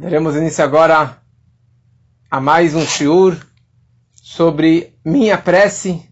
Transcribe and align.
Daremos 0.00 0.34
início 0.34 0.64
agora 0.64 1.18
a 2.30 2.40
mais 2.40 2.74
um 2.74 2.86
shiur 2.86 3.36
sobre 4.14 4.94
minha 5.04 5.36
prece, 5.36 6.08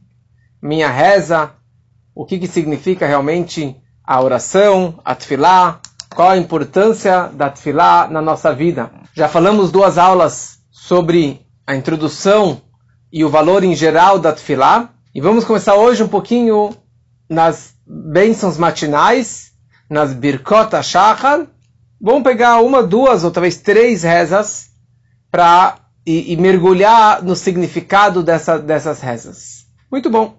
minha 0.60 0.90
reza, 0.90 1.52
o 2.14 2.26
que, 2.26 2.38
que 2.38 2.46
significa 2.46 3.06
realmente 3.06 3.74
a 4.04 4.20
oração, 4.20 5.00
a 5.02 5.14
tefilá, 5.14 5.80
qual 6.14 6.28
a 6.28 6.36
importância 6.36 7.28
da 7.28 7.48
tefilá 7.48 8.06
na 8.08 8.20
nossa 8.20 8.54
vida. 8.54 8.90
Já 9.14 9.26
falamos 9.26 9.72
duas 9.72 9.96
aulas 9.96 10.58
sobre 10.70 11.46
a 11.66 11.74
introdução 11.74 12.60
e 13.10 13.24
o 13.24 13.30
valor 13.30 13.64
em 13.64 13.74
geral 13.74 14.18
da 14.18 14.34
tefilá, 14.34 14.90
e 15.14 15.20
vamos 15.22 15.46
começar 15.46 15.76
hoje 15.76 16.02
um 16.02 16.08
pouquinho 16.08 16.76
nas 17.26 17.72
bênçãos 17.86 18.58
matinais, 18.58 19.52
nas 19.88 20.12
birkot 20.12 20.72
shachar, 20.82 21.46
Vamos 22.00 22.22
pegar 22.22 22.60
uma, 22.60 22.82
duas 22.82 23.24
ou 23.24 23.30
talvez 23.30 23.56
três 23.56 24.04
rezas 24.04 24.70
para 25.30 25.78
e, 26.06 26.32
e, 26.32 26.36
mergulhar 26.36 27.22
no 27.22 27.34
significado 27.34 28.22
dessa, 28.22 28.58
dessas 28.58 29.00
rezas. 29.00 29.66
Muito 29.90 30.08
bom. 30.08 30.38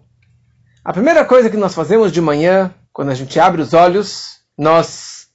A 0.83 0.93
primeira 0.93 1.25
coisa 1.25 1.49
que 1.49 1.57
nós 1.57 1.75
fazemos 1.75 2.11
de 2.11 2.21
manhã, 2.21 2.73
quando 2.93 3.09
a 3.09 3.13
gente 3.13 3.39
abre 3.39 3.61
os 3.61 3.73
olhos, 3.73 4.39
nós 4.57 5.27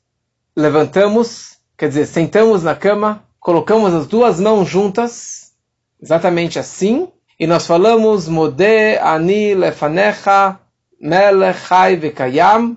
levantamos, 0.57 1.59
quer 1.77 1.89
dizer, 1.89 2.07
sentamos 2.07 2.63
na 2.63 2.75
cama, 2.75 3.23
colocamos 3.39 3.93
as 3.93 4.07
duas 4.07 4.41
mãos 4.41 4.69
juntas, 4.69 5.53
exatamente 6.01 6.59
assim, 6.59 7.09
e 7.39 7.47
nós 7.47 7.67
falamos 7.67 8.29
Mode 8.29 8.97
ani 9.01 9.55
lefanecha 9.55 10.59
melech 11.01 11.59
chai 11.69 11.97
vekayam 11.97 12.77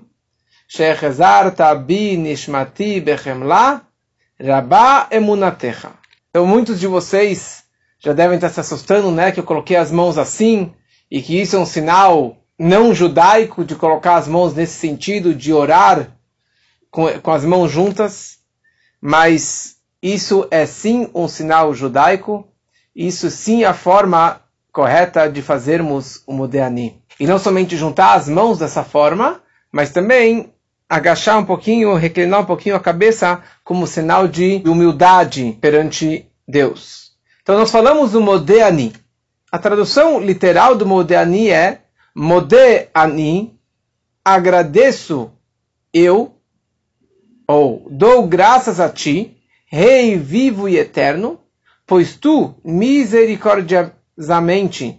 Shechezarta 0.68 1.74
bi 1.74 2.16
nishmati 2.16 3.02
rabá 4.38 5.08
emunatecha. 5.10 5.92
Então 6.30 6.46
muitos 6.46 6.78
de 6.78 6.86
vocês 6.86 7.64
já 7.98 8.12
devem 8.12 8.36
estar 8.36 8.50
se 8.50 8.60
assustando, 8.60 9.10
né, 9.10 9.32
que 9.32 9.40
eu 9.40 9.44
coloquei 9.44 9.76
as 9.76 9.90
mãos 9.90 10.18
assim, 10.18 10.72
e 11.10 11.22
que 11.22 11.40
isso 11.40 11.56
é 11.56 11.58
um 11.58 11.66
sinal 11.66 12.36
não 12.58 12.94
judaico 12.94 13.64
de 13.64 13.74
colocar 13.74 14.16
as 14.16 14.28
mãos 14.28 14.54
nesse 14.54 14.74
sentido, 14.74 15.34
de 15.34 15.52
orar 15.52 16.10
com, 16.90 17.08
com 17.20 17.30
as 17.32 17.44
mãos 17.44 17.70
juntas, 17.70 18.38
mas 19.00 19.76
isso 20.02 20.46
é 20.50 20.66
sim 20.66 21.10
um 21.14 21.26
sinal 21.26 21.72
judaico, 21.74 22.46
isso 22.94 23.30
sim 23.30 23.64
é 23.64 23.66
a 23.66 23.74
forma 23.74 24.42
correta 24.70 25.28
de 25.28 25.40
fazermos 25.40 26.22
o 26.26 26.32
Modeani. 26.32 27.02
E 27.18 27.26
não 27.26 27.38
somente 27.38 27.76
juntar 27.76 28.14
as 28.14 28.28
mãos 28.28 28.58
dessa 28.58 28.84
forma, 28.84 29.40
mas 29.72 29.90
também 29.90 30.52
agachar 30.88 31.38
um 31.38 31.44
pouquinho, 31.44 31.94
reclinar 31.94 32.40
um 32.40 32.46
pouquinho 32.46 32.74
a 32.74 32.80
cabeça 32.80 33.44
como 33.62 33.86
sinal 33.86 34.26
de 34.26 34.62
humildade 34.66 35.58
perante 35.60 36.26
Deus. 36.46 37.12
Então 37.42 37.58
nós 37.58 37.70
falamos 37.70 38.12
do 38.12 38.22
Modeani. 38.22 38.94
A 39.52 39.58
tradução 39.58 40.18
literal 40.20 40.74
do 40.74 40.86
Modeani 40.86 41.50
é 41.50 41.82
Modeani, 42.14 43.60
agradeço 44.24 45.30
eu, 45.92 46.34
ou 47.46 47.86
dou 47.90 48.26
graças 48.26 48.80
a 48.80 48.88
ti, 48.88 49.34
Rei 49.70 50.16
vivo 50.16 50.66
e 50.66 50.78
eterno, 50.78 51.38
pois 51.86 52.16
tu 52.16 52.54
misericordiosamente 52.64 54.98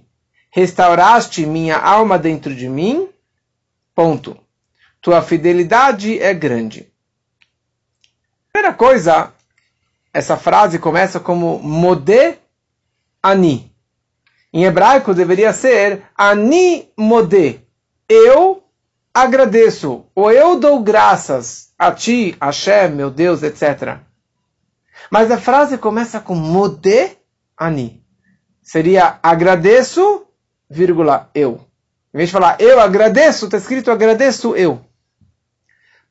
restauraste 0.52 1.44
minha 1.44 1.76
alma 1.78 2.20
dentro 2.20 2.56
de 2.56 2.70
mim. 2.70 3.10
Ponto 3.96 4.38
tua 5.02 5.22
fidelidade 5.22 6.20
é 6.20 6.34
grande. 6.34 6.92
Primeira 8.52 8.74
coisa, 8.74 9.32
essa 10.14 10.36
frase 10.36 10.80
começa 10.80 11.20
como 11.20 11.60
Modé 11.60 12.40
Ani. 13.22 13.72
Em 14.52 14.66
hebraico 14.66 15.14
deveria 15.14 15.54
ser 15.54 16.04
Ani 16.18 16.90
Modé. 16.98 17.60
Eu 18.08 18.64
agradeço, 19.14 20.06
ou 20.16 20.32
eu 20.32 20.60
dou 20.60 20.82
graças 20.82 21.72
a 21.78 21.92
ti, 21.92 22.36
Hashem, 22.42 22.90
meu 22.90 23.12
Deus, 23.12 23.44
etc. 23.44 24.00
Mas 25.12 25.32
a 25.32 25.38
frase 25.38 25.78
começa 25.78 26.20
com 26.20 26.36
Modé 26.36 27.18
Ani. 27.58 28.04
Seria 28.62 29.20
agradeço, 29.22 30.26
vírgula, 30.70 31.30
eu. 31.34 31.62
Em 32.14 32.18
vez 32.18 32.30
de 32.30 32.34
falar 32.34 32.60
eu 32.60 32.80
agradeço, 32.80 33.46
está 33.46 33.58
escrito 33.58 33.92
agradeço 33.92 34.56
eu. 34.56 34.82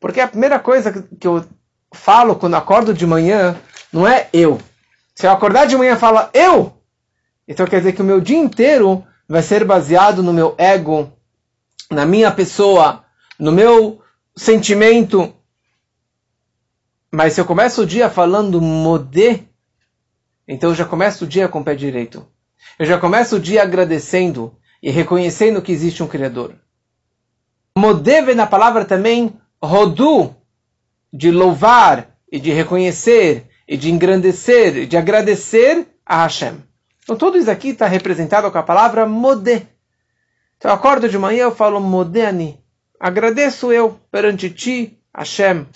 Porque 0.00 0.20
a 0.20 0.28
primeira 0.28 0.58
coisa 0.58 1.06
que 1.18 1.26
eu 1.26 1.44
falo 1.92 2.36
quando 2.36 2.54
acordo 2.54 2.94
de 2.94 3.06
manhã 3.06 3.56
não 3.92 4.06
é 4.06 4.28
eu. 4.32 4.60
Se 5.14 5.26
eu 5.26 5.32
acordar 5.32 5.66
de 5.66 5.76
manhã 5.76 5.94
e 5.94 5.98
falar 5.98 6.30
eu, 6.32 6.72
então 7.46 7.66
quer 7.66 7.78
dizer 7.78 7.92
que 7.92 8.02
o 8.02 8.04
meu 8.04 8.20
dia 8.20 8.38
inteiro 8.38 9.04
vai 9.28 9.42
ser 9.42 9.64
baseado 9.64 10.22
no 10.22 10.32
meu 10.32 10.54
ego, 10.56 11.12
na 11.90 12.06
minha 12.06 12.30
pessoa, 12.30 13.04
no 13.38 13.50
meu 13.50 14.00
sentimento. 14.36 15.34
Mas 17.10 17.32
se 17.32 17.40
eu 17.40 17.44
começo 17.44 17.82
o 17.82 17.86
dia 17.86 18.08
falando 18.08 18.60
modê, 18.60 19.42
então 20.46 20.70
eu 20.70 20.76
já 20.76 20.84
começo 20.84 21.24
o 21.24 21.28
dia 21.28 21.48
com 21.48 21.60
o 21.60 21.64
pé 21.64 21.74
direito. 21.74 22.26
Eu 22.78 22.86
já 22.86 22.98
começo 22.98 23.36
o 23.36 23.40
dia 23.40 23.62
agradecendo 23.62 24.56
e 24.82 24.90
reconhecendo 24.90 25.60
que 25.60 25.72
existe 25.72 26.02
um 26.02 26.06
Criador. 26.06 26.54
Modê 27.76 28.22
vem 28.22 28.34
na 28.34 28.46
palavra 28.46 28.84
também 28.84 29.36
rodu, 29.62 30.34
de 31.12 31.30
louvar 31.30 32.16
e 32.30 32.38
de 32.38 32.50
reconhecer 32.50 33.46
e 33.66 33.76
de 33.76 33.90
engrandecer 33.90 34.76
e 34.76 34.86
de 34.86 34.96
agradecer 34.96 35.86
a 36.04 36.22
Hashem. 36.22 36.62
Então 37.02 37.16
tudo 37.16 37.38
isso 37.38 37.50
aqui 37.50 37.70
está 37.70 37.86
representado 37.86 38.50
com 38.50 38.58
a 38.58 38.62
palavra 38.62 39.06
modé. 39.06 39.66
Então 40.56 40.70
eu 40.70 40.74
acordo 40.74 41.08
de 41.08 41.18
manhã 41.18 41.44
eu 41.44 41.54
falo 41.54 41.80
modéani. 41.80 42.62
Agradeço 43.00 43.72
eu 43.72 43.98
perante 44.10 44.50
ti, 44.50 44.98
Hashem. 45.14 45.66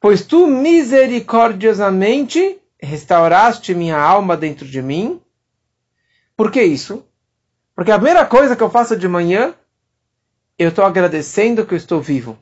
Pois 0.00 0.24
tu 0.24 0.46
misericordiosamente 0.46 2.58
restauraste 2.80 3.74
minha 3.74 3.98
alma 3.98 4.36
dentro 4.36 4.66
de 4.66 4.80
mim. 4.80 5.20
Por 6.36 6.50
que 6.50 6.62
isso? 6.62 7.04
Porque 7.74 7.92
a 7.92 7.96
primeira 7.96 8.24
coisa 8.24 8.56
que 8.56 8.62
eu 8.62 8.70
faço 8.70 8.96
de 8.96 9.08
manhã, 9.08 9.54
eu 10.58 10.70
estou 10.70 10.84
agradecendo 10.84 11.66
que 11.66 11.74
eu 11.74 11.78
estou 11.78 12.00
vivo. 12.00 12.38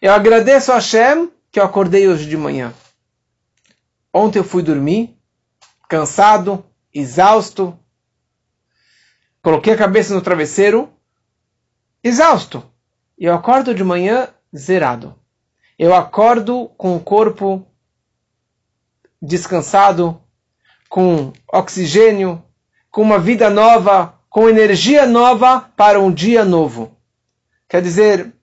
Eu 0.00 0.12
agradeço 0.12 0.72
a 0.72 0.74
Hashem 0.74 1.30
que 1.50 1.58
eu 1.58 1.64
acordei 1.64 2.06
hoje 2.06 2.28
de 2.28 2.36
manhã. 2.36 2.74
Ontem 4.12 4.38
eu 4.38 4.44
fui 4.44 4.62
dormir, 4.62 5.16
cansado, 5.88 6.64
exausto. 6.92 7.78
Coloquei 9.42 9.72
a 9.72 9.78
cabeça 9.78 10.14
no 10.14 10.20
travesseiro, 10.20 10.92
exausto. 12.02 12.62
E 13.18 13.24
eu 13.24 13.34
acordo 13.34 13.74
de 13.74 13.82
manhã 13.82 14.28
zerado. 14.54 15.14
Eu 15.78 15.94
acordo 15.94 16.68
com 16.76 16.96
o 16.96 17.00
corpo 17.00 17.66
descansado, 19.20 20.20
com 20.90 21.32
oxigênio, 21.52 22.42
com 22.90 23.00
uma 23.00 23.18
vida 23.18 23.48
nova, 23.48 24.18
com 24.28 24.48
energia 24.48 25.06
nova 25.06 25.60
para 25.60 25.98
um 26.00 26.12
dia 26.12 26.44
novo. 26.44 26.96
Quer 27.68 27.80
dizer, 27.80 28.35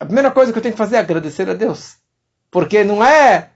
a 0.00 0.06
primeira 0.06 0.30
coisa 0.30 0.50
que 0.50 0.58
eu 0.58 0.62
tenho 0.62 0.72
que 0.72 0.78
fazer 0.78 0.96
é 0.96 1.00
agradecer 1.00 1.48
a 1.50 1.54
Deus. 1.54 1.96
Porque 2.50 2.82
não 2.82 3.04
é 3.04 3.50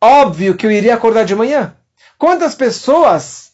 óbvio 0.00 0.56
que 0.56 0.66
eu 0.66 0.70
iria 0.70 0.94
acordar 0.94 1.24
de 1.24 1.34
manhã. 1.34 1.76
Quantas 2.18 2.54
pessoas 2.54 3.52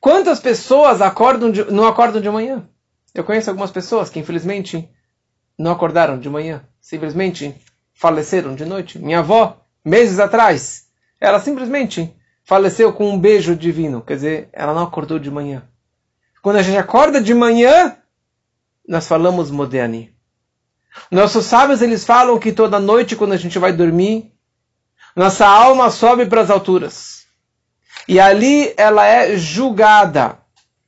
quantas 0.00 0.40
pessoas 0.40 1.02
acordam 1.02 1.50
de, 1.50 1.70
não 1.70 1.86
acordam 1.86 2.22
de 2.22 2.30
manhã? 2.30 2.66
Eu 3.14 3.22
conheço 3.22 3.50
algumas 3.50 3.70
pessoas 3.70 4.08
que 4.08 4.18
infelizmente 4.18 4.88
não 5.58 5.70
acordaram 5.70 6.18
de 6.18 6.30
manhã, 6.30 6.66
simplesmente 6.80 7.54
faleceram 7.92 8.54
de 8.54 8.64
noite. 8.64 8.98
Minha 8.98 9.18
avó, 9.18 9.62
meses 9.84 10.18
atrás, 10.18 10.86
ela 11.20 11.38
simplesmente 11.38 12.16
faleceu 12.42 12.94
com 12.94 13.10
um 13.10 13.18
beijo 13.18 13.54
divino, 13.54 14.00
quer 14.00 14.14
dizer, 14.14 14.48
ela 14.52 14.72
não 14.72 14.84
acordou 14.84 15.18
de 15.18 15.30
manhã. 15.30 15.62
Quando 16.42 16.56
a 16.56 16.62
gente 16.62 16.78
acorda 16.78 17.20
de 17.20 17.34
manhã, 17.34 17.96
nós 18.88 19.06
falamos 19.06 19.50
moderni. 19.50 20.11
Nossos 21.10 21.46
sábios 21.46 21.82
eles 21.82 22.04
falam 22.04 22.38
que 22.38 22.52
toda 22.52 22.78
noite 22.80 23.16
quando 23.16 23.32
a 23.32 23.36
gente 23.36 23.58
vai 23.58 23.72
dormir, 23.72 24.32
nossa 25.14 25.46
alma 25.46 25.90
sobe 25.90 26.26
para 26.26 26.40
as 26.40 26.50
alturas. 26.50 27.24
E 28.08 28.18
ali 28.18 28.72
ela 28.76 29.06
é 29.06 29.36
julgada. 29.36 30.38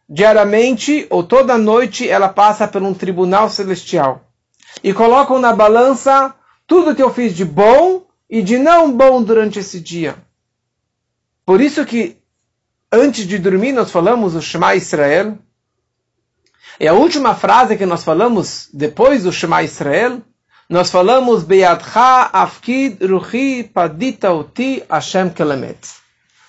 Diariamente 0.08 1.06
ou 1.10 1.22
toda 1.22 1.56
noite 1.56 2.08
ela 2.08 2.28
passa 2.28 2.68
por 2.68 2.82
um 2.82 2.92
tribunal 2.92 3.48
celestial. 3.48 4.22
E 4.82 4.92
colocam 4.92 5.38
na 5.38 5.52
balança 5.52 6.34
tudo 6.66 6.94
que 6.94 7.02
eu 7.02 7.12
fiz 7.12 7.34
de 7.34 7.44
bom 7.44 8.04
e 8.28 8.42
de 8.42 8.58
não 8.58 8.92
bom 8.92 9.22
durante 9.22 9.58
esse 9.58 9.80
dia. 9.80 10.16
Por 11.46 11.60
isso 11.60 11.84
que 11.84 12.16
antes 12.90 13.26
de 13.26 13.38
dormir 13.38 13.72
nós 13.72 13.90
falamos 13.90 14.34
o 14.34 14.42
Shema 14.42 14.74
Israel, 14.74 15.38
e 16.80 16.88
a 16.88 16.92
última 16.92 17.34
frase 17.34 17.76
que 17.76 17.86
nós 17.86 18.02
falamos 18.02 18.68
depois 18.72 19.22
do 19.22 19.32
Shema 19.32 19.62
Israel, 19.62 20.20
nós 20.68 20.90
falamos 20.90 21.44
Beyadcha 21.44 22.30
Afkid 22.32 23.00
Ruchi 23.04 23.62
Padita 23.62 24.32
Uti 24.32 24.82
Hashem 24.90 25.30
Kelemet. 25.30 25.78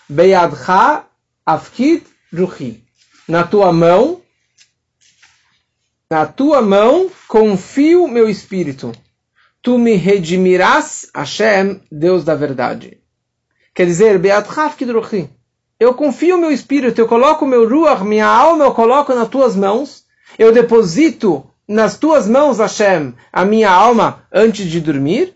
Beyadcha 0.09 1.05
Afkid 1.45 2.03
Ruchi. 2.33 2.83
Na 3.27 3.43
tua 3.43 3.71
mão, 3.71 4.21
na 6.09 6.25
tua 6.25 6.61
mão 6.61 7.11
confio 7.27 8.07
meu 8.07 8.27
espírito. 8.27 8.93
Tu 9.61 9.77
me 9.77 9.95
redimirás, 9.95 11.09
Hashem, 11.13 11.81
Deus 11.91 12.23
da 12.23 12.35
verdade. 12.35 12.99
Quer 13.73 13.85
dizer, 13.85 14.17
Beyadcha 14.17 14.63
Afkid 14.63 14.89
Ruchi. 14.91 15.29
Eu 15.79 15.93
confio 15.93 16.37
meu 16.37 16.51
espírito, 16.51 16.99
eu 16.99 17.07
coloco 17.07 17.45
meu 17.45 17.67
ruach, 17.67 18.01
minha 18.03 18.25
alma, 18.25 18.63
eu 18.63 18.73
coloco 18.73 19.13
nas 19.13 19.27
tuas 19.27 19.55
mãos. 19.55 20.04
Eu 20.37 20.51
deposito 20.51 21.49
nas 21.67 21.97
tuas 21.97 22.27
mãos, 22.27 22.59
Hashem, 22.59 23.13
a 23.31 23.45
minha 23.45 23.69
alma 23.69 24.27
antes 24.31 24.65
de 24.65 24.79
dormir. 24.79 25.35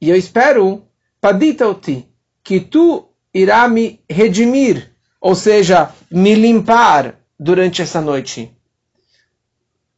E 0.00 0.08
eu 0.08 0.16
espero, 0.16 0.84
padita-te, 1.20 2.08
que 2.42 2.60
tu 2.60 3.08
irá 3.32 3.68
me 3.68 4.00
redimir, 4.08 4.90
ou 5.20 5.34
seja, 5.34 5.90
me 6.10 6.34
limpar 6.34 7.18
durante 7.38 7.82
essa 7.82 8.00
noite. 8.00 8.54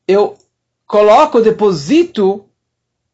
Eu 0.07 0.37
coloco, 0.87 1.41
deposito 1.41 2.47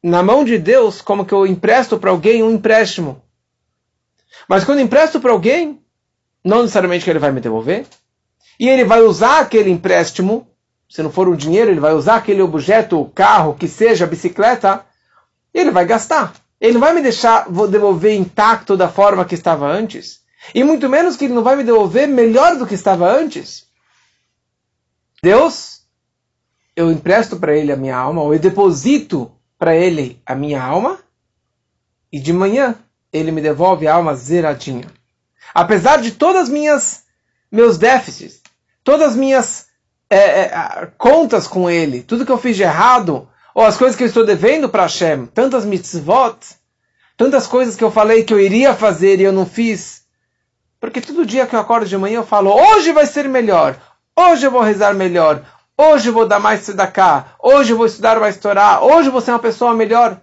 na 0.03 0.23
mão 0.23 0.45
de 0.45 0.59
Deus 0.59 1.01
como 1.01 1.25
que 1.25 1.33
eu 1.33 1.47
empresto 1.47 1.99
para 1.99 2.11
alguém 2.11 2.43
um 2.43 2.53
empréstimo. 2.53 3.23
Mas 4.49 4.65
quando 4.65 4.81
empresto 4.81 5.21
para 5.21 5.33
alguém, 5.33 5.81
não 6.45 6.63
necessariamente 6.63 7.05
que 7.05 7.11
ele 7.11 7.19
vai 7.19 7.31
me 7.31 7.41
devolver, 7.41 7.87
e 8.59 8.69
ele 8.69 8.85
vai 8.85 9.01
usar 9.01 9.41
aquele 9.41 9.71
empréstimo 9.71 10.50
se 10.91 11.05
não 11.05 11.11
for 11.11 11.29
o 11.29 11.37
dinheiro, 11.37 11.71
ele 11.71 11.79
vai 11.79 11.95
usar 11.95 12.17
aquele 12.17 12.43
objeto, 12.43 13.01
o 13.01 13.09
carro, 13.09 13.55
que 13.55 13.69
seja 13.69 14.05
a 14.05 14.09
bicicleta, 14.09 14.85
e 15.55 15.61
ele 15.61 15.71
vai 15.71 15.87
gastar. 15.87 16.35
Ele 16.61 16.75
não 16.75 16.81
vai 16.81 16.93
me 16.93 17.01
deixar 17.01 17.47
vou 17.49 17.69
devolver 17.69 18.13
intacto 18.17 18.77
da 18.77 18.89
forma 18.89 19.25
que 19.25 19.37
estava 19.37 19.69
antes. 19.69 20.21
E 20.53 20.65
muito 20.65 20.89
menos 20.89 21.17
que 21.17 21.27
ele 21.27 21.35
não 21.35 21.45
vai 21.45 21.55
me 21.55 21.63
devolver 21.63 22.09
melhor 22.09 22.59
do 22.59 22.67
que 22.67 22.75
estava 22.75 23.09
antes. 23.09 23.69
Deus, 25.23 25.83
eu 26.75 26.91
empresto 26.91 27.37
para 27.37 27.57
ele 27.57 27.71
a 27.71 27.77
minha 27.77 27.97
alma, 27.97 28.23
ou 28.23 28.35
eu 28.35 28.41
deposito 28.41 29.31
para 29.57 29.77
ele 29.77 30.21
a 30.27 30.35
minha 30.35 30.61
alma, 30.61 30.99
e 32.11 32.19
de 32.19 32.33
manhã 32.33 32.75
ele 33.13 33.31
me 33.31 33.41
devolve 33.41 33.87
a 33.87 33.95
alma 33.95 34.17
zeradinha. 34.17 34.89
Apesar 35.55 36.01
de 36.03 36.11
todas 36.11 36.43
as 36.43 36.49
minhas 36.49 37.05
meus 37.51 37.79
déficits, 37.79 38.41
todas 38.83 39.11
as 39.11 39.17
minhas 39.17 39.70
é, 40.11 40.41
é, 40.41 40.89
contas 40.99 41.47
com 41.47 41.71
ele, 41.71 42.03
tudo 42.03 42.27
que 42.27 42.33
eu 42.33 42.39
fiz 42.39 42.57
de 42.57 42.65
errado, 42.65 43.29
ou 43.55 43.65
as 43.65 43.77
coisas 43.77 43.97
que 43.97 44.03
eu 44.03 44.09
estou 44.09 44.27
devendo 44.27 44.69
para 44.69 44.83
Hashem, 44.83 45.27
tantas 45.27 45.65
mitzvot, 45.65 46.37
tantas 47.17 47.47
coisas 47.47 47.77
que 47.77 47.85
eu 47.85 47.91
falei 47.91 48.25
que 48.25 48.35
eu 48.35 48.41
iria 48.41 48.75
fazer 48.75 49.21
e 49.21 49.23
eu 49.23 49.33
não 49.33 49.47
fiz. 49.47 50.03
Porque 50.81 51.01
todo 51.01 51.27
dia 51.27 51.47
que 51.47 51.55
eu 51.55 51.61
acordo 51.61 51.87
de 51.87 51.97
manhã 51.97 52.17
eu 52.17 52.27
falo, 52.27 52.51
hoje 52.51 52.93
vai 52.93 53.07
ser 53.07 53.29
melhor, 53.29 53.81
hoje 54.19 54.47
eu 54.47 54.51
vou 54.51 54.63
rezar 54.63 54.95
melhor, 54.95 55.45
hoje 55.79 56.09
eu 56.09 56.13
vou 56.13 56.27
dar 56.27 56.41
mais 56.41 56.69
cá, 56.93 57.37
hoje 57.39 57.73
eu 57.73 57.77
vou 57.77 57.87
estudar 57.87 58.19
mais 58.19 58.37
Torá, 58.37 58.83
hoje 58.83 59.09
eu 59.09 59.13
vou 59.13 59.21
ser 59.21 59.31
uma 59.31 59.39
pessoa 59.39 59.75
melhor. 59.75 60.21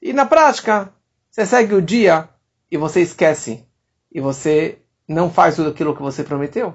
E 0.00 0.14
na 0.14 0.24
prática, 0.24 0.90
você 1.30 1.44
segue 1.44 1.74
o 1.74 1.82
dia 1.82 2.28
e 2.70 2.78
você 2.78 3.00
esquece. 3.02 3.66
E 4.10 4.20
você 4.20 4.78
não 5.06 5.30
faz 5.30 5.56
tudo 5.56 5.68
aquilo 5.68 5.94
que 5.94 6.02
você 6.02 6.24
prometeu. 6.24 6.74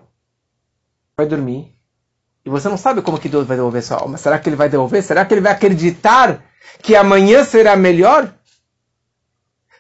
Vai 1.17 1.25
dormir 1.25 1.74
e 2.45 2.49
você 2.49 2.69
não 2.69 2.77
sabe 2.77 3.01
como 3.01 3.19
que 3.19 3.27
Deus 3.27 3.47
vai 3.47 3.57
devolver 3.57 3.81
sua 3.81 3.97
alma. 3.97 4.17
Será 4.17 4.37
que 4.37 4.47
ele 4.47 4.55
vai 4.55 4.69
devolver? 4.69 5.01
Será 5.01 5.25
que 5.25 5.33
ele 5.33 5.41
vai 5.41 5.51
acreditar 5.51 6.43
que 6.81 6.95
amanhã 6.95 7.43
será 7.43 7.75
melhor? 7.75 8.31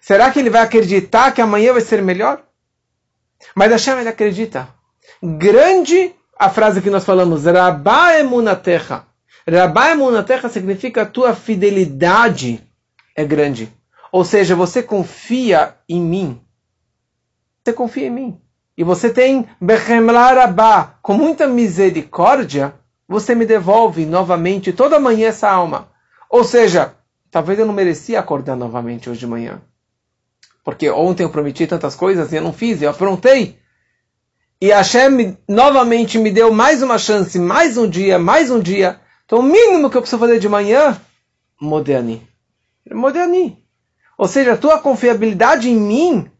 Será 0.01 0.31
que 0.31 0.39
ele 0.39 0.49
vai 0.49 0.63
acreditar 0.63 1.31
que 1.31 1.41
amanhã 1.41 1.73
vai 1.73 1.81
ser 1.81 2.01
melhor? 2.01 2.41
Mas 3.55 3.71
Hashem 3.71 3.99
ele 3.99 4.09
acredita. 4.09 4.67
Grande 5.21 6.15
a 6.37 6.49
frase 6.49 6.81
que 6.81 6.89
nós 6.89 7.05
falamos, 7.05 7.45
Rabá 7.45 8.17
emunatecha. 8.19 9.05
Rabá 9.47 9.91
emunatecha 9.91 10.49
significa 10.49 11.03
a 11.03 11.05
tua 11.05 11.35
fidelidade 11.35 12.61
é 13.15 13.23
grande. 13.23 13.71
Ou 14.11 14.25
seja, 14.25 14.55
você 14.55 14.81
confia 14.81 15.75
em 15.87 16.01
mim. 16.01 16.41
Você 17.63 17.73
confia 17.73 18.07
em 18.07 18.11
mim 18.11 18.44
e 18.77 18.83
você 18.83 19.09
tem 19.09 19.47
Behemlarabá, 19.59 20.97
com 21.01 21.13
muita 21.13 21.47
misericórdia, 21.47 22.73
você 23.07 23.33
me 23.33 23.45
devolve 23.45 24.05
novamente 24.05 24.73
toda 24.73 24.99
manhã 24.99 25.29
essa 25.29 25.49
alma. 25.49 25.89
Ou 26.29 26.43
seja, 26.43 26.93
talvez 27.31 27.57
eu 27.57 27.65
não 27.65 27.73
merecia 27.73 28.19
acordar 28.19 28.55
novamente 28.55 29.09
hoje 29.09 29.19
de 29.19 29.27
manhã. 29.27 29.61
Porque 30.63 30.89
ontem 30.89 31.23
eu 31.23 31.29
prometi 31.29 31.67
tantas 31.67 31.95
coisas 31.95 32.31
e 32.33 32.35
eu 32.35 32.41
não 32.41 32.51
fiz, 32.51 32.81
eu 32.81 32.89
aprontei. 32.89 33.57
E 34.59 34.69
Hashem 34.69 35.37
novamente 35.47 36.17
me 36.17 36.31
deu 36.31 36.51
mais 36.51 36.81
uma 36.81 36.97
chance, 36.97 37.37
mais 37.39 37.77
um 37.77 37.87
dia, 37.87 38.17
mais 38.17 38.49
um 38.49 38.59
dia. 38.59 38.99
Então 39.25 39.39
o 39.39 39.43
mínimo 39.43 39.89
que 39.89 39.95
eu 39.95 40.01
preciso 40.01 40.19
fazer 40.19 40.39
de 40.39 40.49
manhã, 40.49 40.99
Modeni. 41.61 42.27
Modeni. 42.91 43.63
Ou 44.17 44.27
seja, 44.27 44.53
a 44.53 44.57
tua 44.57 44.79
confiabilidade 44.79 45.69
em 45.69 45.75
mim 45.75 46.31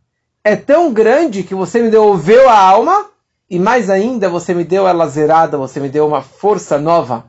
é 0.46 0.56
tão 0.56 0.94
grande 0.94 1.42
que 1.42 1.56
você 1.56 1.82
me 1.82 1.90
devolveu 1.90 2.48
a 2.48 2.56
alma 2.56 3.10
e 3.50 3.58
mais 3.58 3.90
ainda 3.90 4.30
você 4.30 4.54
me 4.54 4.64
deu 4.64 4.88
ela 4.88 5.08
zerada, 5.08 5.58
você 5.58 5.80
me 5.80 5.90
deu 5.90 6.06
uma 6.06 6.22
força 6.22 6.78
nova. 6.78 7.28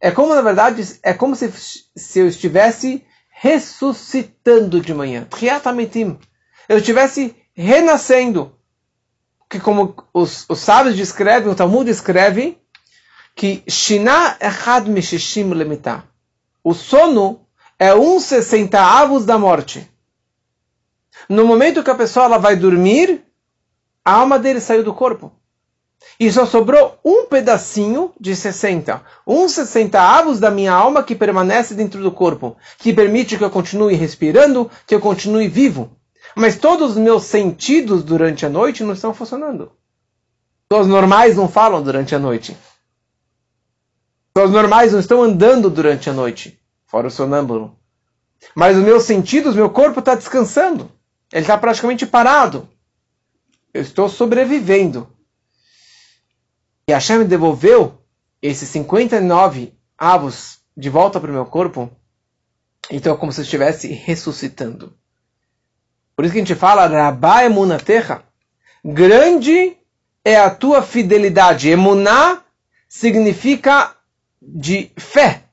É 0.00 0.12
como, 0.12 0.32
na 0.32 0.40
verdade, 0.40 0.80
é 1.02 1.12
como 1.12 1.34
se, 1.34 1.52
se 1.52 2.20
eu 2.20 2.28
estivesse 2.28 3.04
ressuscitando 3.30 4.80
de 4.80 4.94
manhã. 4.94 5.26
Eu 6.68 6.78
estivesse 6.78 7.34
renascendo. 7.52 8.54
Que 9.48 9.58
como 9.58 9.96
os, 10.14 10.46
os 10.48 10.60
sábios 10.60 10.96
descrevem, 10.96 11.50
o 11.50 11.56
Talmud 11.56 11.90
escreve, 11.90 12.56
que 13.34 13.64
Shina 13.68 14.36
Echad 14.40 14.86
Mishishim 14.88 15.52
Lemitah. 15.52 16.04
O 16.62 16.74
sono 16.74 17.44
é 17.76 17.92
um 17.92 18.20
sessentaavos 18.20 19.24
da 19.24 19.36
morte. 19.36 19.89
No 21.30 21.46
momento 21.46 21.84
que 21.84 21.90
a 21.90 21.94
pessoa 21.94 22.26
ela 22.26 22.38
vai 22.38 22.56
dormir, 22.56 23.22
a 24.04 24.14
alma 24.14 24.36
dele 24.36 24.60
saiu 24.60 24.82
do 24.82 24.92
corpo. 24.92 25.30
E 26.18 26.28
só 26.32 26.44
sobrou 26.44 26.98
um 27.04 27.26
pedacinho 27.26 28.12
de 28.18 28.34
60. 28.34 29.00
Um 29.24 29.48
60 29.48 30.00
avos 30.00 30.40
da 30.40 30.50
minha 30.50 30.72
alma 30.72 31.04
que 31.04 31.14
permanece 31.14 31.72
dentro 31.72 32.02
do 32.02 32.10
corpo. 32.10 32.56
Que 32.78 32.92
permite 32.92 33.38
que 33.38 33.44
eu 33.44 33.50
continue 33.50 33.94
respirando, 33.94 34.68
que 34.84 34.92
eu 34.92 34.98
continue 34.98 35.46
vivo. 35.46 35.96
Mas 36.34 36.56
todos 36.56 36.92
os 36.92 36.96
meus 36.96 37.22
sentidos 37.22 38.02
durante 38.02 38.44
a 38.44 38.48
noite 38.48 38.82
não 38.82 38.92
estão 38.92 39.14
funcionando. 39.14 39.70
Os 40.68 40.88
normais 40.88 41.36
não 41.36 41.48
falam 41.48 41.80
durante 41.80 42.12
a 42.12 42.18
noite. 42.18 42.56
Os 44.34 44.50
normais 44.50 44.92
não 44.92 44.98
estão 44.98 45.22
andando 45.22 45.70
durante 45.70 46.10
a 46.10 46.12
noite. 46.12 46.60
Fora 46.88 47.06
o 47.06 47.10
sonâmbulo. 47.10 47.78
Mas 48.52 48.76
os 48.76 48.82
meus 48.82 49.04
sentidos, 49.04 49.54
meu 49.54 49.70
corpo 49.70 50.00
está 50.00 50.16
descansando. 50.16 50.90
Ele 51.32 51.42
está 51.42 51.56
praticamente 51.56 52.06
parado. 52.06 52.68
Eu 53.72 53.82
estou 53.82 54.08
sobrevivendo. 54.08 55.08
E 56.88 56.92
Hashem 56.92 57.18
me 57.18 57.24
devolveu 57.24 58.02
esses 58.42 58.68
59 58.70 59.72
avos 59.96 60.58
de 60.76 60.90
volta 60.90 61.20
para 61.20 61.30
o 61.30 61.34
meu 61.34 61.46
corpo. 61.46 61.90
Então 62.90 63.14
é 63.14 63.16
como 63.16 63.32
se 63.32 63.40
eu 63.40 63.44
estivesse 63.44 63.88
ressuscitando. 63.88 64.92
Por 66.16 66.24
isso 66.24 66.32
que 66.32 66.40
a 66.40 66.44
gente 66.44 66.54
fala, 66.56 66.86
Rabá 66.86 67.44
Emuná 67.44 67.78
Terra. 67.78 68.24
Grande 68.84 69.76
é 70.24 70.36
a 70.36 70.50
tua 70.50 70.82
fidelidade. 70.82 71.70
Emuná 71.70 72.42
significa 72.88 73.94
de 74.42 74.90
fé. 74.96 75.44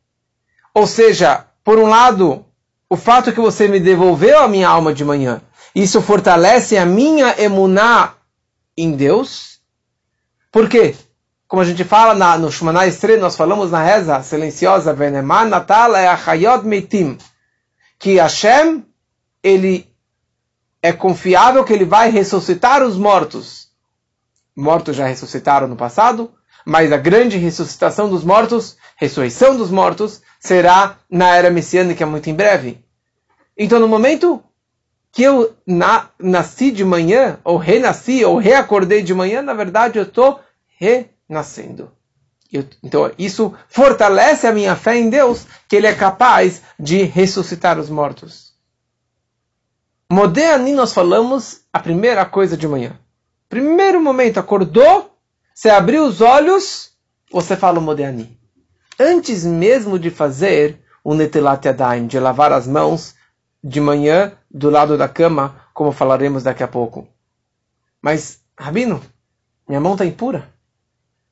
Ou 0.74 0.88
seja, 0.88 1.46
por 1.64 1.78
um 1.78 1.88
lado, 1.88 2.46
o 2.90 2.96
fato 2.96 3.32
que 3.32 3.40
você 3.40 3.68
me 3.68 3.80
devolveu 3.80 4.40
a 4.40 4.48
minha 4.48 4.68
alma 4.68 4.94
de 4.94 5.06
manhã 5.06 5.42
isso 5.84 6.02
fortalece 6.02 6.76
a 6.76 6.86
minha 6.88 7.40
emuná 7.40 8.16
em 8.76 8.94
Deus. 8.94 9.60
Por 10.52 10.68
quê? 10.68 10.96
Como 11.48 11.62
a 11.62 11.66
gente 11.66 11.84
fala 11.84 12.16
na, 12.16 12.36
no 12.36 12.52
Shemana 12.52 12.88
Estre, 12.88 13.18
nós 13.18 13.36
falamos 13.36 13.70
na 13.70 13.84
reza 13.84 14.24
silenciosa, 14.24 14.92
Veneman 14.92 15.46
Natal 15.46 15.96
é 15.96 16.08
Achayot 16.08 16.66
Meitim, 16.66 17.18
que 18.00 18.16
Hashem, 18.16 18.84
ele 19.44 19.88
é 20.82 20.92
confiável 20.92 21.64
que 21.64 21.74
ele 21.74 21.86
vai 21.86 22.10
ressuscitar 22.10 22.82
os 22.82 22.98
mortos. 22.98 23.68
Mortos 24.56 24.96
já 24.96 25.06
ressuscitaram 25.06 25.68
no 25.68 25.76
passado, 25.76 26.34
mas 26.66 26.92
a 26.92 26.98
grande 26.98 27.38
ressuscitação 27.38 28.10
dos 28.10 28.24
mortos, 28.24 28.78
ressurreição 28.96 29.56
dos 29.56 29.70
mortos, 29.70 30.24
será 30.40 30.98
na 31.08 31.36
era 31.36 31.52
messiânica 31.52 32.04
muito 32.04 32.32
em 32.32 32.34
breve. 32.34 32.84
Então, 33.56 33.80
no 33.80 33.88
momento 33.88 34.44
que 35.18 35.24
eu 35.24 35.58
na, 35.66 36.12
nasci 36.20 36.70
de 36.70 36.86
manhã, 36.86 37.40
ou 37.44 37.58
renasci, 37.58 38.24
ou 38.24 38.38
reacordei 38.38 39.02
de 39.02 39.16
manhã, 39.16 39.42
na 39.42 39.56
verdade 39.56 39.98
eu 39.98 40.04
estou 40.04 40.40
renascendo. 40.78 41.92
Eu, 42.54 42.64
então, 42.84 43.12
isso 43.18 43.52
fortalece 43.68 44.46
a 44.46 44.54
minha 44.54 44.76
fé 44.76 44.96
em 44.96 45.10
Deus, 45.10 45.48
que 45.68 45.76
Ele 45.76 45.88
é 45.88 45.96
capaz 45.96 46.62
de 46.80 47.02
ressuscitar 47.02 47.80
os 47.80 47.90
mortos. 47.90 48.54
Modeani 50.08 50.74
nós 50.74 50.94
falamos 50.94 51.62
a 51.74 51.80
primeira 51.80 52.24
coisa 52.24 52.56
de 52.56 52.68
manhã. 52.68 52.96
Primeiro 53.50 54.00
momento, 54.00 54.40
acordou, 54.40 55.18
você 55.52 55.72
abriu 55.72 56.06
os 56.06 56.22
olhos, 56.22 56.92
você 57.32 57.58
fala 57.58 57.82
Modeani. 57.82 58.40
Antes 59.00 59.44
mesmo 59.44 59.98
de 59.98 60.12
fazer 60.12 60.80
o 61.04 61.16
Netilat 61.16 61.66
Yadayim, 61.66 62.06
de 62.06 62.20
lavar 62.20 62.54
as 62.54 62.68
mãos 62.68 63.17
de 63.64 63.82
manhã 63.82 64.34
do 64.50 64.70
lado 64.70 64.98
da 64.98 65.08
cama, 65.08 65.56
como 65.74 65.92
falaremos 65.92 66.44
daqui 66.44 66.64
a 66.64 66.68
pouco. 66.68 67.08
Mas, 68.02 68.40
Rabino, 68.58 69.02
minha 69.68 69.80
mão 69.80 69.94
está 69.94 70.06
impura. 70.06 70.50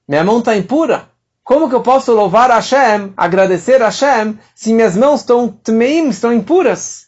Minha 0.08 0.24
mão 0.24 0.40
está 0.40 0.56
impura. 0.56 1.10
Como 1.44 1.70
que 1.70 1.76
eu 1.76 1.82
posso 1.82 2.12
louvar 2.12 2.50
Hashem, 2.50 3.14
agradecer 3.16 3.80
Hashem, 3.80 4.40
se 4.56 4.74
minhas 4.74 4.98
mãos 4.98 5.22
estão 5.22 5.48
tmeim, 5.48 6.10
estão 6.10 6.34
impuras? 6.34 7.06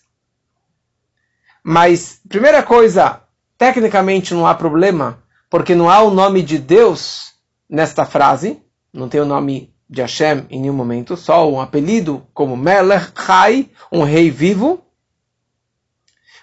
Mas, 1.64 2.22
primeira 2.30 2.62
coisa, 2.62 3.22
tecnicamente 3.58 4.34
não 4.34 4.46
há 4.46 4.54
problema, 4.54 5.24
porque 5.50 5.74
não 5.74 5.90
há 5.90 6.02
o 6.02 6.12
nome 6.12 6.44
de 6.44 6.60
Deus 6.60 7.34
nesta 7.70 8.06
frase, 8.06 8.62
não 8.94 9.10
tem 9.10 9.20
o 9.20 9.26
nome 9.26 9.74
de 9.90 10.02
Hashem 10.02 10.46
em 10.50 10.62
nenhum 10.62 10.74
momento, 10.74 11.18
só 11.18 11.50
um 11.50 11.60
apelido 11.60 12.26
como 12.34 12.56
Melech 12.56 13.12
Chai, 13.16 13.70
um 13.92 14.04
rei 14.04 14.30
vivo. 14.30 14.84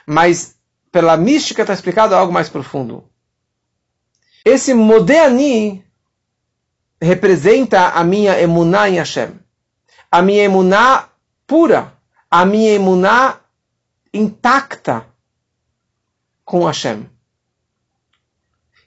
Mas, 0.06 0.56
pela 0.90 1.16
mística, 1.16 1.62
está 1.62 1.72
explicado 1.72 2.14
algo 2.14 2.32
mais 2.32 2.48
profundo. 2.48 3.04
Esse 4.44 4.74
Modeani 4.74 5.84
representa 7.00 7.88
a 7.88 8.04
minha 8.04 8.38
emuná 8.40 8.88
em 8.88 8.96
Hashem. 8.96 9.32
A 10.10 10.22
minha 10.22 10.44
emuná 10.44 11.08
pura. 11.46 11.92
A 12.30 12.44
minha 12.44 12.72
emuná 12.72 13.40
intacta 14.12 15.06
com 16.44 16.64
Hashem. 16.66 17.08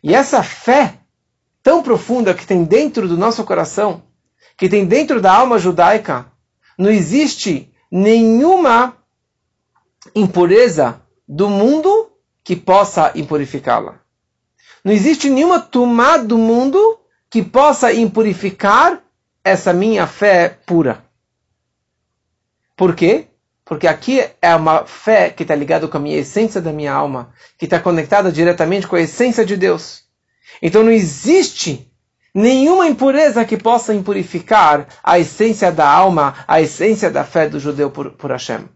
E 0.03 0.13
essa 0.13 0.43
fé 0.43 0.99
tão 1.63 1.83
profunda 1.83 2.33
que 2.33 2.45
tem 2.45 2.63
dentro 2.63 3.07
do 3.07 3.17
nosso 3.17 3.43
coração, 3.43 4.03
que 4.55 4.69
tem 4.69 4.85
dentro 4.85 5.19
da 5.19 5.33
alma 5.33 5.59
judaica, 5.59 6.31
não 6.77 6.89
existe 6.89 7.73
nenhuma 7.91 8.95
impureza 10.15 11.01
do 11.27 11.49
mundo 11.49 12.11
que 12.43 12.55
possa 12.55 13.11
impurificá-la. 13.15 13.99
Não 14.83 14.93
existe 14.93 15.29
nenhuma 15.29 15.59
tumá 15.59 16.17
do 16.17 16.37
mundo 16.37 16.99
que 17.29 17.43
possa 17.43 17.91
impurificar 17.91 19.01
essa 19.43 19.73
minha 19.73 20.07
fé 20.07 20.57
pura. 20.65 21.03
Por 22.75 22.95
quê? 22.95 23.27
Porque 23.65 23.87
aqui 23.87 24.23
é 24.41 24.55
uma 24.55 24.85
fé 24.85 25.29
que 25.29 25.43
está 25.43 25.53
ligada 25.53 25.87
com 25.87 25.97
a 25.97 25.99
minha 25.99 26.17
essência 26.17 26.61
da 26.61 26.71
minha 26.71 26.93
alma, 26.93 27.33
que 27.57 27.65
está 27.65 27.79
conectada 27.79 28.31
diretamente 28.31 28.87
com 28.87 28.95
a 28.95 29.01
essência 29.01 29.45
de 29.45 29.57
Deus. 29.57 30.03
Então 30.61 30.83
não 30.83 30.91
existe 30.91 31.91
nenhuma 32.33 32.87
impureza 32.87 33.43
que 33.43 33.57
possa 33.57 33.93
impurificar 33.93 34.87
a 35.03 35.19
essência 35.19 35.71
da 35.71 35.89
alma, 35.89 36.45
a 36.47 36.61
essência 36.61 37.11
da 37.11 37.25
fé 37.25 37.49
do 37.49 37.59
judeu 37.59 37.91
por, 37.91 38.11
por 38.11 38.31
Hashem. 38.31 38.69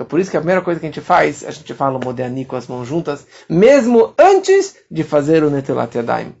Então 0.00 0.08
por 0.08 0.18
isso 0.18 0.30
que 0.30 0.36
a 0.38 0.40
primeira 0.40 0.62
coisa 0.62 0.80
que 0.80 0.86
a 0.86 0.88
gente 0.88 1.02
faz, 1.02 1.44
a 1.44 1.50
gente 1.50 1.74
fala 1.74 1.98
o 1.98 2.02
Moderni 2.02 2.46
com 2.46 2.56
as 2.56 2.66
mãos 2.66 2.88
juntas, 2.88 3.26
mesmo 3.46 4.14
antes 4.18 4.76
de 4.90 5.04
fazer 5.04 5.44
o 5.44 5.50
Netelat 5.50 5.94
Yadayim. 5.94 6.34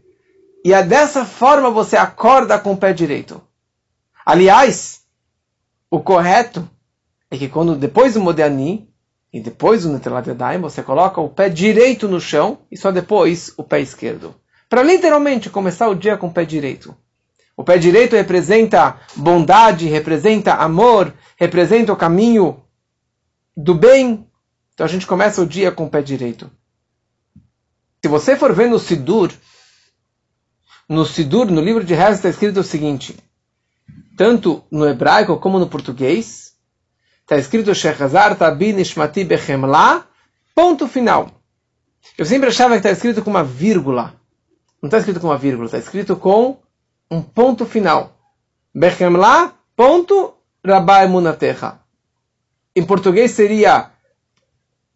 E 0.64 0.72
é 0.72 0.82
dessa 0.82 1.26
forma 1.26 1.70
você 1.70 1.94
acorda 1.94 2.58
com 2.58 2.72
o 2.72 2.76
pé 2.78 2.94
direito. 2.94 3.38
Aliás, 4.24 5.02
o 5.90 6.00
correto 6.00 6.66
é 7.30 7.36
que 7.36 7.50
quando 7.50 7.76
depois 7.76 8.14
do 8.14 8.20
Moderni 8.20 8.88
e 9.30 9.38
depois 9.38 9.82
do 9.82 9.90
Netelat 9.90 10.26
Yadayim, 10.26 10.62
você 10.62 10.82
coloca 10.82 11.20
o 11.20 11.28
pé 11.28 11.50
direito 11.50 12.08
no 12.08 12.18
chão 12.18 12.60
e 12.72 12.78
só 12.78 12.90
depois 12.90 13.52
o 13.58 13.62
pé 13.62 13.82
esquerdo. 13.82 14.34
Para 14.70 14.82
literalmente 14.82 15.50
começar 15.50 15.90
o 15.90 15.94
dia 15.94 16.16
com 16.16 16.28
o 16.28 16.32
pé 16.32 16.46
direito. 16.46 16.96
O 17.54 17.62
pé 17.62 17.76
direito 17.76 18.16
representa 18.16 18.98
bondade, 19.14 19.86
representa 19.86 20.54
amor, 20.54 21.12
representa 21.36 21.92
o 21.92 21.96
caminho 21.96 22.64
do 23.62 23.74
bem, 23.74 24.26
então 24.72 24.86
a 24.86 24.88
gente 24.88 25.06
começa 25.06 25.42
o 25.42 25.46
dia 25.46 25.70
com 25.70 25.84
o 25.84 25.90
pé 25.90 26.00
direito. 26.00 26.50
Se 28.02 28.08
você 28.08 28.34
for 28.34 28.54
ver 28.54 28.68
no 28.68 28.78
Sidur, 28.78 29.30
no 30.88 31.04
Sidur, 31.04 31.50
no 31.50 31.60
livro 31.60 31.84
de 31.84 31.94
Reis, 31.94 32.16
está 32.16 32.30
escrito 32.30 32.60
o 32.60 32.64
seguinte, 32.64 33.16
tanto 34.16 34.64
no 34.70 34.88
hebraico 34.88 35.38
como 35.38 35.58
no 35.58 35.68
português, 35.68 36.54
está 37.20 37.36
escrito 37.36 37.74
Shechazar 37.74 38.36
Tabi 38.36 38.72
Nishmati 38.72 39.24
Bechemla, 39.24 40.06
ponto 40.54 40.88
final. 40.88 41.30
Eu 42.16 42.24
sempre 42.24 42.48
achava 42.48 42.74
que 42.74 42.78
está 42.78 42.90
escrito 42.90 43.22
com 43.22 43.30
uma 43.30 43.44
vírgula. 43.44 44.14
Não 44.80 44.88
está 44.88 44.98
escrito 44.98 45.20
com 45.20 45.26
uma 45.26 45.36
vírgula, 45.36 45.66
está 45.66 45.78
escrito 45.78 46.16
com 46.16 46.58
um 47.10 47.20
ponto 47.20 47.66
final. 47.66 48.18
Bechemla, 48.74 49.54
ponto, 49.76 50.32
Rabai 50.64 51.06
Munatecha. 51.06 51.80
Em 52.74 52.84
português 52.84 53.32
seria: 53.32 53.90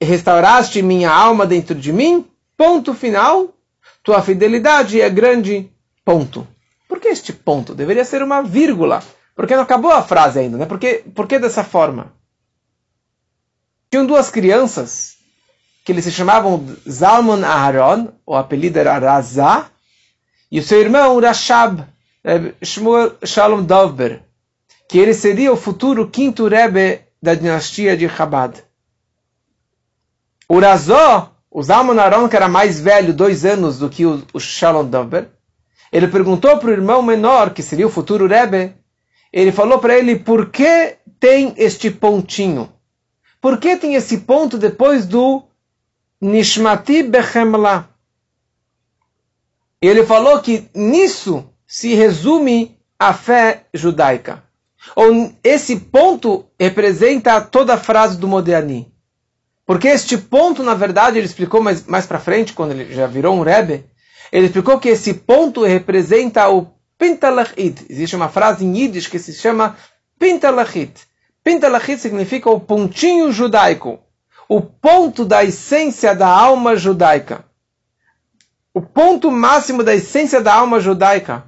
restauraste 0.00 0.82
minha 0.82 1.10
alma 1.10 1.46
dentro 1.46 1.74
de 1.74 1.92
mim? 1.92 2.26
Ponto 2.56 2.94
final. 2.94 3.54
Tua 4.02 4.22
fidelidade 4.22 5.00
é 5.00 5.08
grande. 5.08 5.70
Ponto. 6.04 6.46
Por 6.88 7.00
que 7.00 7.08
este 7.08 7.32
ponto? 7.32 7.74
Deveria 7.74 8.04
ser 8.04 8.22
uma 8.22 8.42
vírgula. 8.42 9.02
Porque 9.34 9.56
não 9.56 9.62
acabou 9.62 9.90
a 9.90 10.02
frase 10.02 10.38
ainda, 10.38 10.56
né? 10.56 10.66
Por 10.66 10.78
que, 10.78 11.02
por 11.14 11.26
que 11.26 11.38
dessa 11.38 11.64
forma? 11.64 12.12
Tinham 13.90 14.06
duas 14.06 14.30
crianças 14.30 15.16
que 15.84 15.92
eles 15.92 16.04
se 16.04 16.12
chamavam 16.12 16.64
Zalman 16.88 17.44
Aharon, 17.44 18.08
o 18.24 18.34
apelido 18.34 18.78
era 18.78 18.98
Razá, 18.98 19.70
e 20.50 20.58
o 20.58 20.62
seu 20.62 20.80
irmão 20.80 21.20
Rashab, 21.20 21.84
Shmuel 22.62 23.16
Shalom 23.24 23.62
Dovber, 23.62 24.22
que 24.88 24.98
ele 24.98 25.12
seria 25.12 25.52
o 25.52 25.56
futuro 25.56 26.08
quinto 26.08 26.48
Rebbe 26.48 27.03
da 27.24 27.34
dinastia 27.34 27.96
de 27.96 28.06
Chabad. 28.06 28.62
O 30.46 30.60
Razó, 30.60 31.34
o 31.50 31.62
Zalman 31.62 31.98
Aron, 31.98 32.28
que 32.28 32.36
era 32.36 32.48
mais 32.48 32.78
velho, 32.78 33.14
dois 33.14 33.46
anos 33.46 33.78
do 33.78 33.88
que 33.88 34.04
o, 34.04 34.22
o 34.34 34.38
Shalom 34.38 34.84
Dover, 34.84 35.30
ele 35.90 36.06
perguntou 36.06 36.58
para 36.58 36.68
o 36.68 36.72
irmão 36.72 37.02
menor, 37.02 37.54
que 37.54 37.62
seria 37.62 37.86
o 37.86 37.90
futuro 37.90 38.26
Rebbe, 38.26 38.74
ele 39.32 39.50
falou 39.50 39.78
para 39.78 39.96
ele, 39.96 40.18
por 40.18 40.50
que 40.50 40.98
tem 41.18 41.54
este 41.56 41.90
pontinho? 41.90 42.70
Por 43.40 43.56
que 43.56 43.74
tem 43.74 43.94
esse 43.94 44.18
ponto 44.18 44.58
depois 44.58 45.06
do 45.06 45.44
Nishmati 46.20 47.02
Bechemla? 47.04 47.88
Ele 49.80 50.04
falou 50.04 50.42
que 50.42 50.68
nisso 50.74 51.48
se 51.66 51.94
resume 51.94 52.78
a 52.98 53.14
fé 53.14 53.64
judaica. 53.72 54.44
Ou 54.94 55.32
esse 55.42 55.76
ponto 55.76 56.46
representa 56.58 57.40
toda 57.40 57.74
a 57.74 57.78
frase 57.78 58.16
do 58.16 58.28
Modéani. 58.28 58.92
Porque 59.66 59.88
este 59.88 60.18
ponto, 60.18 60.62
na 60.62 60.74
verdade, 60.74 61.18
ele 61.18 61.26
explicou 61.26 61.62
mais, 61.62 61.86
mais 61.86 62.06
para 62.06 62.20
frente, 62.20 62.52
quando 62.52 62.72
ele 62.72 62.92
já 62.92 63.06
virou 63.06 63.34
um 63.34 63.42
Rebbe, 63.42 63.84
ele 64.30 64.46
explicou 64.46 64.78
que 64.78 64.90
esse 64.90 65.14
ponto 65.14 65.64
representa 65.64 66.48
o 66.48 66.68
Pintalachit. 66.98 67.86
Existe 67.88 68.14
uma 68.14 68.28
frase 68.28 68.64
em 68.64 68.76
Yiddish 68.76 69.08
que 69.08 69.18
se 69.18 69.32
chama 69.32 69.76
Pintalachit. 70.18 70.92
Pintalachit 71.42 71.98
significa 71.98 72.50
o 72.50 72.60
pontinho 72.60 73.32
judaico, 73.32 73.98
o 74.48 74.60
ponto 74.60 75.24
da 75.24 75.42
essência 75.44 76.14
da 76.14 76.28
alma 76.28 76.76
judaica. 76.76 77.44
O 78.72 78.82
ponto 78.82 79.30
máximo 79.30 79.82
da 79.82 79.94
essência 79.94 80.40
da 80.40 80.52
alma 80.52 80.80
judaica 80.80 81.44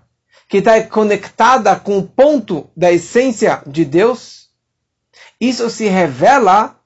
que 0.49 0.59
está 0.59 0.81
conectada 0.83 1.75
com 1.77 1.99
o 1.99 2.07
ponto 2.07 2.71
da 2.77 2.93
essência 2.93 3.63
de 3.67 3.85
Deus, 3.85 4.49
isso 5.41 5.69
se 5.69 5.87
revela 5.87 6.79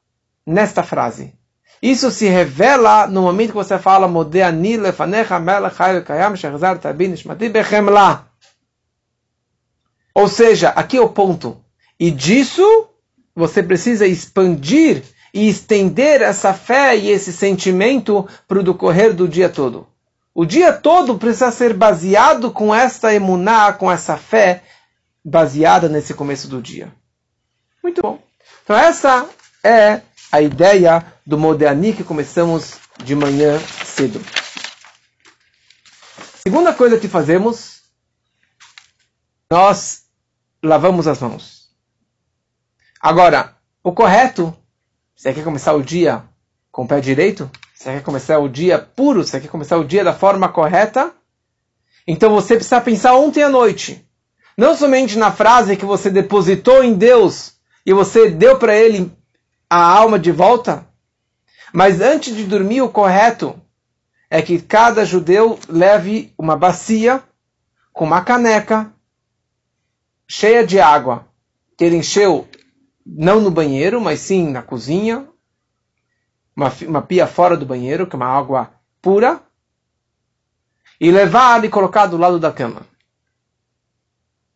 nesta 0.46 0.82
frase. 0.82 1.34
Isso 1.82 2.10
se 2.10 2.28
revela 2.28 3.06
no 3.06 3.22
momento 3.22 3.50
que 3.50 3.56
você 3.56 3.78
fala 3.78 4.06
lefanecha 4.76 5.38
bechemla. 7.50 8.28
Ou 10.14 10.28
seja, 10.28 10.70
aqui 10.70 10.96
é 10.96 11.00
o 11.00 11.08
ponto. 11.08 11.64
E 11.98 12.10
disso 12.10 12.88
você 13.34 13.62
precisa 13.62 14.06
expandir 14.06 15.04
e 15.32 15.48
estender 15.48 16.20
essa 16.20 16.52
fé 16.52 16.96
e 16.96 17.08
esse 17.08 17.32
sentimento 17.32 18.28
para 18.46 18.58
o 18.58 18.62
decorrer 18.62 19.14
do 19.14 19.28
dia 19.28 19.48
todo. 19.48 19.86
O 20.34 20.44
dia 20.44 20.72
todo 20.72 21.18
precisa 21.18 21.50
ser 21.50 21.74
baseado 21.74 22.50
com 22.50 22.74
esta 22.74 23.12
emuná, 23.12 23.72
com 23.72 23.90
essa 23.90 24.16
fé 24.16 24.62
baseada 25.24 25.88
nesse 25.88 26.14
começo 26.14 26.48
do 26.48 26.62
dia. 26.62 26.92
Muito 27.82 28.00
bom. 28.00 28.22
Então 28.62 28.76
essa 28.76 29.28
é 29.64 30.02
a 30.30 30.40
ideia 30.40 31.04
do 31.26 31.36
Moderni 31.36 31.92
que 31.92 32.04
começamos 32.04 32.78
de 33.02 33.14
manhã 33.14 33.58
cedo. 33.84 34.20
Segunda 36.42 36.72
coisa 36.72 36.98
que 36.98 37.08
fazemos 37.08 37.80
nós 39.50 40.04
lavamos 40.62 41.08
as 41.08 41.20
mãos. 41.20 41.68
Agora, 43.00 43.56
o 43.82 43.92
correto, 43.92 44.56
você 45.16 45.32
quer 45.32 45.42
começar 45.42 45.72
o 45.72 45.82
dia 45.82 46.22
com 46.70 46.84
o 46.84 46.88
pé 46.88 47.00
direito? 47.00 47.50
Você 47.80 47.92
quer 47.92 48.02
começar 48.02 48.38
o 48.38 48.46
dia 48.46 48.78
puro? 48.78 49.24
Você 49.24 49.40
quer 49.40 49.48
começar 49.48 49.78
o 49.78 49.86
dia 49.86 50.04
da 50.04 50.12
forma 50.12 50.50
correta? 50.50 51.14
Então 52.06 52.30
você 52.30 52.56
precisa 52.56 52.78
pensar 52.78 53.16
ontem 53.16 53.42
à 53.42 53.48
noite. 53.48 54.06
Não 54.54 54.76
somente 54.76 55.16
na 55.16 55.32
frase 55.32 55.78
que 55.78 55.86
você 55.86 56.10
depositou 56.10 56.84
em 56.84 56.92
Deus 56.92 57.54
e 57.86 57.94
você 57.94 58.28
deu 58.28 58.58
para 58.58 58.76
ele 58.76 59.10
a 59.70 59.82
alma 59.82 60.18
de 60.18 60.30
volta, 60.30 60.86
mas 61.72 62.02
antes 62.02 62.36
de 62.36 62.44
dormir, 62.44 62.82
o 62.82 62.90
correto 62.90 63.58
é 64.28 64.42
que 64.42 64.60
cada 64.60 65.02
judeu 65.06 65.58
leve 65.66 66.34
uma 66.36 66.58
bacia 66.58 67.22
com 67.94 68.04
uma 68.04 68.22
caneca 68.22 68.92
cheia 70.28 70.66
de 70.66 70.78
água, 70.78 71.26
que 71.78 71.84
ele 71.84 71.96
encheu 71.96 72.46
não 73.06 73.40
no 73.40 73.50
banheiro, 73.50 74.02
mas 74.02 74.20
sim 74.20 74.50
na 74.50 74.60
cozinha, 74.60 75.29
uma, 76.60 76.72
uma 76.86 77.02
pia 77.02 77.26
fora 77.26 77.56
do 77.56 77.64
banheiro, 77.64 78.06
que 78.06 78.14
é 78.14 78.18
uma 78.18 78.26
água 78.26 78.70
pura, 79.00 79.40
e 81.00 81.10
levar 81.10 81.64
e 81.64 81.70
colocar 81.70 82.06
do 82.06 82.18
lado 82.18 82.38
da 82.38 82.52
cama. 82.52 82.82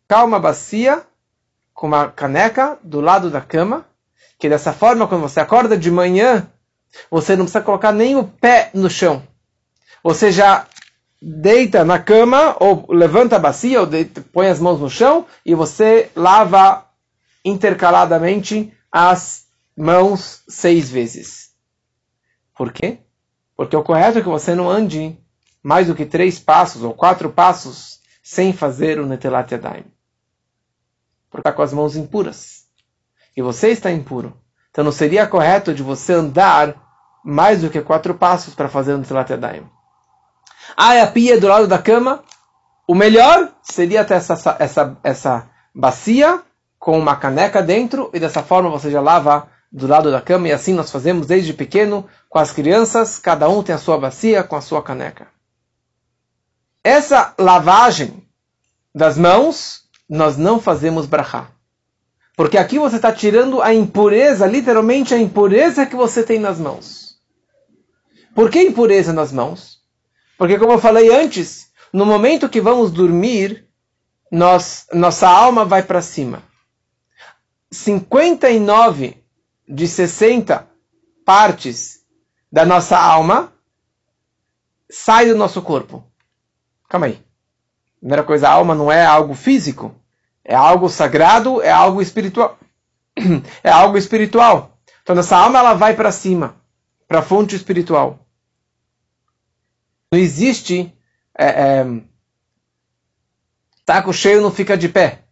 Calma 0.07 0.39
bacia 0.39 1.03
com 1.73 1.87
uma 1.87 2.09
caneca 2.09 2.79
do 2.83 3.01
lado 3.01 3.31
da 3.31 3.41
cama, 3.41 3.87
que 4.39 4.49
dessa 4.49 4.73
forma, 4.73 5.09
quando 5.09 5.23
você 5.23 5.41
acorda 5.41 5.77
de 5.79 5.91
manhã, 5.91 6.47
você 7.11 7.35
não 7.35 7.45
precisa 7.45 7.65
colocar 7.65 7.93
nem 7.93 8.17
o 8.17 8.25
pé 8.25 8.71
no 8.75 8.91
chão. 8.91 9.23
Você 10.03 10.31
já 10.31 10.67
deita 11.21 11.85
na 11.85 11.99
cama, 11.99 12.55
ou 12.61 12.87
levanta 12.91 13.37
a 13.37 13.39
bacia, 13.39 13.81
ou 13.81 13.87
deita, 13.87 14.23
põe 14.31 14.49
as 14.49 14.61
mãos 14.61 14.79
no 14.79 14.91
chão, 14.91 15.27
e 15.45 15.55
você 15.55 16.11
lava 16.15 16.85
intercaladamente 17.43 18.73
as 18.93 19.47
mãos 19.75 20.43
seis 20.47 20.91
vezes. 20.91 21.44
Por 22.55 22.73
quê? 22.73 22.99
Porque 23.57 23.77
o 23.77 23.83
correto 23.83 24.19
é 24.19 24.23
que 24.23 24.29
você 24.29 24.55
não 24.55 24.69
ande 24.69 25.19
mais 25.63 25.87
do 25.87 25.95
que 25.95 26.05
três 26.05 26.39
passos 26.39 26.83
ou 26.83 26.93
quatro 26.93 27.31
passos 27.31 28.01
sem 28.23 28.53
fazer 28.53 28.99
o 28.99 29.07
Netelat 29.07 29.51
Yadayim. 29.53 29.87
Porque 31.31 31.41
está 31.41 31.53
com 31.53 31.63
as 31.63 31.73
mãos 31.73 31.97
impuras. 31.97 32.65
E 33.37 33.43
você 33.43 33.69
está 33.69 33.91
impuro. 33.91 34.37
Então 34.71 34.85
não 34.85 34.93
seria 34.93 35.27
correto 35.27 35.75
de 35.75 35.83
você 35.83 36.13
andar 36.13 36.75
mais 37.25 37.63
do 37.63 37.71
que 37.71 37.81
quatro 37.81 38.15
passos 38.15 38.55
para 38.55 38.69
fazer 38.69 38.95
o 38.95 38.99
Netelat 38.99 39.31
Yadayim. 39.31 39.67
Ah, 40.77 41.03
a 41.03 41.07
pia 41.07 41.41
do 41.41 41.49
lado 41.49 41.67
da 41.67 41.79
cama. 41.79 42.23
O 42.87 42.95
melhor 42.95 43.51
seria 43.63 44.05
ter 44.05 44.15
essa, 44.15 44.57
essa, 44.59 44.97
essa 45.03 45.51
bacia 45.75 46.43
com 46.79 46.99
uma 46.99 47.17
caneca 47.17 47.63
dentro 47.63 48.11
e 48.13 48.21
dessa 48.21 48.43
forma 48.43 48.69
você 48.69 48.91
já 48.91 49.01
lava 49.01 49.49
do 49.75 49.89
lado 49.89 50.13
da 50.13 50.21
cama 50.21 50.47
e 50.47 50.53
assim 50.53 50.73
nós 50.73 50.89
fazemos 50.89 51.27
desde 51.27 51.53
pequeno 51.53 52.09
com 52.29 52.39
as 52.39 52.53
crianças, 52.53 53.19
cada 53.19 53.49
um 53.49 53.61
tem 53.61 53.75
a 53.75 53.79
sua 53.79 53.99
bacia 53.99 54.45
com 54.45 54.55
a 54.55 54.61
sua 54.61 54.81
caneca. 54.81 55.27
Essa 56.85 57.35
lavagem 57.37 58.23
das 58.95 59.19
mãos 59.19 59.83
nós 60.09 60.37
não 60.37 60.61
fazemos 60.61 61.07
brachá. 61.07 61.49
Porque 62.37 62.57
aqui 62.57 62.79
você 62.79 62.97
está 62.97 63.13
tirando 63.13 63.61
a 63.61 63.75
impureza, 63.75 64.47
literalmente 64.47 65.13
a 65.13 65.19
impureza 65.19 65.87
que 65.87 65.97
você 65.97 66.23
tem 66.23 66.39
nas 66.39 66.61
mãos. 66.61 67.17
Por 68.33 68.51
que 68.51 68.63
impureza 68.63 69.13
nas 69.13 69.33
mãos? 69.33 69.81
Porque, 70.39 70.59
como 70.59 70.73
eu 70.73 70.79
falei 70.79 71.13
antes, 71.13 71.69
no 71.93 72.07
momento 72.07 72.49
que 72.49 72.61
vamos 72.61 72.93
dormir, 72.93 73.67
nós, 74.31 74.87
nossa 74.93 75.29
alma 75.29 75.65
vai 75.65 75.83
para 75.83 76.03
cima. 76.03 76.43
59 77.73 79.24
de 79.69 79.87
60 79.89 80.69
partes 81.25 82.05
da 82.51 82.65
nossa 82.65 82.99
alma 82.99 83.53
sai 84.91 85.29
do 85.29 85.37
nosso 85.37 85.63
corpo. 85.63 86.05
Calma 86.89 87.07
aí. 87.07 87.23
Primeira 87.99 88.23
coisa, 88.23 88.49
a 88.49 88.53
alma 88.53 88.75
não 88.75 88.93
é 88.93 89.05
algo 89.05 89.35
físico, 89.35 89.95
é 90.45 90.55
algo 90.55 90.89
sagrado, 90.89 91.63
é 91.63 91.71
algo 91.71 92.03
espiritual. 92.03 92.59
É 93.63 93.71
algo 93.71 93.97
espiritual. 93.97 94.79
Então 95.03 95.15
nossa 95.15 95.37
alma 95.37 95.59
ela 95.59 95.75
vai 95.75 95.95
para 95.95 96.13
cima, 96.13 96.57
para 97.09 97.21
a 97.21 97.23
fonte 97.23 97.57
espiritual. 97.57 98.27
Não 100.13 100.19
existe 100.19 100.93
é, 101.37 101.47
é, 101.47 101.87
taco 103.85 104.13
cheio 104.13 104.41
não 104.41 104.51
fica 104.51 104.77
de 104.77 104.89
pé, 104.89 105.25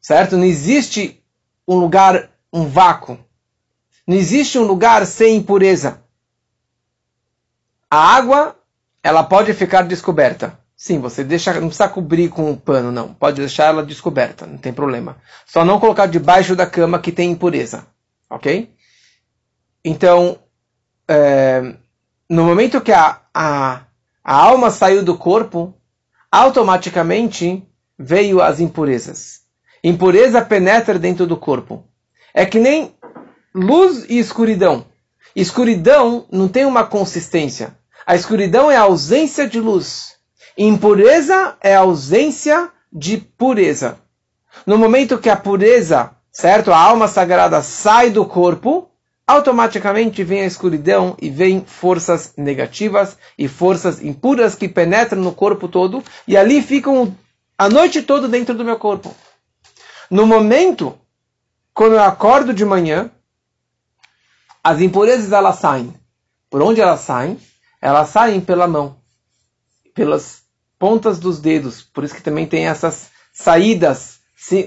certo? 0.00 0.36
Não 0.36 0.44
existe 0.44 1.22
um 1.66 1.76
lugar, 1.76 2.30
um 2.52 2.66
vácuo. 2.66 3.18
Não 4.06 4.16
existe 4.16 4.58
um 4.58 4.64
lugar 4.64 5.06
sem 5.06 5.36
impureza. 5.36 6.02
A 7.90 8.16
água, 8.16 8.56
ela 9.02 9.22
pode 9.22 9.52
ficar 9.54 9.82
descoberta. 9.82 10.58
Sim, 10.76 11.00
você 11.00 11.24
deixa, 11.24 11.52
não 11.54 11.68
precisa 11.68 11.88
cobrir 11.88 12.28
com 12.28 12.50
um 12.50 12.56
pano, 12.56 12.92
não. 12.92 13.12
Pode 13.12 13.40
deixar 13.40 13.64
ela 13.64 13.84
descoberta, 13.84 14.46
não 14.46 14.58
tem 14.58 14.72
problema. 14.72 15.16
Só 15.44 15.64
não 15.64 15.80
colocar 15.80 16.06
debaixo 16.06 16.54
da 16.54 16.66
cama 16.66 17.00
que 17.00 17.10
tem 17.10 17.32
impureza, 17.32 17.86
ok? 18.30 18.72
Então, 19.84 20.38
é, 21.08 21.74
no 22.30 22.44
momento 22.44 22.80
que 22.80 22.92
a, 22.92 23.20
a, 23.34 23.82
a 24.22 24.34
alma 24.34 24.70
saiu 24.70 25.02
do 25.02 25.16
corpo, 25.18 25.74
automaticamente 26.30 27.66
veio 27.98 28.40
as 28.40 28.60
impurezas. 28.60 29.40
Impureza 29.82 30.44
penetra 30.44 30.98
dentro 30.98 31.26
do 31.26 31.36
corpo. 31.36 31.84
É 32.34 32.44
que 32.46 32.58
nem 32.58 32.94
luz 33.54 34.04
e 34.08 34.18
escuridão. 34.18 34.86
Escuridão 35.34 36.26
não 36.30 36.48
tem 36.48 36.64
uma 36.64 36.84
consistência. 36.84 37.76
A 38.06 38.14
escuridão 38.14 38.70
é 38.70 38.76
a 38.76 38.82
ausência 38.82 39.46
de 39.48 39.60
luz. 39.60 40.16
Impureza 40.56 41.56
é 41.60 41.76
a 41.76 41.80
ausência 41.80 42.70
de 42.92 43.18
pureza. 43.18 43.98
No 44.66 44.78
momento 44.78 45.18
que 45.18 45.30
a 45.30 45.36
pureza, 45.36 46.10
certo? 46.32 46.72
A 46.72 46.78
alma 46.78 47.06
sagrada 47.06 47.62
sai 47.62 48.10
do 48.10 48.24
corpo, 48.24 48.90
automaticamente 49.26 50.24
vem 50.24 50.40
a 50.40 50.46
escuridão 50.46 51.14
e 51.20 51.28
vem 51.28 51.62
forças 51.64 52.32
negativas 52.36 53.16
e 53.38 53.46
forças 53.46 54.02
impuras 54.02 54.54
que 54.54 54.68
penetram 54.68 55.22
no 55.22 55.32
corpo 55.32 55.68
todo 55.68 56.02
e 56.26 56.36
ali 56.36 56.62
ficam 56.62 57.14
a 57.56 57.68
noite 57.68 58.02
toda 58.02 58.26
dentro 58.26 58.54
do 58.54 58.64
meu 58.64 58.78
corpo. 58.78 59.14
No 60.10 60.26
momento, 60.26 60.98
quando 61.78 61.92
eu 61.92 62.02
acordo 62.02 62.52
de 62.52 62.64
manhã, 62.64 63.08
as 64.64 64.80
impurezas 64.80 65.30
elas 65.30 65.60
saem. 65.60 65.94
Por 66.50 66.60
onde 66.60 66.80
elas 66.80 67.02
saem? 67.02 67.38
Elas 67.80 68.08
saem 68.08 68.40
pela 68.40 68.66
mão, 68.66 68.96
pelas 69.94 70.42
pontas 70.76 71.20
dos 71.20 71.38
dedos. 71.38 71.80
Por 71.80 72.02
isso 72.02 72.16
que 72.16 72.20
também 72.20 72.48
tem 72.48 72.66
essas 72.66 73.10
saídas, 73.32 74.18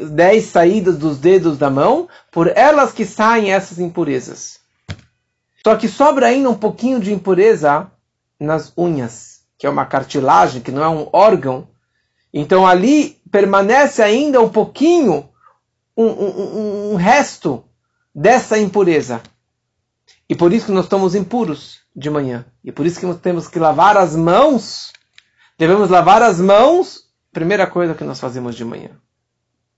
dez 0.09 0.45
saídas 0.45 0.97
dos 0.97 1.17
dedos 1.17 1.57
da 1.57 1.69
mão, 1.69 2.07
por 2.31 2.47
elas 2.47 2.93
que 2.93 3.03
saem 3.03 3.51
essas 3.51 3.77
impurezas. 3.77 4.61
Só 5.67 5.75
que 5.75 5.89
sobra 5.89 6.27
ainda 6.27 6.49
um 6.49 6.57
pouquinho 6.57 7.01
de 7.01 7.11
impureza 7.11 7.91
nas 8.39 8.71
unhas, 8.77 9.41
que 9.57 9.67
é 9.67 9.69
uma 9.69 9.85
cartilagem, 9.85 10.61
que 10.61 10.71
não 10.71 10.81
é 10.81 10.87
um 10.87 11.09
órgão. 11.11 11.67
Então 12.33 12.65
ali 12.65 13.21
permanece 13.29 14.01
ainda 14.01 14.39
um 14.39 14.47
pouquinho 14.47 15.29
um, 15.95 16.05
um, 16.05 16.91
um 16.93 16.95
resto 16.95 17.63
dessa 18.13 18.57
impureza. 18.57 19.21
E 20.29 20.35
por 20.35 20.53
isso 20.53 20.67
que 20.67 20.71
nós 20.71 20.85
estamos 20.85 21.15
impuros 21.15 21.79
de 21.95 22.09
manhã. 22.09 22.45
E 22.63 22.71
por 22.71 22.85
isso 22.85 22.99
que 22.99 23.05
nós 23.05 23.19
temos 23.19 23.47
que 23.47 23.59
lavar 23.59 23.97
as 23.97 24.15
mãos. 24.15 24.91
Devemos 25.57 25.89
lavar 25.89 26.21
as 26.21 26.39
mãos, 26.39 27.01
primeira 27.31 27.67
coisa 27.67 27.93
que 27.93 28.03
nós 28.03 28.19
fazemos 28.19 28.55
de 28.55 28.63
manhã. 28.63 28.91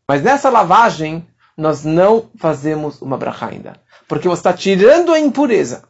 Mas 0.08 0.22
nessa 0.22 0.50
lavagem, 0.50 1.28
nós 1.58 1.84
não 1.84 2.30
fazemos 2.38 3.02
uma 3.02 3.18
brachá 3.18 3.48
ainda. 3.48 3.80
Porque 4.08 4.28
você 4.28 4.40
está 4.40 4.54
tirando 4.54 5.14
a 5.14 5.20
impureza. 5.20 5.84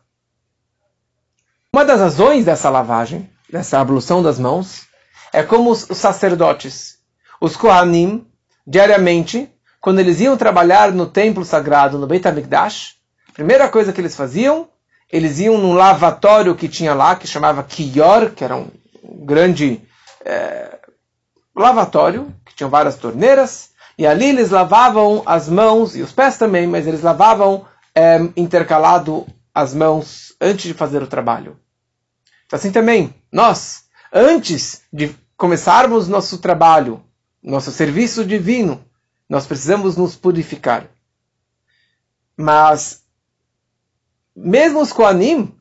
Uma 1.74 1.84
das 1.84 2.00
razões 2.00 2.46
dessa 2.46 2.70
lavagem, 2.70 3.30
dessa 3.50 3.80
ablução 3.80 4.22
das 4.22 4.40
mãos, 4.40 4.86
é 5.32 5.42
como 5.42 5.72
os 5.72 5.80
sacerdotes, 5.80 7.00
os 7.42 7.58
Kohanim, 7.58 8.28
diariamente, 8.66 9.53
quando 9.84 10.00
eles 10.00 10.22
iam 10.22 10.38
trabalhar 10.38 10.94
no 10.94 11.06
templo 11.06 11.44
sagrado, 11.44 11.98
no 11.98 12.08
Beit 12.08 12.26
HaMikdash, 12.26 12.96
a 13.28 13.34
primeira 13.34 13.68
coisa 13.68 13.92
que 13.92 14.00
eles 14.00 14.16
faziam, 14.16 14.70
eles 15.12 15.40
iam 15.40 15.58
num 15.58 15.74
lavatório 15.74 16.56
que 16.56 16.70
tinha 16.70 16.94
lá, 16.94 17.18
que 17.18 17.28
chamava 17.28 17.62
Kiyor, 17.64 18.32
que 18.32 18.46
era 18.46 18.56
um 18.56 18.72
grande 19.04 19.82
é, 20.24 20.80
lavatório, 21.54 22.34
que 22.46 22.56
tinha 22.56 22.70
várias 22.70 22.96
torneiras, 22.96 23.72
e 23.98 24.08
ali 24.08 24.28
eles 24.30 24.52
lavavam 24.52 25.22
as 25.26 25.50
mãos, 25.50 25.98
e 25.98 26.02
os 26.02 26.14
pés 26.14 26.38
também, 26.38 26.66
mas 26.66 26.88
eles 26.88 27.02
lavavam 27.02 27.66
é, 27.94 28.22
intercalado 28.38 29.28
as 29.54 29.74
mãos 29.74 30.34
antes 30.40 30.64
de 30.64 30.74
fazer 30.74 31.04
o 31.04 31.08
trabalho. 31.08 31.60
Assim 32.50 32.72
também, 32.72 33.14
nós, 33.30 33.84
antes 34.14 34.84
de 34.94 35.14
começarmos 35.36 36.08
nosso 36.08 36.38
trabalho, 36.38 37.04
nosso 37.44 37.70
serviço 37.70 38.24
divino, 38.24 38.82
nós 39.34 39.48
precisamos 39.48 39.98
nos 39.98 40.16
purificar. 40.16 40.86
Mas, 42.38 43.02
mesmo 44.36 44.80
os 44.80 44.94
Koanim, 44.94 45.56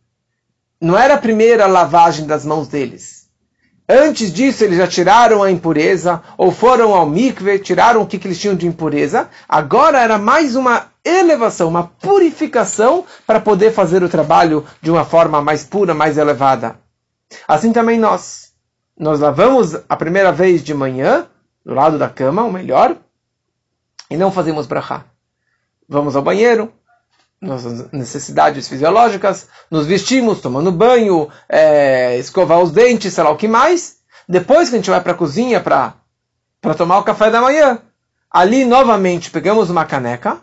não 0.78 0.94
era 0.94 1.14
a 1.14 1.18
primeira 1.18 1.66
lavagem 1.66 2.26
das 2.26 2.44
mãos 2.44 2.68
deles. 2.68 3.30
Antes 3.88 4.30
disso, 4.30 4.62
eles 4.62 4.76
já 4.76 4.86
tiraram 4.86 5.42
a 5.42 5.50
impureza, 5.50 6.22
ou 6.36 6.50
foram 6.50 6.94
ao 6.94 7.06
mikve, 7.06 7.58
tiraram 7.60 8.02
o 8.02 8.06
que, 8.06 8.18
que 8.18 8.28
eles 8.28 8.38
tinham 8.38 8.54
de 8.54 8.66
impureza. 8.66 9.30
Agora 9.48 10.02
era 10.02 10.18
mais 10.18 10.54
uma 10.54 10.88
elevação, 11.02 11.68
uma 11.68 11.84
purificação 11.84 13.06
para 13.26 13.40
poder 13.40 13.72
fazer 13.72 14.02
o 14.02 14.08
trabalho 14.08 14.66
de 14.82 14.90
uma 14.90 15.06
forma 15.06 15.40
mais 15.40 15.64
pura, 15.64 15.94
mais 15.94 16.18
elevada. 16.18 16.76
Assim 17.48 17.72
também 17.72 17.98
nós. 17.98 18.52
Nós 18.98 19.18
lavamos 19.18 19.74
a 19.88 19.96
primeira 19.96 20.30
vez 20.30 20.62
de 20.62 20.74
manhã, 20.74 21.26
do 21.64 21.72
lado 21.72 21.98
da 21.98 22.10
cama, 22.10 22.44
ou 22.44 22.52
melhor, 22.52 22.98
e 24.12 24.16
não 24.16 24.30
fazemos 24.30 24.66
brachá. 24.66 25.06
Vamos 25.88 26.14
ao 26.14 26.22
banheiro, 26.22 26.70
nossas 27.40 27.90
necessidades 27.90 28.68
fisiológicas, 28.68 29.48
nos 29.70 29.86
vestimos, 29.86 30.40
tomando 30.40 30.70
banho, 30.70 31.30
é, 31.48 32.18
escovar 32.18 32.60
os 32.60 32.70
dentes, 32.70 33.14
sei 33.14 33.24
lá 33.24 33.30
o 33.30 33.36
que 33.36 33.48
mais. 33.48 33.96
Depois 34.28 34.68
que 34.68 34.74
a 34.74 34.78
gente 34.78 34.90
vai 34.90 35.00
para 35.00 35.12
a 35.12 35.16
cozinha 35.16 35.60
para 35.60 35.94
tomar 36.76 36.98
o 36.98 37.04
café 37.04 37.30
da 37.30 37.40
manhã, 37.40 37.80
ali 38.30 38.66
novamente 38.66 39.30
pegamos 39.30 39.70
uma 39.70 39.86
caneca 39.86 40.40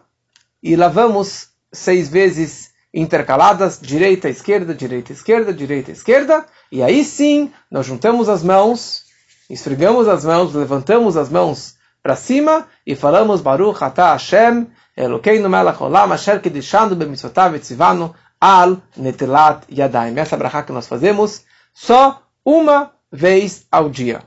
e 0.62 0.76
lavamos 0.76 1.50
seis 1.72 2.10
vezes 2.10 2.72
intercaladas, 2.92 3.80
direita, 3.80 4.30
esquerda, 4.30 4.74
direita, 4.74 5.14
esquerda, 5.14 5.54
direita, 5.54 5.92
esquerda, 5.92 6.44
e 6.72 6.82
aí 6.82 7.04
sim 7.04 7.52
nós 7.70 7.86
juntamos 7.86 8.28
as 8.28 8.42
mãos, 8.42 9.04
esfregamos 9.48 10.08
as 10.08 10.26
mãos, 10.26 10.56
levantamos 10.56 11.16
as 11.16 11.30
mãos 11.30 11.78
para 12.02 12.16
cima 12.16 12.68
e 12.86 12.96
falamos 12.96 13.42
Baruch 13.42 13.84
Ata 13.84 14.12
Hashem 14.14 14.68
Elokeinu 15.00 15.48
melech 15.50 15.82
olam 15.82 16.12
asher 16.12 16.42
kedishanu 16.42 16.96
b'mitzvotav 16.96 17.56
etzivanu 17.56 18.14
al 18.42 18.82
netelat 18.98 19.64
yadayim. 19.70 20.18
Essa 20.18 20.36
brachá 20.36 20.64
que 20.64 20.74
nós 20.74 20.88
fazemos 20.88 21.46
só 21.74 22.22
uma 22.44 22.92
vez 23.10 23.66
ao 23.72 23.90
dia. 23.90 24.24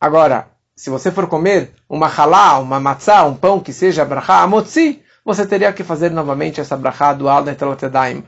Agora, 0.00 0.48
se 0.76 0.90
você 0.90 1.10
for 1.10 1.26
comer 1.26 1.72
uma 1.88 2.06
halá, 2.06 2.58
uma 2.58 2.78
matzá, 2.78 3.24
um 3.24 3.34
pão 3.34 3.58
que 3.58 3.72
seja 3.72 4.04
brachá 4.04 4.42
amotzi, 4.42 5.02
você 5.24 5.44
teria 5.44 5.72
que 5.72 5.82
fazer 5.82 6.10
novamente 6.10 6.60
essa 6.60 6.76
brachá 6.76 7.12
do 7.12 7.28
al 7.28 7.42
netelat 7.42 7.82
yadayim. 7.82 8.24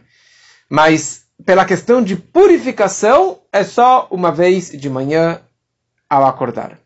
Mas, 0.68 1.26
pela 1.44 1.64
questão 1.64 2.02
de 2.02 2.16
purificação, 2.16 3.38
é 3.52 3.62
só 3.62 4.08
uma 4.10 4.32
vez 4.32 4.70
de 4.70 4.90
manhã 4.90 5.40
ao 6.10 6.24
acordar. 6.24 6.85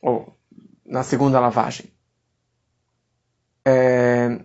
Ou 0.00 0.36
na 0.84 1.02
segunda 1.02 1.38
lavagem 1.38 1.90
é, 3.64 4.40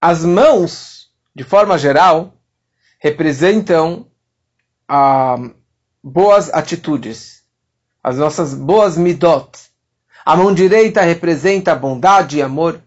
as 0.00 0.24
mãos, 0.24 1.08
de 1.34 1.44
forma 1.44 1.78
geral, 1.78 2.34
representam 2.98 4.06
ah, 4.88 5.36
boas 6.02 6.52
atitudes, 6.52 7.42
as 8.02 8.18
nossas 8.18 8.54
boas 8.54 8.96
midot. 8.96 9.50
A 10.24 10.36
mão 10.36 10.52
direita 10.52 11.02
representa 11.02 11.74
bondade 11.74 12.38
e 12.38 12.42
amor. 12.42 12.80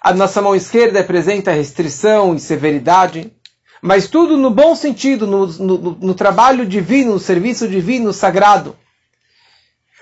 A 0.00 0.12
nossa 0.12 0.42
mão 0.42 0.54
esquerda 0.54 1.00
representa 1.00 1.50
restrição 1.52 2.34
e 2.34 2.40
severidade. 2.40 3.32
Mas 3.80 4.06
tudo 4.06 4.36
no 4.36 4.50
bom 4.50 4.74
sentido, 4.74 5.26
no, 5.26 5.46
no, 5.46 5.78
no 5.78 6.14
trabalho 6.14 6.66
divino, 6.66 7.12
no 7.12 7.18
serviço 7.18 7.68
divino, 7.68 8.12
sagrado. 8.12 8.76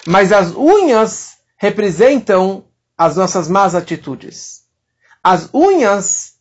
Mas 0.07 0.33
as 0.33 0.55
unhas 0.55 1.37
representam 1.57 2.65
as 2.97 3.17
nossas 3.17 3.49
más 3.49 3.75
atitudes. 3.75 4.63
As 5.23 5.49
unhas, 5.55 6.35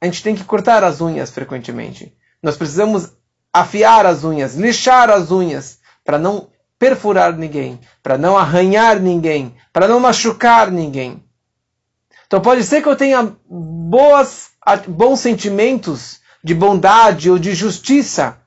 a 0.00 0.06
gente 0.06 0.22
tem 0.22 0.34
que 0.34 0.44
cortar 0.44 0.84
as 0.84 1.00
unhas 1.00 1.30
frequentemente. 1.30 2.16
Nós 2.42 2.56
precisamos 2.56 3.12
afiar 3.52 4.06
as 4.06 4.22
unhas, 4.22 4.54
lixar 4.54 5.10
as 5.10 5.30
unhas, 5.30 5.78
para 6.04 6.18
não 6.18 6.48
perfurar 6.78 7.36
ninguém, 7.36 7.80
para 8.02 8.16
não 8.16 8.38
arranhar 8.38 9.00
ninguém, 9.00 9.54
para 9.72 9.86
não 9.86 10.00
machucar 10.00 10.70
ninguém. 10.70 11.22
Então 12.26 12.40
pode 12.40 12.62
ser 12.64 12.80
que 12.80 12.88
eu 12.88 12.96
tenha 12.96 13.36
boas, 13.48 14.50
bons 14.86 15.20
sentimentos 15.20 16.20
de 16.42 16.54
bondade 16.54 17.28
ou 17.28 17.38
de 17.38 17.54
justiça, 17.54 18.38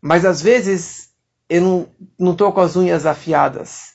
mas 0.00 0.24
às 0.24 0.40
vezes 0.40 1.10
eu 1.48 1.88
não 2.18 2.32
estou 2.32 2.52
com 2.52 2.60
as 2.60 2.76
unhas 2.76 3.04
afiadas. 3.04 3.93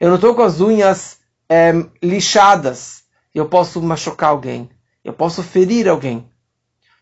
Eu 0.00 0.08
não 0.08 0.16
estou 0.16 0.34
com 0.34 0.42
as 0.42 0.60
unhas 0.60 1.18
é, 1.48 1.72
lixadas, 2.02 3.04
eu 3.34 3.48
posso 3.48 3.80
machucar 3.80 4.30
alguém, 4.30 4.68
eu 5.04 5.12
posso 5.12 5.42
ferir 5.42 5.88
alguém. 5.88 6.28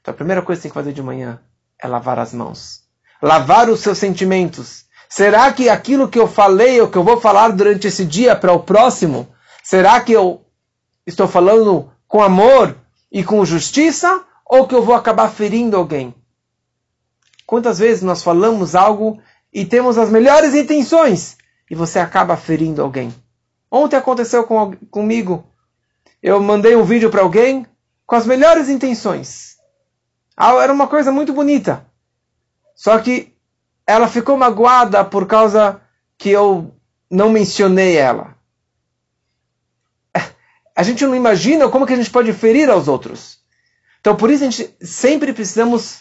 Então 0.00 0.12
a 0.12 0.16
primeira 0.16 0.42
coisa 0.42 0.60
que 0.60 0.62
você 0.62 0.68
tem 0.68 0.70
que 0.70 0.80
fazer 0.80 0.92
de 0.92 1.02
manhã 1.02 1.40
é 1.80 1.88
lavar 1.88 2.18
as 2.18 2.32
mãos. 2.32 2.82
Lavar 3.22 3.68
os 3.68 3.80
seus 3.80 3.98
sentimentos. 3.98 4.84
Será 5.08 5.52
que 5.52 5.68
aquilo 5.68 6.08
que 6.08 6.18
eu 6.18 6.28
falei 6.28 6.80
ou 6.80 6.88
que 6.88 6.98
eu 6.98 7.04
vou 7.04 7.20
falar 7.20 7.50
durante 7.50 7.86
esse 7.86 8.04
dia 8.04 8.36
para 8.36 8.52
o 8.52 8.62
próximo, 8.62 9.28
será 9.62 10.00
que 10.00 10.12
eu 10.12 10.44
estou 11.06 11.26
falando 11.26 11.90
com 12.06 12.22
amor 12.22 12.76
e 13.10 13.24
com 13.24 13.44
justiça 13.44 14.24
ou 14.44 14.66
que 14.66 14.74
eu 14.74 14.82
vou 14.82 14.94
acabar 14.94 15.28
ferindo 15.30 15.76
alguém? 15.76 16.14
Quantas 17.46 17.78
vezes 17.78 18.02
nós 18.02 18.22
falamos 18.22 18.74
algo 18.74 19.20
e 19.52 19.64
temos 19.64 19.98
as 19.98 20.10
melhores 20.10 20.54
intenções 20.54 21.36
e 21.70 21.74
você 21.74 21.98
acaba 21.98 22.36
ferindo 22.36 22.82
alguém? 22.82 23.14
Ontem 23.70 23.96
aconteceu 23.96 24.44
com, 24.44 24.76
comigo. 24.90 25.44
Eu 26.22 26.40
mandei 26.40 26.76
um 26.76 26.84
vídeo 26.84 27.10
para 27.10 27.22
alguém 27.22 27.66
com 28.06 28.14
as 28.14 28.26
melhores 28.26 28.68
intenções. 28.68 29.56
Ah, 30.36 30.54
era 30.62 30.72
uma 30.72 30.86
coisa 30.86 31.10
muito 31.10 31.32
bonita. 31.32 31.86
Só 32.74 32.98
que 32.98 33.34
ela 33.86 34.08
ficou 34.08 34.36
magoada 34.36 35.04
por 35.04 35.26
causa 35.26 35.80
que 36.18 36.30
eu 36.30 36.74
não 37.10 37.30
mencionei 37.30 37.96
ela. 37.96 38.34
A 40.76 40.82
gente 40.82 41.04
não 41.04 41.14
imagina 41.14 41.68
como 41.68 41.86
que 41.86 41.92
a 41.92 41.96
gente 41.96 42.10
pode 42.10 42.32
ferir 42.32 42.68
aos 42.68 42.88
outros. 42.88 43.38
Então 44.00 44.16
por 44.16 44.30
isso 44.30 44.44
a 44.44 44.50
gente 44.50 44.74
sempre 44.80 45.32
precisamos 45.32 46.00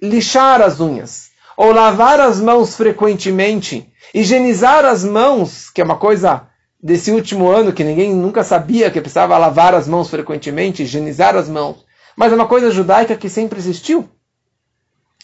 lixar 0.00 0.60
as 0.60 0.80
unhas 0.80 1.31
ou 1.62 1.70
lavar 1.70 2.18
as 2.18 2.40
mãos 2.40 2.74
frequentemente, 2.74 3.88
higienizar 4.12 4.84
as 4.84 5.04
mãos, 5.04 5.70
que 5.70 5.80
é 5.80 5.84
uma 5.84 5.96
coisa 5.96 6.48
desse 6.82 7.12
último 7.12 7.48
ano 7.48 7.72
que 7.72 7.84
ninguém 7.84 8.12
nunca 8.12 8.42
sabia 8.42 8.90
que 8.90 9.00
precisava 9.00 9.38
lavar 9.38 9.72
as 9.72 9.86
mãos 9.86 10.10
frequentemente, 10.10 10.82
higienizar 10.82 11.36
as 11.36 11.48
mãos. 11.48 11.86
Mas 12.16 12.32
é 12.32 12.34
uma 12.34 12.48
coisa 12.48 12.72
judaica 12.72 13.16
que 13.16 13.28
sempre 13.28 13.60
existiu. 13.60 14.08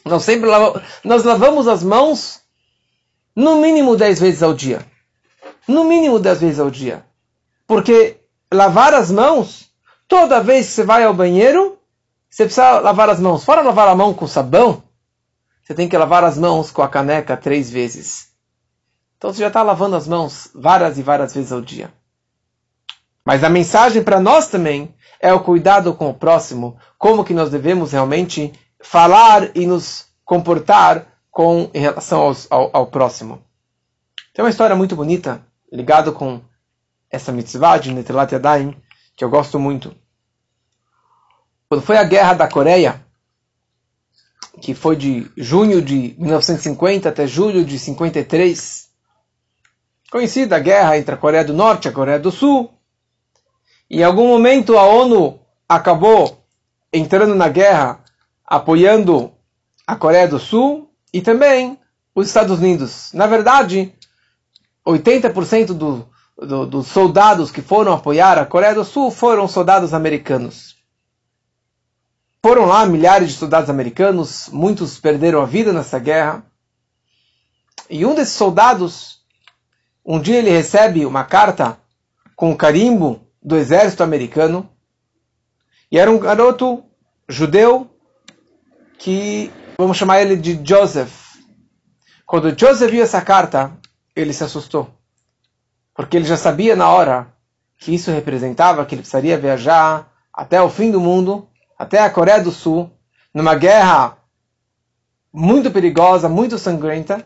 Nós 0.04 0.22
sempre 0.22 0.48
nós 1.02 1.24
lavamos 1.24 1.66
as 1.66 1.82
mãos 1.82 2.38
no 3.34 3.56
mínimo 3.56 3.96
dez 3.96 4.20
vezes 4.20 4.40
ao 4.40 4.54
dia. 4.54 4.86
No 5.66 5.82
mínimo 5.82 6.20
dez 6.20 6.40
vezes 6.40 6.60
ao 6.60 6.70
dia. 6.70 7.04
Porque 7.66 8.16
lavar 8.54 8.94
as 8.94 9.10
mãos, 9.10 9.72
toda 10.06 10.40
vez 10.40 10.66
que 10.66 10.72
você 10.72 10.84
vai 10.84 11.02
ao 11.02 11.12
banheiro, 11.12 11.80
você 12.30 12.44
precisa 12.44 12.78
lavar 12.78 13.10
as 13.10 13.18
mãos. 13.18 13.44
Fora 13.44 13.60
lavar 13.60 13.88
a 13.88 13.96
mão 13.96 14.14
com 14.14 14.28
sabão, 14.28 14.84
você 15.68 15.74
tem 15.74 15.86
que 15.86 15.98
lavar 15.98 16.24
as 16.24 16.38
mãos 16.38 16.70
com 16.70 16.80
a 16.80 16.88
caneca 16.88 17.36
três 17.36 17.68
vezes. 17.68 18.28
Então 19.18 19.30
você 19.30 19.40
já 19.40 19.48
está 19.48 19.62
lavando 19.62 19.96
as 19.96 20.08
mãos 20.08 20.48
várias 20.54 20.96
e 20.96 21.02
várias 21.02 21.34
vezes 21.34 21.52
ao 21.52 21.60
dia. 21.60 21.92
Mas 23.22 23.44
a 23.44 23.50
mensagem 23.50 24.02
para 24.02 24.18
nós 24.18 24.48
também 24.48 24.94
é 25.20 25.30
o 25.30 25.44
cuidado 25.44 25.92
com 25.92 26.08
o 26.08 26.14
próximo, 26.14 26.78
como 26.96 27.22
que 27.22 27.34
nós 27.34 27.50
devemos 27.50 27.92
realmente 27.92 28.50
falar 28.80 29.54
e 29.54 29.66
nos 29.66 30.06
comportar 30.24 31.06
com 31.30 31.70
em 31.74 31.80
relação 31.80 32.22
aos, 32.22 32.50
ao, 32.50 32.70
ao, 32.72 32.86
próximo. 32.86 33.44
Tem 34.32 34.42
uma 34.42 34.50
história 34.50 34.74
muito 34.74 34.96
bonita 34.96 35.44
ligada 35.70 36.12
com 36.12 36.40
essa 37.10 37.30
mitzvah 37.30 37.76
de 37.76 37.92
Netelat 37.92 38.32
Yadayim, 38.32 38.74
que 39.14 39.22
eu 39.22 39.28
gosto 39.28 39.58
muito. 39.58 39.94
Quando 41.68 41.82
foi 41.82 41.98
a 41.98 42.04
guerra 42.04 42.32
da 42.32 42.48
Coreia, 42.48 43.06
que 44.60 44.74
foi 44.74 44.96
de 44.96 45.30
junho 45.36 45.80
de 45.80 46.14
1950 46.18 47.08
até 47.08 47.26
julho 47.26 47.64
de 47.64 47.78
53, 47.78 48.88
conhecida 50.10 50.56
a 50.56 50.60
guerra 50.60 50.98
entre 50.98 51.14
a 51.14 51.18
Coreia 51.18 51.44
do 51.44 51.54
Norte 51.54 51.86
e 51.86 51.88
a 51.88 51.92
Coreia 51.92 52.18
do 52.18 52.30
Sul. 52.30 52.70
Em 53.90 54.02
algum 54.02 54.28
momento 54.28 54.76
a 54.76 54.84
ONU 54.84 55.40
acabou 55.68 56.44
entrando 56.92 57.34
na 57.34 57.48
guerra, 57.48 58.02
apoiando 58.44 59.32
a 59.86 59.96
Coreia 59.96 60.28
do 60.28 60.38
Sul 60.38 60.90
e 61.12 61.20
também 61.20 61.78
os 62.14 62.26
Estados 62.26 62.58
Unidos. 62.58 63.10
Na 63.12 63.26
verdade, 63.26 63.94
80% 64.86 65.66
do, 65.66 66.08
do, 66.36 66.66
dos 66.66 66.86
soldados 66.88 67.50
que 67.50 67.62
foram 67.62 67.92
apoiar 67.92 68.38
a 68.38 68.46
Coreia 68.46 68.74
do 68.74 68.84
Sul 68.84 69.10
foram 69.10 69.46
soldados 69.46 69.94
americanos. 69.94 70.77
Foram 72.42 72.66
lá 72.66 72.86
milhares 72.86 73.30
de 73.30 73.34
soldados 73.34 73.68
americanos, 73.68 74.48
muitos 74.52 74.98
perderam 74.98 75.40
a 75.40 75.46
vida 75.46 75.72
nessa 75.72 75.98
guerra. 75.98 76.44
E 77.90 78.04
um 78.06 78.14
desses 78.14 78.34
soldados 78.34 79.18
um 80.10 80.18
dia 80.18 80.38
ele 80.38 80.48
recebe 80.48 81.04
uma 81.04 81.22
carta 81.22 81.78
com 82.34 82.50
o 82.50 82.56
carimbo 82.56 83.20
do 83.42 83.58
exército 83.58 84.02
americano, 84.02 84.66
e 85.92 85.98
era 85.98 86.10
um 86.10 86.18
garoto 86.18 86.82
judeu 87.28 87.90
que, 88.98 89.52
vamos 89.76 89.98
chamar 89.98 90.22
ele 90.22 90.34
de 90.34 90.58
Joseph. 90.66 91.12
Quando 92.24 92.58
Joseph 92.58 92.90
viu 92.90 93.02
essa 93.02 93.20
carta, 93.20 93.70
ele 94.16 94.32
se 94.32 94.42
assustou. 94.42 94.88
Porque 95.94 96.16
ele 96.16 96.24
já 96.24 96.38
sabia 96.38 96.74
na 96.74 96.88
hora 96.88 97.30
que 97.76 97.94
isso 97.94 98.10
representava 98.10 98.86
que 98.86 98.94
ele 98.94 99.02
precisaria 99.02 99.36
viajar 99.36 100.10
até 100.32 100.62
o 100.62 100.70
fim 100.70 100.90
do 100.90 101.00
mundo, 101.00 101.46
até 101.78 102.00
a 102.00 102.10
Coreia 102.10 102.42
do 102.42 102.50
Sul, 102.50 102.90
numa 103.32 103.54
guerra 103.54 104.18
muito 105.32 105.70
perigosa, 105.70 106.28
muito 106.28 106.58
sangrenta, 106.58 107.24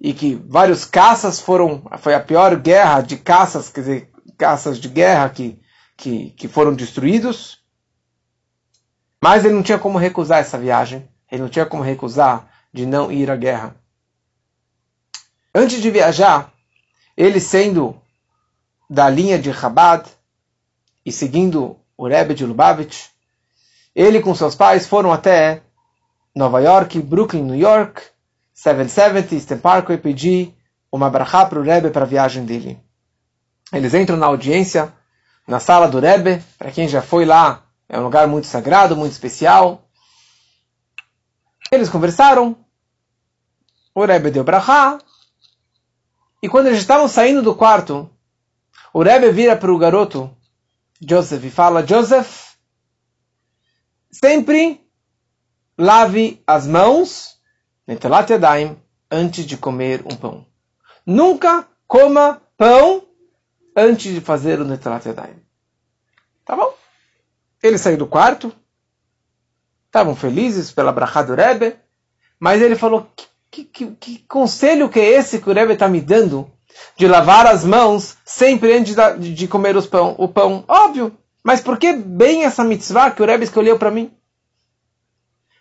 e 0.00 0.12
que 0.12 0.34
vários 0.34 0.84
caças 0.84 1.40
foram, 1.40 1.82
foi 1.98 2.14
a 2.14 2.20
pior 2.20 2.54
guerra 2.56 3.00
de 3.00 3.16
caças, 3.16 3.70
quer 3.70 3.80
dizer, 3.80 4.10
caças 4.36 4.78
de 4.78 4.88
guerra 4.88 5.30
que, 5.30 5.58
que, 5.96 6.30
que 6.32 6.46
foram 6.46 6.74
destruídos. 6.74 7.62
Mas 9.22 9.44
ele 9.44 9.54
não 9.54 9.62
tinha 9.62 9.78
como 9.78 9.96
recusar 9.96 10.40
essa 10.40 10.58
viagem, 10.58 11.08
ele 11.32 11.40
não 11.40 11.48
tinha 11.48 11.64
como 11.64 11.82
recusar 11.82 12.46
de 12.70 12.84
não 12.84 13.10
ir 13.10 13.30
à 13.30 13.36
guerra. 13.36 13.74
Antes 15.54 15.80
de 15.80 15.90
viajar, 15.90 16.52
ele 17.16 17.40
sendo 17.40 17.98
da 18.90 19.08
linha 19.08 19.38
de 19.38 19.54
Chabad 19.54 20.06
e 21.06 21.10
seguindo 21.10 21.78
o 21.96 22.06
Rebbe 22.06 22.34
de 22.34 22.44
Lubavitch, 22.44 23.13
ele 23.94 24.20
com 24.20 24.34
seus 24.34 24.54
pais 24.54 24.86
foram 24.86 25.12
até 25.12 25.62
Nova 26.34 26.60
York, 26.60 27.00
Brooklyn, 27.00 27.42
New 27.42 27.54
York, 27.54 28.02
770, 28.52 29.34
Eastern 29.34 29.60
Parkway, 29.60 29.98
pedir 29.98 30.54
uma 30.90 31.08
brachá 31.08 31.46
para 31.46 31.58
o 31.58 31.62
Rebbe 31.62 31.90
para 31.90 32.02
a 32.02 32.08
viagem 32.08 32.44
dele. 32.44 32.80
Eles 33.72 33.94
entram 33.94 34.16
na 34.16 34.26
audiência, 34.26 34.92
na 35.46 35.60
sala 35.60 35.88
do 35.88 36.00
Rebbe, 36.00 36.42
para 36.58 36.70
quem 36.70 36.88
já 36.88 37.02
foi 37.02 37.24
lá, 37.24 37.62
é 37.88 37.98
um 37.98 38.02
lugar 38.02 38.26
muito 38.26 38.46
sagrado, 38.46 38.96
muito 38.96 39.12
especial. 39.12 39.82
Eles 41.70 41.88
conversaram, 41.88 42.56
o 43.94 44.04
Rebbe 44.04 44.30
deu 44.30 44.44
brachá, 44.44 44.98
e 46.42 46.48
quando 46.48 46.66
eles 46.66 46.78
estavam 46.80 47.08
saindo 47.08 47.42
do 47.42 47.54
quarto, 47.54 48.10
o 48.92 49.02
Rebbe 49.02 49.30
vira 49.30 49.56
para 49.56 49.72
o 49.72 49.78
garoto, 49.78 50.30
Joseph, 51.00 51.44
e 51.44 51.50
fala, 51.50 51.86
Joseph, 51.86 52.53
sempre 54.14 54.80
lave 55.76 56.40
as 56.46 56.66
mãos, 56.66 57.36
antes 59.10 59.44
de 59.44 59.56
comer 59.56 60.02
um 60.06 60.14
pão. 60.14 60.46
Nunca 61.04 61.66
coma 61.86 62.40
pão 62.56 63.02
antes 63.76 64.14
de 64.14 64.20
fazer 64.20 64.60
o 64.60 64.64
Yadayim. 65.08 65.42
Tá 66.44 66.54
bom? 66.54 66.72
Ele 67.62 67.76
saiu 67.76 67.96
do 67.96 68.06
quarto, 68.06 68.54
estavam 69.86 70.14
felizes 70.14 70.70
pela 70.70 70.92
brachá 70.92 71.22
do 71.22 71.34
Rebbe, 71.34 71.76
mas 72.38 72.62
ele 72.62 72.76
falou, 72.76 73.08
que, 73.50 73.64
que, 73.64 73.86
que 73.96 74.18
conselho 74.28 74.88
que 74.88 75.00
é 75.00 75.10
esse 75.10 75.40
que 75.40 75.50
o 75.50 75.52
Rebbe 75.52 75.72
está 75.72 75.88
me 75.88 76.00
dando 76.00 76.50
de 76.96 77.08
lavar 77.08 77.46
as 77.46 77.64
mãos 77.64 78.16
sempre 78.24 78.76
antes 78.76 78.94
de 79.18 79.48
comer 79.48 79.76
os 79.76 79.86
pão, 79.86 80.14
o 80.18 80.28
pão? 80.28 80.64
Óbvio, 80.68 81.16
mas 81.44 81.60
por 81.60 81.78
que 81.78 81.92
bem 81.92 82.44
essa 82.44 82.64
mitzvah 82.64 83.10
que 83.10 83.22
o 83.22 83.26
Rebbe 83.26 83.44
escolheu 83.44 83.78
para 83.78 83.90
mim? 83.90 84.10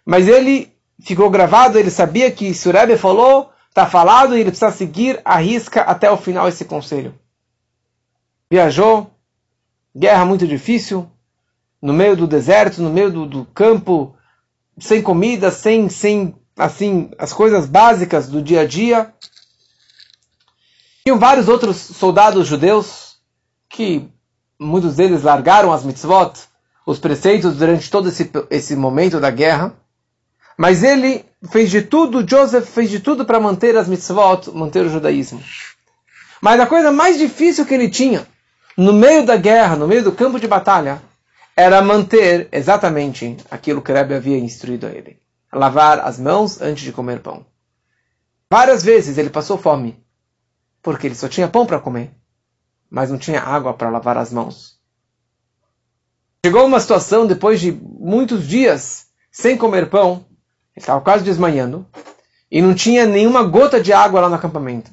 Mas 0.05 0.29
ele 0.29 0.73
ficou 1.01 1.29
gravado, 1.29 1.77
ele 1.77 1.91
sabia 1.91 2.31
que 2.31 2.53
se 2.53 2.69
o 2.69 2.71
Rebbe 2.71 2.97
falou, 2.97 3.51
está 3.67 3.85
falado 3.85 4.35
e 4.35 4.39
ele 4.39 4.49
precisa 4.49 4.71
seguir 4.71 5.19
a 5.25 5.37
risca 5.37 5.81
até 5.81 6.09
o 6.09 6.15
final 6.15 6.47
esse 6.47 6.63
conselho. 6.63 7.13
Viajou, 8.49 9.11
guerra 9.93 10.23
muito 10.23 10.47
difícil, 10.47 11.09
no 11.81 11.91
meio 11.91 12.15
do 12.15 12.25
deserto, 12.25 12.81
no 12.81 12.89
meio 12.89 13.11
do, 13.11 13.25
do 13.25 13.45
campo, 13.45 14.15
sem 14.79 15.01
comida, 15.01 15.51
sem, 15.51 15.89
sem 15.89 16.33
assim, 16.55 17.11
as 17.17 17.33
coisas 17.33 17.65
básicas 17.65 18.29
do 18.29 18.41
dia 18.41 18.61
a 18.61 18.65
dia. 18.65 19.13
Tinham 21.03 21.19
vários 21.19 21.49
outros 21.49 21.75
soldados 21.75 22.47
judeus 22.47 23.17
que 23.67 24.09
muitos 24.63 24.95
deles 24.95 25.23
largaram 25.23 25.71
as 25.71 25.83
mitzvot, 25.83 26.33
os 26.85 26.99
preceitos 26.99 27.57
durante 27.57 27.89
todo 27.89 28.09
esse, 28.09 28.31
esse 28.49 28.75
momento 28.75 29.19
da 29.19 29.29
guerra. 29.29 29.73
Mas 30.57 30.83
ele 30.83 31.25
fez 31.51 31.69
de 31.69 31.81
tudo, 31.81 32.27
Joseph 32.27 32.67
fez 32.67 32.89
de 32.89 32.99
tudo 32.99 33.25
para 33.25 33.39
manter 33.39 33.75
as 33.75 33.87
mitzvot, 33.87 34.51
manter 34.53 34.85
o 34.85 34.89
judaísmo. 34.89 35.43
Mas 36.41 36.59
a 36.59 36.65
coisa 36.65 36.91
mais 36.91 37.17
difícil 37.17 37.65
que 37.65 37.73
ele 37.73 37.89
tinha, 37.89 38.27
no 38.77 38.93
meio 38.93 39.25
da 39.25 39.35
guerra, 39.35 39.75
no 39.75 39.87
meio 39.87 40.03
do 40.03 40.11
campo 40.11 40.39
de 40.39 40.47
batalha, 40.47 41.01
era 41.55 41.81
manter 41.81 42.47
exatamente 42.51 43.37
aquilo 43.49 43.81
que 43.81 43.91
Rebbe 43.91 44.15
havia 44.15 44.37
instruído 44.37 44.87
a 44.87 44.89
ele 44.89 45.23
lavar 45.53 45.99
as 45.99 46.19
mãos 46.19 46.61
antes 46.61 46.83
de 46.83 46.91
comer 46.91 47.19
pão. 47.19 47.45
Várias 48.49 48.83
vezes 48.83 49.17
ele 49.17 49.29
passou 49.29 49.57
fome, 49.57 50.03
porque 50.81 51.07
ele 51.07 51.15
só 51.15 51.27
tinha 51.27 51.47
pão 51.47 51.65
para 51.65 51.79
comer, 51.79 52.11
mas 52.93 53.09
não 53.09 53.17
tinha 53.17 53.41
água 53.41 53.73
para 53.73 53.89
lavar 53.89 54.19
as 54.19 54.31
mãos. 54.31 54.77
Chegou 56.45 56.63
uma 56.63 56.79
situação, 56.79 57.25
depois 57.25 57.59
de 57.59 57.71
muitos 57.71 58.47
dias 58.47 59.07
sem 59.31 59.57
comer 59.57 59.89
pão, 59.89 60.23
ele 60.75 60.83
estava 60.83 61.01
quase 61.01 61.23
desmanhando, 61.23 61.87
e 62.51 62.61
não 62.61 62.75
tinha 62.75 63.07
nenhuma 63.07 63.41
gota 63.41 63.81
de 63.81 63.91
água 63.91 64.21
lá 64.21 64.29
no 64.29 64.35
acampamento. 64.35 64.91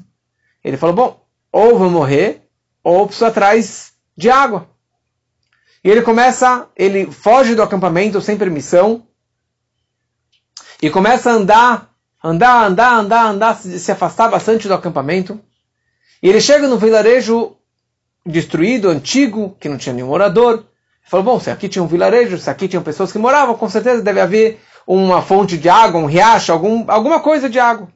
Ele 0.64 0.78
falou: 0.78 0.96
Bom, 0.96 1.26
ou 1.52 1.78
vou 1.78 1.90
morrer, 1.90 2.48
ou 2.82 3.04
preciso 3.04 3.26
atrás 3.26 3.92
de 4.16 4.30
água. 4.30 4.66
E 5.84 5.90
ele 5.90 6.00
começa, 6.00 6.68
ele 6.74 7.10
foge 7.12 7.54
do 7.54 7.62
acampamento 7.62 8.18
sem 8.22 8.38
permissão, 8.38 9.06
e 10.80 10.88
começa 10.88 11.30
a 11.30 11.34
andar, 11.34 11.94
andar, 12.24 12.64
andar, 12.64 12.94
andar, 12.94 13.26
andar, 13.26 13.56
se 13.56 13.92
afastar 13.92 14.30
bastante 14.30 14.66
do 14.66 14.72
acampamento. 14.72 15.38
E 16.22 16.30
ele 16.30 16.40
chega 16.40 16.66
no 16.66 16.78
vilarejo 16.78 17.59
destruído, 18.24 18.88
antigo, 18.88 19.56
que 19.58 19.68
não 19.68 19.78
tinha 19.78 19.94
nenhum 19.94 20.08
morador. 20.08 20.54
Ele 20.54 20.66
falou, 21.02 21.24
bom, 21.24 21.40
se 21.40 21.50
aqui 21.50 21.68
tinha 21.68 21.82
um 21.82 21.86
vilarejo, 21.86 22.38
se 22.38 22.50
aqui 22.50 22.68
tinham 22.68 22.82
pessoas 22.82 23.12
que 23.12 23.18
moravam, 23.18 23.56
com 23.56 23.68
certeza 23.68 24.02
deve 24.02 24.20
haver 24.20 24.60
uma 24.86 25.22
fonte 25.22 25.56
de 25.56 25.68
água, 25.68 26.00
um 26.00 26.06
riacho, 26.06 26.52
algum, 26.52 26.84
alguma 26.90 27.20
coisa 27.20 27.48
de 27.48 27.58
água. 27.58 27.88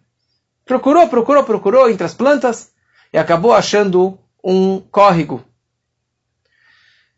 Procurou, 0.65 1.09
procurou, 1.09 1.45
procurou 1.45 1.91
entre 1.91 2.05
as 2.05 2.15
plantas 2.15 2.73
e 3.13 3.19
acabou 3.19 3.53
achando 3.53 4.19
um 4.43 4.81
córrego. 4.81 5.43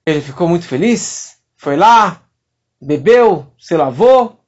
Ele 0.04 0.20
ficou 0.20 0.48
muito 0.48 0.66
feliz, 0.66 1.38
foi 1.56 1.76
lá, 1.76 2.22
bebeu, 2.80 3.46
se 3.58 3.76
lavou, 3.76 4.40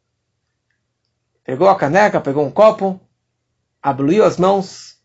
pegou 1.44 1.68
a 1.68 1.76
caneca, 1.76 2.20
pegou 2.20 2.44
um 2.44 2.50
copo, 2.50 3.00
abriu 3.82 4.24
as 4.24 4.36
mãos, 4.36 4.97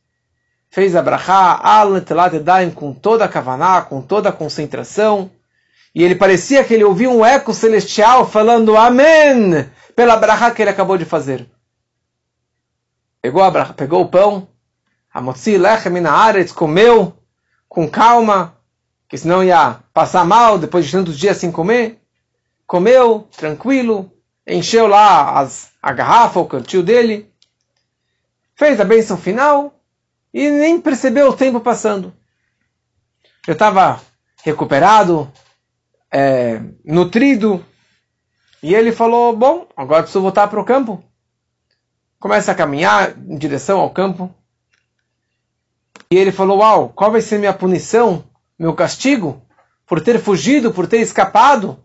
fez 0.74 0.96
a 0.96 1.04
brachá, 1.04 1.60
al 1.62 1.96
edaim, 1.96 2.72
com 2.72 2.96
toda 2.96 3.26
a 3.26 3.28
kavaná, 3.28 3.84
com 3.84 4.02
toda 4.02 4.30
a 4.30 4.32
concentração, 4.32 5.30
e 5.94 6.04
ele 6.04 6.16
parecia 6.16 6.64
que 6.64 6.74
ele 6.74 6.84
ouvia 6.84 7.12
um 7.12 7.24
eco 7.24 7.54
celestial 7.54 8.28
falando 8.28 8.76
Amém, 8.76 9.70
pela 9.96 10.16
brachá 10.18 10.50
que 10.50 10.64
ele 10.64 10.72
acabou 10.72 10.98
de 10.98 11.06
fazer. 11.06 11.48
Pegou, 13.22 13.44
a 13.44 13.66
pegou 13.66 14.02
o 14.02 14.10
pão, 14.10 14.48
a 15.14 15.22
motzi 15.22 15.60
lechem 15.60 16.08
aretz, 16.08 16.52
comeu 16.52 17.14
com 17.70 17.88
calma, 17.88 18.58
que 19.08 19.16
senão 19.16 19.44
ia 19.44 19.78
passar 19.94 20.26
mal 20.26 20.58
depois 20.58 20.88
de 20.88 20.92
tantos 20.92 21.20
dias 21.20 21.38
sem 21.38 21.52
comer. 21.52 22.02
Comeu, 22.66 23.28
tranquilo, 23.38 24.12
encheu 24.48 24.88
lá 24.88 25.40
as, 25.40 25.70
a 25.80 25.94
garrafa, 25.94 26.40
o 26.40 26.48
cantil 26.48 26.82
dele, 26.82 27.32
fez 28.56 28.82
a 28.82 28.84
bênção 28.84 29.18
final 29.18 29.72
e 30.34 30.50
nem 30.50 30.80
percebeu 30.80 31.30
o 31.30 31.36
tempo 31.36 31.60
passando. 31.60 32.14
Eu 33.48 33.54
estava 33.54 34.02
recuperado, 34.44 35.32
é, 36.12 36.62
nutrido, 36.84 37.64
e 38.62 38.74
ele 38.74 38.92
falou: 38.92 39.36
Bom, 39.36 39.68
agora 39.76 40.04
preciso 40.04 40.22
voltar 40.22 40.48
para 40.48 40.60
o 40.60 40.66
campo. 40.66 41.04
Começa 42.20 42.52
a 42.52 42.56
caminhar 42.56 43.18
em 43.18 43.38
direção 43.38 43.80
ao 43.80 43.90
campo. 43.90 44.34
E 46.10 46.18
ele 46.18 46.32
falou: 46.32 46.60
Uau, 46.60 46.90
qual 46.90 47.12
vai 47.12 47.22
ser 47.22 47.38
minha 47.38 47.54
punição, 47.54 48.24
meu 48.58 48.74
castigo, 48.74 49.46
por 49.86 50.02
ter 50.02 50.20
fugido, 50.20 50.74
por 50.74 50.88
ter 50.88 51.00
escapado, 51.00 51.78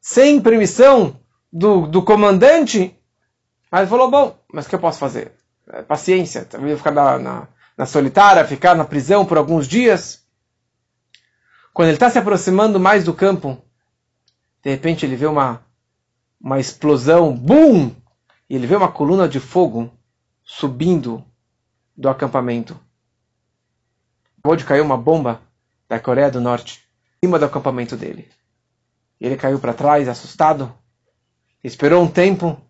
sem 0.00 0.40
permissão 0.40 1.20
do, 1.52 1.86
do 1.86 2.02
comandante. 2.02 2.98
Aí 3.70 3.82
ele 3.82 3.90
falou, 3.90 4.10
bom, 4.10 4.36
mas 4.52 4.66
o 4.66 4.68
que 4.68 4.74
eu 4.74 4.80
posso 4.80 4.98
fazer? 4.98 5.32
É, 5.68 5.82
paciência, 5.82 6.44
também 6.44 6.76
ficar 6.76 6.90
na, 6.90 7.18
na, 7.18 7.48
na 7.76 7.86
solitária, 7.86 8.44
ficar 8.44 8.74
na 8.74 8.84
prisão 8.84 9.24
por 9.26 9.36
alguns 9.36 9.66
dias. 9.66 10.24
Quando 11.72 11.88
ele 11.88 11.96
está 11.96 12.08
se 12.08 12.18
aproximando 12.18 12.78
mais 12.78 13.04
do 13.04 13.12
campo, 13.12 13.58
de 14.62 14.70
repente 14.70 15.04
ele 15.04 15.16
vê 15.16 15.26
uma, 15.26 15.64
uma 16.40 16.60
explosão, 16.60 17.36
boom! 17.36 17.90
E 18.48 18.54
ele 18.54 18.66
vê 18.66 18.76
uma 18.76 18.92
coluna 18.92 19.28
de 19.28 19.40
fogo 19.40 19.90
subindo 20.44 21.24
do 21.96 22.08
acampamento. 22.08 22.78
Acabou 24.38 24.56
de 24.56 24.64
cair 24.64 24.82
uma 24.82 24.96
bomba 24.96 25.40
da 25.88 25.98
Coreia 25.98 26.30
do 26.30 26.40
Norte 26.40 26.82
em 27.22 27.26
cima 27.26 27.38
do 27.38 27.46
acampamento 27.46 27.96
dele. 27.96 28.28
Ele 29.20 29.36
caiu 29.36 29.58
para 29.58 29.72
trás, 29.72 30.08
assustado. 30.08 30.72
Esperou 31.62 32.02
um 32.02 32.10
tempo, 32.10 32.60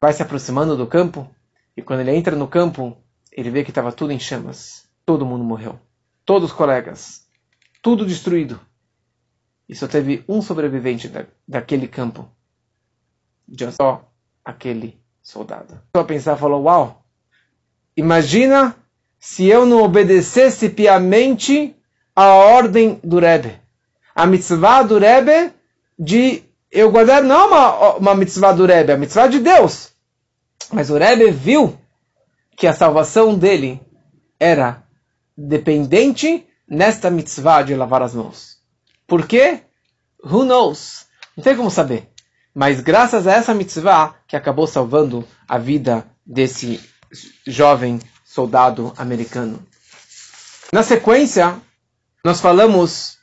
vai 0.00 0.12
se 0.12 0.22
aproximando 0.22 0.76
do 0.76 0.86
campo. 0.86 1.30
E 1.76 1.82
quando 1.82 2.00
ele 2.00 2.14
entra 2.14 2.34
no 2.34 2.48
campo, 2.48 2.96
ele 3.32 3.50
vê 3.50 3.64
que 3.64 3.70
estava 3.70 3.90
tudo 3.90 4.12
em 4.12 4.20
chamas. 4.20 4.86
Todo 5.06 5.26
mundo 5.26 5.42
morreu. 5.42 5.78
Todos 6.24 6.50
os 6.50 6.56
colegas. 6.56 7.26
Tudo 7.80 8.06
destruído. 8.06 8.60
E 9.68 9.74
só 9.74 9.88
teve 9.88 10.22
um 10.28 10.42
sobrevivente 10.42 11.08
da, 11.08 11.24
daquele 11.48 11.88
campo. 11.88 12.28
De 13.48 13.70
só 13.72 14.08
aquele 14.44 15.00
soldado. 15.22 15.80
Só 15.96 16.04
pensar, 16.04 16.36
falou: 16.36 16.64
Uau! 16.64 17.04
Imagina 17.96 18.76
se 19.18 19.46
eu 19.46 19.64
não 19.64 19.82
obedecesse 19.82 20.68
piamente 20.68 21.74
a 22.14 22.26
ordem 22.34 23.00
do 23.02 23.18
Rebbe. 23.18 23.58
A 24.14 24.26
mitzvah 24.26 24.82
do 24.82 24.98
Rebbe 24.98 25.52
de 25.98 26.42
eu 26.70 26.90
guardar 26.90 27.22
não 27.22 27.48
uma, 27.48 27.94
uma 27.96 28.14
mitzvah 28.14 28.52
do 28.52 28.66
Rebbe, 28.66 28.92
a 28.92 28.96
mitzvah 28.96 29.26
de 29.26 29.38
Deus. 29.38 29.90
Mas 30.72 30.90
o 30.90 30.96
Rebbe 30.96 31.30
viu 31.30 31.78
que 32.62 32.66
a 32.68 32.72
salvação 32.72 33.36
dele 33.36 33.80
era 34.38 34.84
dependente 35.36 36.46
nesta 36.68 37.10
mitzvah 37.10 37.60
de 37.60 37.74
lavar 37.74 38.02
as 38.02 38.14
mãos. 38.14 38.58
Por 39.04 39.26
quê? 39.26 39.62
Who 40.24 40.44
knows? 40.44 41.06
Não 41.36 41.42
tem 41.42 41.56
como 41.56 41.72
saber. 41.72 42.08
Mas 42.54 42.80
graças 42.80 43.26
a 43.26 43.32
essa 43.32 43.52
mitzvah 43.52 44.14
que 44.28 44.36
acabou 44.36 44.68
salvando 44.68 45.26
a 45.48 45.58
vida 45.58 46.06
desse 46.24 46.80
jovem 47.44 47.98
soldado 48.24 48.92
americano. 48.96 49.66
Na 50.72 50.84
sequência, 50.84 51.60
nós 52.24 52.40
falamos 52.40 53.18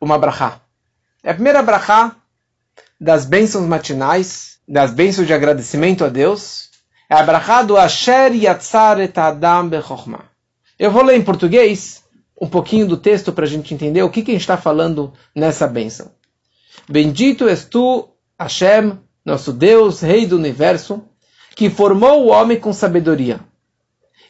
uma 0.00 0.18
brachá. 0.18 0.60
É 1.22 1.30
a 1.30 1.34
primeira 1.34 1.62
brachá 1.62 2.16
das 3.00 3.24
bênçãos 3.24 3.64
matinais, 3.64 4.58
das 4.66 4.90
bênçãos 4.92 5.28
de 5.28 5.32
agradecimento 5.32 6.04
a 6.04 6.08
Deus. 6.08 6.71
É 7.12 7.14
a 7.14 7.22
brachá 7.22 7.62
do 7.62 7.76
Asher 7.76 8.34
Yatzar 8.34 8.98
et 8.98 9.18
Adam 9.18 9.68
Bechokhmah. 9.68 10.24
Eu 10.78 10.90
vou 10.90 11.04
ler 11.04 11.18
em 11.18 11.22
português 11.22 12.02
um 12.40 12.48
pouquinho 12.48 12.86
do 12.86 12.96
texto 12.96 13.34
para 13.34 13.44
a 13.44 13.46
gente 13.46 13.74
entender 13.74 14.02
o 14.02 14.08
que, 14.08 14.22
que 14.22 14.30
a 14.30 14.34
gente 14.34 14.40
está 14.40 14.56
falando 14.56 15.12
nessa 15.36 15.66
bênção. 15.66 16.10
Bendito 16.88 17.46
és 17.46 17.66
tu, 17.66 18.08
Hashem, 18.40 18.98
nosso 19.26 19.52
Deus, 19.52 20.00
Rei 20.00 20.24
do 20.24 20.36
Universo, 20.36 21.02
que 21.54 21.68
formou 21.68 22.24
o 22.24 22.28
homem 22.28 22.58
com 22.58 22.72
sabedoria 22.72 23.40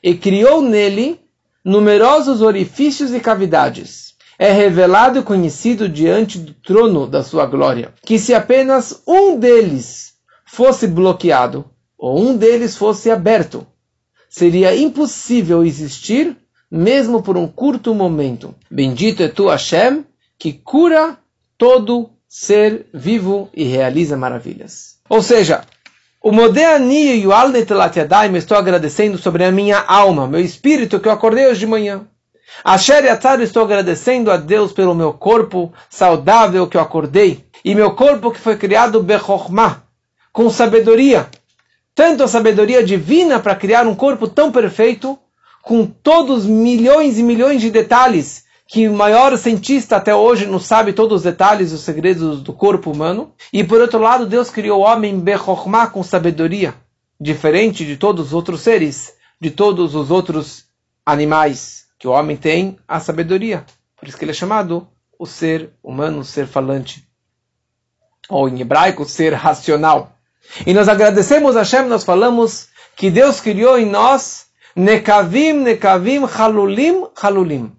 e 0.02 0.16
criou 0.16 0.60
nele 0.60 1.20
numerosos 1.64 2.42
orifícios 2.42 3.14
e 3.14 3.20
cavidades. 3.20 4.14
É 4.36 4.50
revelado 4.50 5.20
e 5.20 5.22
conhecido 5.22 5.88
diante 5.88 6.36
do 6.36 6.52
trono 6.52 7.06
da 7.06 7.22
sua 7.22 7.46
glória, 7.46 7.94
que 8.04 8.18
se 8.18 8.34
apenas 8.34 9.04
um 9.06 9.38
deles 9.38 10.14
fosse 10.44 10.88
bloqueado, 10.88 11.71
ou 12.02 12.20
um 12.20 12.36
deles 12.36 12.76
fosse 12.76 13.12
aberto, 13.12 13.64
seria 14.28 14.74
impossível 14.74 15.64
existir, 15.64 16.36
mesmo 16.68 17.22
por 17.22 17.36
um 17.36 17.46
curto 17.46 17.94
momento. 17.94 18.56
Bendito 18.68 19.22
é 19.22 19.28
tu, 19.28 19.46
Hashem, 19.46 20.04
que 20.36 20.52
cura 20.52 21.16
todo 21.56 22.10
ser 22.28 22.86
vivo 22.92 23.48
e 23.54 23.62
realiza 23.62 24.16
maravilhas. 24.16 24.96
Ou 25.08 25.22
seja, 25.22 25.62
o 26.20 26.32
Modeani 26.32 27.20
e 27.20 27.24
o 27.24 27.32
Alnetelat 27.32 27.96
Yadayim 27.96 28.34
estou 28.34 28.58
agradecendo 28.58 29.16
sobre 29.16 29.44
a 29.44 29.52
minha 29.52 29.78
alma, 29.78 30.26
meu 30.26 30.40
espírito 30.40 30.98
que 30.98 31.06
eu 31.06 31.12
acordei 31.12 31.46
hoje 31.46 31.60
de 31.60 31.66
manhã. 31.68 32.04
Asher 32.64 33.04
Yatzar 33.04 33.40
estou 33.40 33.62
agradecendo 33.62 34.28
a 34.28 34.36
Deus 34.36 34.72
pelo 34.72 34.92
meu 34.92 35.12
corpo 35.12 35.72
saudável 35.88 36.66
que 36.66 36.76
eu 36.76 36.80
acordei. 36.80 37.44
E 37.64 37.76
meu 37.76 37.92
corpo 37.92 38.32
que 38.32 38.40
foi 38.40 38.56
criado 38.56 39.00
Bechokhmah, 39.00 39.84
com 40.32 40.50
sabedoria. 40.50 41.28
Tanto 41.94 42.22
a 42.22 42.28
sabedoria 42.28 42.82
divina 42.84 43.38
para 43.38 43.56
criar 43.56 43.86
um 43.86 43.94
corpo 43.94 44.26
tão 44.26 44.50
perfeito, 44.50 45.18
com 45.62 45.86
todos 45.86 46.46
milhões 46.46 47.18
e 47.18 47.22
milhões 47.22 47.60
de 47.60 47.70
detalhes 47.70 48.44
que 48.66 48.88
o 48.88 48.94
maior 48.94 49.36
cientista 49.36 49.96
até 49.96 50.14
hoje 50.14 50.46
não 50.46 50.58
sabe 50.58 50.94
todos 50.94 51.18
os 51.18 51.22
detalhes 51.22 51.70
e 51.70 51.74
os 51.74 51.82
segredos 51.82 52.40
do 52.40 52.54
corpo 52.54 52.90
humano. 52.90 53.34
E 53.52 53.62
por 53.62 53.80
outro 53.80 53.98
lado, 53.98 54.26
Deus 54.26 54.48
criou 54.48 54.80
o 54.80 54.84
homem 54.84 55.20
Bechokhmah 55.20 55.88
com 55.88 56.02
sabedoria, 56.02 56.74
diferente 57.20 57.84
de 57.84 57.98
todos 57.98 58.28
os 58.28 58.32
outros 58.32 58.62
seres, 58.62 59.12
de 59.38 59.50
todos 59.50 59.94
os 59.94 60.10
outros 60.10 60.64
animais, 61.04 61.84
que 61.98 62.08
o 62.08 62.12
homem 62.12 62.34
tem 62.34 62.78
a 62.88 62.98
sabedoria. 62.98 63.66
Por 63.94 64.08
isso 64.08 64.16
que 64.16 64.24
ele 64.24 64.32
é 64.32 64.34
chamado 64.34 64.88
o 65.18 65.26
ser 65.26 65.74
humano, 65.82 66.20
o 66.20 66.24
ser 66.24 66.46
falante. 66.46 67.06
Ou 68.28 68.48
em 68.48 68.60
hebraico, 68.60 69.02
o 69.02 69.08
ser 69.08 69.34
racional. 69.34 70.16
E 70.66 70.74
nós 70.74 70.88
agradecemos 70.88 71.56
a 71.56 71.60
Hashem, 71.60 71.86
nós 71.86 72.04
falamos 72.04 72.68
que 72.96 73.10
Deus 73.10 73.40
criou 73.40 73.78
em 73.78 73.86
nós 73.86 74.46
Nekavim, 74.76 75.52
Nekavim, 75.52 76.24
Halulim, 76.24 77.06
Halulim 77.20 77.72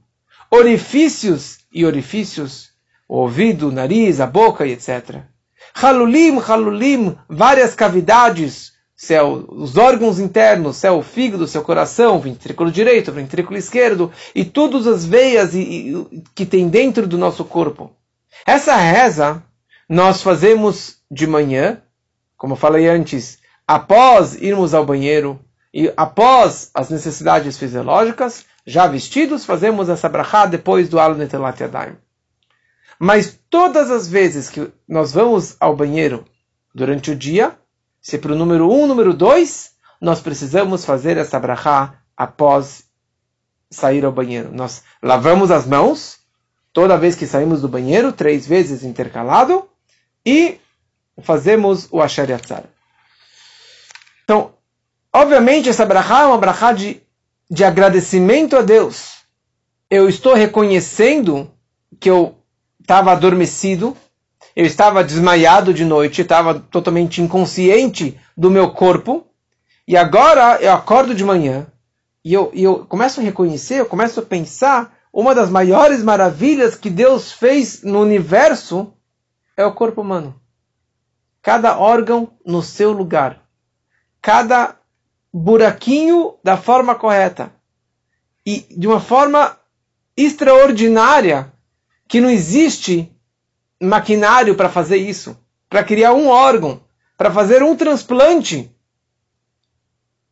orifícios 0.54 1.58
e 1.74 1.84
orifícios, 1.84 2.70
o 3.10 3.18
ouvido, 3.18 3.70
o 3.70 3.72
nariz, 3.72 4.20
a 4.22 4.28
boca 4.28 4.68
e 4.68 4.74
etc. 4.74 5.22
Halulim, 5.74 6.38
halulim, 6.38 7.18
várias 7.28 7.74
cavidades, 7.74 8.72
céu, 8.96 9.46
os 9.50 9.76
órgãos 9.76 10.20
internos, 10.20 10.78
céu, 10.78 11.00
o 11.00 11.02
fígado, 11.02 11.48
seu 11.48 11.64
coração, 11.64 12.20
ventrículo 12.20 12.72
direito, 12.72 13.12
ventrículo 13.12 13.58
esquerdo, 13.58 14.12
e 14.36 14.46
todas 14.46 14.86
as 14.86 15.04
veias 15.04 15.56
e, 15.56 15.60
e, 15.60 16.24
que 16.36 16.46
tem 16.46 16.70
dentro 16.70 17.08
do 17.08 17.18
nosso 17.18 17.44
corpo. 17.44 17.92
Essa 18.46 18.76
reza 18.76 19.42
nós 19.90 20.22
fazemos 20.22 20.98
de 21.10 21.26
manhã, 21.26 21.82
como 22.44 22.58
falei 22.58 22.90
antes, 22.90 23.40
após 23.66 24.36
irmos 24.36 24.74
ao 24.74 24.86
banheiro 24.86 25.40
e 25.74 25.90
após 25.96 26.70
as 26.74 26.90
necessidades 26.90 27.58
fisiológicas, 27.58 28.44
já 28.68 28.86
vestidos, 28.86 29.46
fazemos 29.46 29.88
essa 29.88 30.10
brachá 30.10 30.46
depois 30.46 30.90
do 30.90 31.00
Alu 31.00 31.16
Netelat 31.16 31.58
Yadayim. 31.62 31.96
Mas 33.00 33.40
todas 33.50 33.90
as 33.90 34.10
vezes 34.10 34.50
que 34.50 34.70
nós 34.86 35.14
vamos 35.14 35.56
ao 35.58 35.74
banheiro 35.74 36.26
durante 36.76 37.12
o 37.12 37.16
dia, 37.16 37.58
se 38.02 38.18
para 38.18 38.34
o 38.34 38.38
número 38.38 38.70
1, 38.70 38.74
um, 38.74 38.88
número 38.88 39.14
2, 39.14 39.72
nós 40.02 40.20
precisamos 40.20 40.84
fazer 40.84 41.16
essa 41.16 41.40
brachá 41.40 41.94
após 42.18 42.84
sair 43.72 44.04
ao 44.04 44.12
banheiro. 44.12 44.52
Nós 44.52 44.84
lavamos 45.02 45.50
as 45.50 45.66
mãos 45.66 46.18
toda 46.74 46.98
vez 46.98 47.16
que 47.16 47.26
saímos 47.26 47.62
do 47.62 47.70
banheiro, 47.70 48.12
três 48.12 48.46
vezes 48.46 48.84
intercalado, 48.84 49.66
e 50.26 50.60
fazemos 51.22 51.88
o 51.92 52.02
Asher 52.02 52.30
Yatzar. 52.30 52.64
Então, 54.24 54.54
obviamente, 55.12 55.70
essa 55.70 55.86
brachá 55.86 56.22
é 56.22 56.26
uma 56.26 56.38
brachá 56.38 56.72
de 56.72 57.04
de 57.54 57.64
agradecimento 57.64 58.58
a 58.58 58.64
Deus. 58.64 59.18
Eu 59.88 60.10
estou 60.10 60.34
reconhecendo 60.34 61.52
que 62.00 62.10
eu 62.10 62.36
estava 62.82 63.12
adormecido, 63.12 63.96
eu 64.56 64.66
estava 64.66 65.04
desmaiado 65.04 65.72
de 65.72 65.86
noite, 65.86 66.22
estava 66.22 66.60
totalmente 66.60 67.22
inconsciente 67.22 68.20
do 68.36 68.50
meu 68.50 68.72
corpo, 68.72 69.28
e 69.88 69.96
agora 69.96 70.60
eu 70.62 70.72
acordo 70.72 71.14
de 71.14 71.24
manhã 71.24 71.68
e 72.26 72.34
eu, 72.34 72.50
e 72.56 72.64
eu 72.64 72.86
começo 72.86 73.20
a 73.20 73.24
reconhecer, 73.24 73.82
eu 73.82 73.86
começo 73.86 74.20
a 74.20 74.24
pensar, 74.24 74.98
uma 75.14 75.36
das 75.36 75.52
maiores 75.52 76.02
maravilhas 76.02 76.76
que 76.76 76.90
Deus 76.90 77.32
fez 77.32 77.84
no 77.84 78.02
universo 78.02 78.94
é 79.56 79.64
o 79.64 79.74
corpo 79.74 80.02
humano. 80.02 80.34
Cada 81.44 81.78
órgão 81.78 82.32
no 82.46 82.64
seu 82.64 82.94
lugar. 82.94 83.44
Cada 84.22 84.78
buraquinho 85.32 86.36
da 86.42 86.56
forma 86.56 86.96
correta. 86.96 87.54
E 88.46 88.62
de 88.76 88.88
uma 88.88 89.02
forma 89.02 89.60
extraordinária, 90.16 91.52
que 92.08 92.22
não 92.22 92.30
existe 92.30 93.12
maquinário 93.82 94.56
para 94.56 94.70
fazer 94.70 94.98
isso, 94.98 95.38
para 95.70 95.84
criar 95.84 96.14
um 96.14 96.30
órgão, 96.30 96.82
para 97.18 97.30
fazer 97.30 97.62
um 97.62 97.76
transplante. 97.76 98.74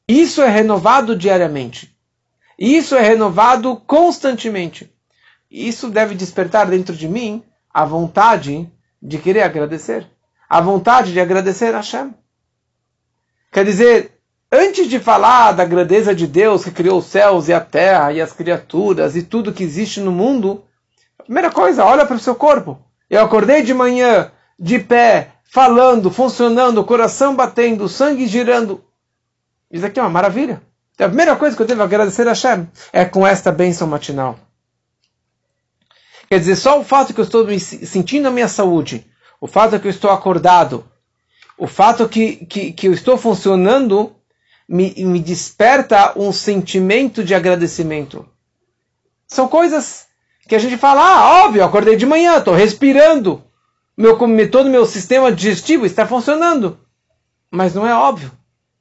Isso 0.08 0.42
é 0.42 0.48
renovado 0.48 1.16
diariamente. 1.16 1.94
Isso 2.58 2.96
é 2.96 3.02
renovado 3.02 3.76
constantemente. 3.76 4.90
Isso 5.50 5.90
deve 5.90 6.16
despertar 6.16 6.70
dentro 6.70 6.96
de 6.96 7.10
mim 7.10 7.44
a 7.70 7.84
vontade 7.84 8.72
de 9.02 9.18
querer 9.18 9.42
agradecer. 9.42 10.08
A 10.52 10.60
vontade 10.60 11.14
de 11.14 11.20
agradecer 11.22 11.74
a 11.74 11.78
Hashem. 11.78 12.14
Quer 13.52 13.64
dizer, 13.64 14.22
Antes 14.54 14.90
de 14.90 15.00
falar 15.00 15.54
da 15.54 15.64
grandeza 15.64 16.14
de 16.14 16.28
Deus 16.28 16.66
que 16.66 16.72
criou 16.72 17.00
os 17.00 17.06
céus 17.06 17.48
e 17.48 17.54
a 17.54 17.62
terra 17.62 18.12
e 18.12 18.20
as 18.20 18.34
criaturas 18.34 19.16
e 19.16 19.24
tudo 19.24 19.54
que 19.54 19.64
existe 19.64 20.02
no 20.02 20.12
mundo, 20.12 20.66
a 21.18 21.24
primeira 21.24 21.50
coisa, 21.50 21.86
olha 21.86 22.06
para 22.06 22.18
o 22.18 22.20
seu 22.20 22.36
corpo. 22.36 22.78
Eu 23.10 23.24
acordei 23.24 23.64
de 23.64 23.74
manhã, 23.74 24.30
de 24.60 24.78
pé, 24.78 25.36
falando, 25.46 26.12
funcionando, 26.12 26.84
coração 26.84 27.34
batendo, 27.34 27.88
sangue 27.88 28.28
girando. 28.28 28.84
Isso 29.72 29.86
aqui 29.86 30.02
é 30.02 30.04
uma 30.04 30.10
maravilha. 30.10 30.62
Então, 30.94 31.08
a 31.08 31.10
primeira 31.10 31.38
coisa 31.38 31.56
que 31.56 31.62
eu 31.62 31.68
devo 31.68 31.84
agradecer 31.84 32.28
a 32.28 32.32
Hashem 32.32 32.68
é 32.92 33.06
com 33.06 33.26
esta 33.26 33.54
bênção 33.54 33.88
matinal. 33.88 34.38
Quer 36.28 36.40
dizer, 36.40 36.58
só 36.58 36.78
o 36.78 36.84
fato 36.84 37.14
que 37.14 37.22
eu 37.22 37.26
estou 37.26 37.48
me 37.48 37.58
sentindo 37.58 38.28
a 38.28 38.32
minha 38.32 38.50
saúde, 38.50 39.10
o 39.42 39.48
fato 39.48 39.80
que 39.80 39.88
eu 39.88 39.92
estou 39.92 40.12
acordado, 40.12 40.86
o 41.58 41.66
fato 41.66 42.08
que, 42.08 42.46
que, 42.46 42.72
que 42.72 42.88
eu 42.88 42.94
estou 42.94 43.18
funcionando, 43.18 44.16
me, 44.70 44.94
me 45.04 45.20
desperta 45.20 46.14
um 46.16 46.32
sentimento 46.32 47.24
de 47.24 47.34
agradecimento. 47.34 48.26
São 49.28 49.48
coisas 49.48 50.06
que 50.48 50.54
a 50.54 50.60
gente 50.60 50.78
fala, 50.78 51.02
ah, 51.02 51.46
óbvio, 51.46 51.64
acordei 51.64 51.96
de 51.96 52.06
manhã, 52.06 52.38
estou 52.38 52.54
respirando, 52.54 53.44
meu, 53.98 54.18
todo 54.50 54.68
o 54.68 54.70
meu 54.70 54.86
sistema 54.86 55.32
digestivo 55.32 55.86
está 55.86 56.06
funcionando. 56.06 56.80
Mas 57.50 57.74
não 57.74 57.88
é 57.88 57.94
óbvio. 57.94 58.32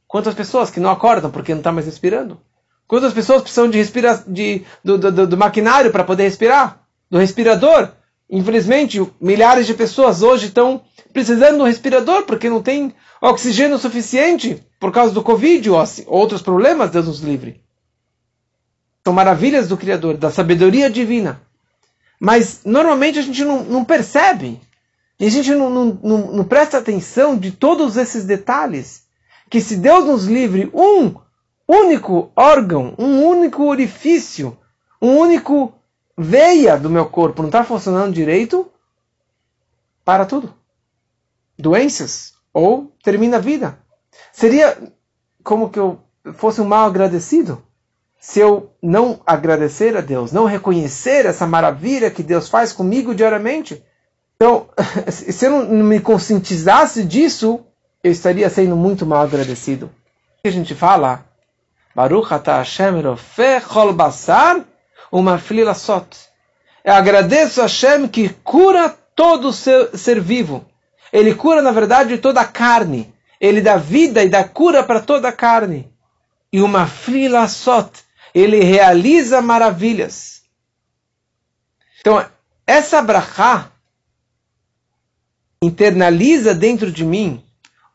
Quantas 0.07 0.35
pessoas 0.35 0.71
que 0.71 0.81
não 0.81 0.91
acordam 0.91 1.31
porque 1.31 1.53
não 1.53 1.61
está 1.61 1.73
mais 1.73 1.87
respirando? 1.87 2.41
Quantas 2.87 3.13
pessoas 3.13 3.43
precisam 3.43 3.71
de 3.71 3.79
respirar 3.79 4.25
de, 4.27 4.65
do, 4.85 4.99
do, 4.99 5.27
do 5.27 5.37
maquinário 5.37 5.91
para 5.91 6.05
poder 6.05 6.25
respirar? 6.25 6.81
Do 7.11 7.19
respirador? 7.19 7.91
Infelizmente, 8.31 9.05
milhares 9.21 9.67
de 9.67 9.75
pessoas 9.75 10.23
hoje 10.23 10.47
estão 10.47 10.83
precisando 11.13 11.59
do 11.59 11.65
respirador 11.65 12.23
porque 12.23 12.49
não 12.49 12.63
tem 12.63 12.95
oxigênio 13.21 13.77
suficiente 13.77 14.65
por 14.79 14.93
causa 14.93 15.13
do 15.13 15.23
Covid 15.23 15.69
ou 15.69 15.81
assim, 15.81 16.05
outros 16.07 16.41
problemas, 16.41 16.91
Deus 16.91 17.09
nos 17.09 17.21
livre. 17.21 17.61
São 19.05 19.13
maravilhas 19.13 19.67
do 19.67 19.77
Criador, 19.77 20.17
da 20.17 20.31
sabedoria 20.31 20.89
divina. 20.89 21.43
Mas 22.21 22.61
normalmente 22.65 23.19
a 23.19 23.23
gente 23.23 23.45
não, 23.45 23.65
não 23.65 23.85
percebe. 23.85 24.61
E 25.19 25.27
a 25.27 25.31
gente 25.31 25.51
não, 25.51 25.69
não, 25.71 26.33
não 26.33 26.45
presta 26.45 26.79
atenção 26.79 27.37
de 27.37 27.51
todos 27.51 27.97
esses 27.97 28.25
detalhes. 28.25 29.05
Que 29.51 29.61
se 29.61 29.77
Deus 29.77 30.05
nos 30.05 30.27
livre 30.27 30.71
um 30.73 31.15
único 31.67 32.31
órgão, 32.37 32.95
um 32.97 33.25
único 33.25 33.65
orifício, 33.65 34.57
um 35.03 35.17
único 35.17 35.75
veia 36.21 36.77
do 36.77 36.91
meu 36.91 37.07
corpo 37.07 37.43
não 37.43 37.49
está 37.49 37.65
funcionando 37.65 38.13
direito, 38.13 38.71
para 40.05 40.27
tudo. 40.27 40.55
Doenças 41.59 42.35
ou 42.53 42.93
termina 43.03 43.39
a 43.39 43.41
vida. 43.41 43.79
Seria 44.33 44.77
como 45.43 45.71
que 45.71 45.79
eu 45.79 46.01
fosse 46.35 46.61
um 46.61 46.65
mal 46.65 46.87
agradecido 46.87 47.63
se 48.19 48.39
eu 48.39 48.71
não 48.83 49.21
agradecer 49.25 49.97
a 49.97 50.03
Deus, 50.03 50.31
não 50.31 50.45
reconhecer 50.45 51.25
essa 51.25 51.47
maravilha 51.47 52.11
que 52.11 52.23
Deus 52.23 52.51
faz 52.51 52.71
comigo 52.71 53.15
diariamente. 53.15 53.83
Então, 54.37 54.69
se 55.09 55.47
eu 55.47 55.65
não 55.65 55.85
me 55.85 56.01
conscientizasse 56.01 57.03
disso, 57.03 57.61
eu 58.05 58.13
estaria 58.13 58.51
sendo 58.51 58.77
muito 58.77 59.07
mal 59.07 59.23
agradecido. 59.23 59.91
A 60.45 60.51
gente 60.51 60.75
fala, 60.75 61.25
Baruch 61.95 62.33
ata 62.33 62.59
Hashem 62.59 63.03
chol 63.67 63.93
basar 63.95 64.67
uma 65.11 65.39
flila 65.39 65.75
sot. 65.75 66.07
Eu 66.85 66.95
agradeço 66.95 67.61
a 67.61 67.65
Hashem 67.65 68.09
que 68.09 68.29
cura 68.29 68.89
todo 69.15 69.53
ser, 69.53 69.97
ser 69.97 70.21
vivo. 70.21 70.65
Ele 71.13 71.35
cura, 71.35 71.61
na 71.61 71.73
verdade, 71.73 72.19
toda 72.19 72.41
a 72.41 72.47
carne. 72.47 73.13
Ele 73.41 73.61
dá 73.61 73.77
vida 73.77 74.23
e 74.23 74.29
dá 74.29 74.45
cura 74.45 74.83
para 74.83 75.01
toda 75.01 75.29
a 75.29 75.33
carne. 75.33 75.93
E 76.53 76.61
uma 76.63 76.87
flila 76.87 77.49
sot. 77.49 77.91
Ele 78.35 78.61
realiza 78.63 79.43
maravilhas. 79.43 80.43
Então, 82.01 82.25
essa 82.67 83.03
brachá 83.03 83.71
internaliza 85.63 86.55
dentro 86.55 86.91
de 86.91 87.05
mim, 87.05 87.45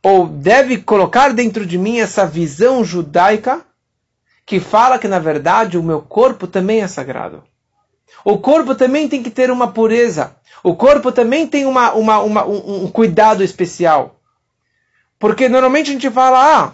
ou 0.03 0.28
deve 0.28 0.78
colocar 0.78 1.34
dentro 1.34 1.66
de 1.66 1.80
mim 1.80 1.97
essa 1.97 2.28
visão 2.28 2.84
judaica 2.86 3.66
que 4.46 4.60
fala 4.60 5.00
que, 5.00 5.08
na 5.08 5.20
verdade, 5.20 5.78
o 5.78 5.84
meu 5.84 6.02
corpo 6.02 6.48
também 6.48 6.82
é 6.82 6.88
sagrado. 6.88 7.43
O 8.24 8.38
corpo 8.38 8.76
também 8.76 9.08
tem 9.08 9.24
que 9.24 9.30
ter 9.30 9.50
uma 9.52 9.72
pureza. 9.72 10.36
O 10.64 10.76
corpo 10.76 11.12
também 11.12 11.48
tem 11.48 11.66
uma, 11.66 11.93
uma, 11.93 12.20
uma 12.20 12.46
um, 12.46 12.86
um 12.86 12.91
cuidado 12.91 13.43
especial. 13.43 14.20
Porque 15.20 15.48
normalmente 15.48 15.89
a 15.89 15.93
gente 15.93 16.10
fala, 16.10 16.64
ah, 16.64 16.74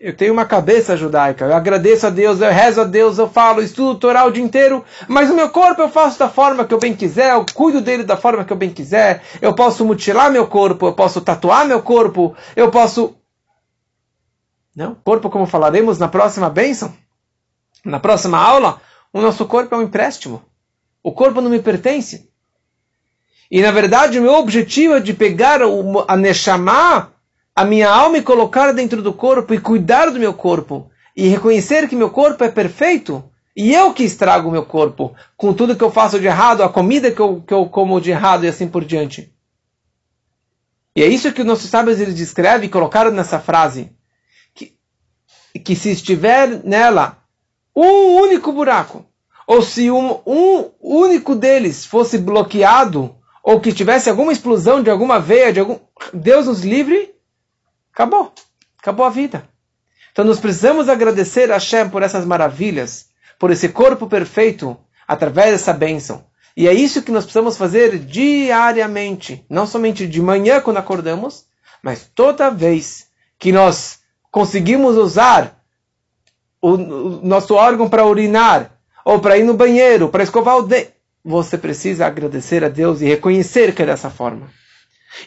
eu 0.00 0.14
tenho 0.14 0.32
uma 0.32 0.44
cabeça 0.44 0.96
judaica, 0.96 1.46
eu 1.46 1.54
agradeço 1.54 2.06
a 2.06 2.10
Deus, 2.10 2.40
eu 2.40 2.50
rezo 2.50 2.82
a 2.82 2.84
Deus, 2.84 3.16
eu 3.16 3.28
falo, 3.28 3.62
estudo 3.62 3.98
Torá 3.98 4.24
o 4.26 4.30
dia 4.30 4.42
inteiro, 4.42 4.84
mas 5.08 5.30
o 5.30 5.34
meu 5.34 5.48
corpo 5.48 5.80
eu 5.80 5.88
faço 5.88 6.18
da 6.18 6.28
forma 6.28 6.64
que 6.64 6.74
eu 6.74 6.78
bem 6.78 6.94
quiser, 6.94 7.32
eu 7.32 7.46
cuido 7.54 7.80
dele 7.80 8.02
da 8.02 8.16
forma 8.16 8.44
que 8.44 8.52
eu 8.52 8.56
bem 8.56 8.70
quiser, 8.70 9.22
eu 9.40 9.54
posso 9.54 9.84
mutilar 9.84 10.30
meu 10.30 10.46
corpo, 10.46 10.86
eu 10.86 10.92
posso 10.92 11.20
tatuar 11.20 11.66
meu 11.66 11.80
corpo, 11.80 12.34
eu 12.54 12.70
posso. 12.70 13.14
Não, 14.74 14.94
corpo, 14.94 15.30
como 15.30 15.46
falaremos 15.46 15.98
na 15.98 16.08
próxima 16.08 16.50
bênção, 16.50 16.94
na 17.84 18.00
próxima 18.00 18.38
aula, 18.38 18.80
o 19.12 19.20
nosso 19.20 19.46
corpo 19.46 19.74
é 19.74 19.78
um 19.78 19.82
empréstimo. 19.82 20.42
O 21.02 21.12
corpo 21.12 21.40
não 21.40 21.50
me 21.50 21.60
pertence. 21.60 22.28
E 23.50 23.62
na 23.62 23.70
verdade, 23.70 24.18
o 24.18 24.22
meu 24.22 24.34
objetivo 24.34 24.94
é 24.94 25.00
de 25.00 25.12
pegar 25.12 25.60
a 25.62 26.16
Neshama 26.16 27.12
a 27.54 27.64
minha 27.64 27.88
alma 27.88 28.18
e 28.18 28.22
colocar 28.22 28.72
dentro 28.72 29.00
do 29.00 29.12
corpo 29.12 29.54
e 29.54 29.60
cuidar 29.60 30.10
do 30.10 30.18
meu 30.18 30.34
corpo 30.34 30.90
e 31.16 31.28
reconhecer 31.28 31.88
que 31.88 31.94
meu 31.94 32.10
corpo 32.10 32.42
é 32.42 32.48
perfeito 32.48 33.22
e 33.56 33.72
eu 33.72 33.94
que 33.94 34.02
estrago 34.02 34.48
o 34.48 34.52
meu 34.52 34.64
corpo 34.64 35.14
com 35.36 35.54
tudo 35.54 35.76
que 35.76 35.84
eu 35.84 35.90
faço 35.90 36.18
de 36.18 36.26
errado, 36.26 36.62
a 36.62 36.68
comida 36.68 37.12
que 37.12 37.20
eu, 37.20 37.40
que 37.46 37.54
eu 37.54 37.66
como 37.66 38.00
de 38.00 38.10
errado 38.10 38.44
e 38.44 38.48
assim 38.48 38.66
por 38.66 38.84
diante. 38.84 39.32
E 40.96 41.02
é 41.02 41.06
isso 41.06 41.32
que 41.32 41.42
os 41.42 41.46
nossos 41.46 41.70
sábios 41.70 42.00
eles 42.00 42.14
descrevem 42.14 42.66
e 42.66 42.70
colocaram 42.70 43.12
nessa 43.12 43.38
frase. 43.38 43.92
Que, 45.62 45.76
se 45.76 45.90
estiver 45.90 46.64
nela 46.64 47.18
um 47.74 48.16
único 48.16 48.52
buraco, 48.52 49.04
ou 49.46 49.62
se 49.62 49.90
um, 49.90 50.20
um 50.26 50.70
único 50.80 51.34
deles 51.34 51.84
fosse 51.84 52.18
bloqueado, 52.18 53.14
ou 53.42 53.60
que 53.60 53.72
tivesse 53.72 54.08
alguma 54.08 54.32
explosão 54.32 54.82
de 54.82 54.90
alguma 54.90 55.20
veia, 55.20 55.52
de 55.52 55.60
algum. 55.60 55.78
Deus 56.12 56.46
nos 56.46 56.62
livre 56.62 57.14
Acabou. 57.94 58.32
Acabou 58.80 59.06
a 59.06 59.10
vida. 59.10 59.48
Então 60.10 60.24
nós 60.24 60.40
precisamos 60.40 60.88
agradecer 60.88 61.50
a 61.50 61.54
Hashem 61.54 61.88
por 61.90 62.02
essas 62.02 62.24
maravilhas, 62.24 63.06
por 63.38 63.52
esse 63.52 63.68
corpo 63.68 64.08
perfeito, 64.08 64.76
através 65.06 65.52
dessa 65.52 65.72
bênção. 65.72 66.26
E 66.56 66.66
é 66.66 66.74
isso 66.74 67.02
que 67.02 67.12
nós 67.12 67.24
precisamos 67.24 67.56
fazer 67.56 67.98
diariamente. 67.98 69.44
Não 69.48 69.66
somente 69.66 70.08
de 70.08 70.20
manhã 70.20 70.60
quando 70.60 70.78
acordamos, 70.78 71.46
mas 71.82 72.10
toda 72.14 72.50
vez 72.50 73.06
que 73.38 73.52
nós 73.52 74.00
conseguimos 74.34 74.96
usar 74.96 75.64
o, 76.60 76.76
nosso 76.76 77.54
órgão 77.54 77.88
para 77.88 78.04
urinar, 78.04 78.72
ou 79.04 79.20
para 79.20 79.38
ir 79.38 79.44
no 79.44 79.54
banheiro, 79.54 80.08
para 80.08 80.24
escovar 80.24 80.56
o 80.56 80.62
dente, 80.62 80.90
você 81.24 81.56
precisa 81.56 82.04
agradecer 82.04 82.64
a 82.64 82.68
Deus 82.68 83.00
e 83.00 83.04
reconhecer 83.04 83.72
que 83.72 83.82
é 83.82 83.86
dessa 83.86 84.10
forma. 84.10 84.50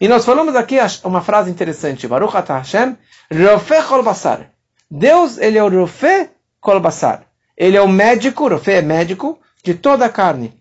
E 0.01 0.09
nós 0.09 0.25
falamos 0.25 0.57
aqui 0.57 0.75
uma 1.05 1.21
frase 1.21 1.49
interessante. 1.49 2.05
Baruch 2.05 2.35
atah 2.35 2.57
Hashem, 2.57 2.97
Rofé 3.31 3.81
kol 3.81 4.03
basar. 4.03 4.51
Deus, 4.91 5.37
ele 5.37 5.57
é 5.57 5.63
o 5.63 5.69
Rofé 5.69 6.31
kol 6.59 6.81
basar. 6.81 7.23
Ele 7.55 7.77
é 7.77 7.81
o 7.81 7.87
médico, 7.87 8.49
Rofé 8.49 8.79
é 8.79 8.81
médico, 8.81 9.39
de 9.63 9.73
toda 9.73 10.05
a 10.05 10.09
carne. 10.09 10.53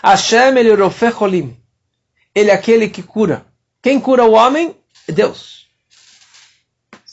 Hashem, 0.00 0.56
ele 0.56 0.68
é 0.68 0.74
o 0.74 0.84
Rofé 0.84 1.10
cholim. 1.10 1.56
Ele 2.32 2.52
é 2.52 2.54
aquele 2.54 2.88
que 2.88 3.02
cura. 3.02 3.44
Quem 3.82 3.98
cura 3.98 4.24
o 4.24 4.30
homem? 4.30 4.76
É 5.08 5.12
Deus. 5.12 5.65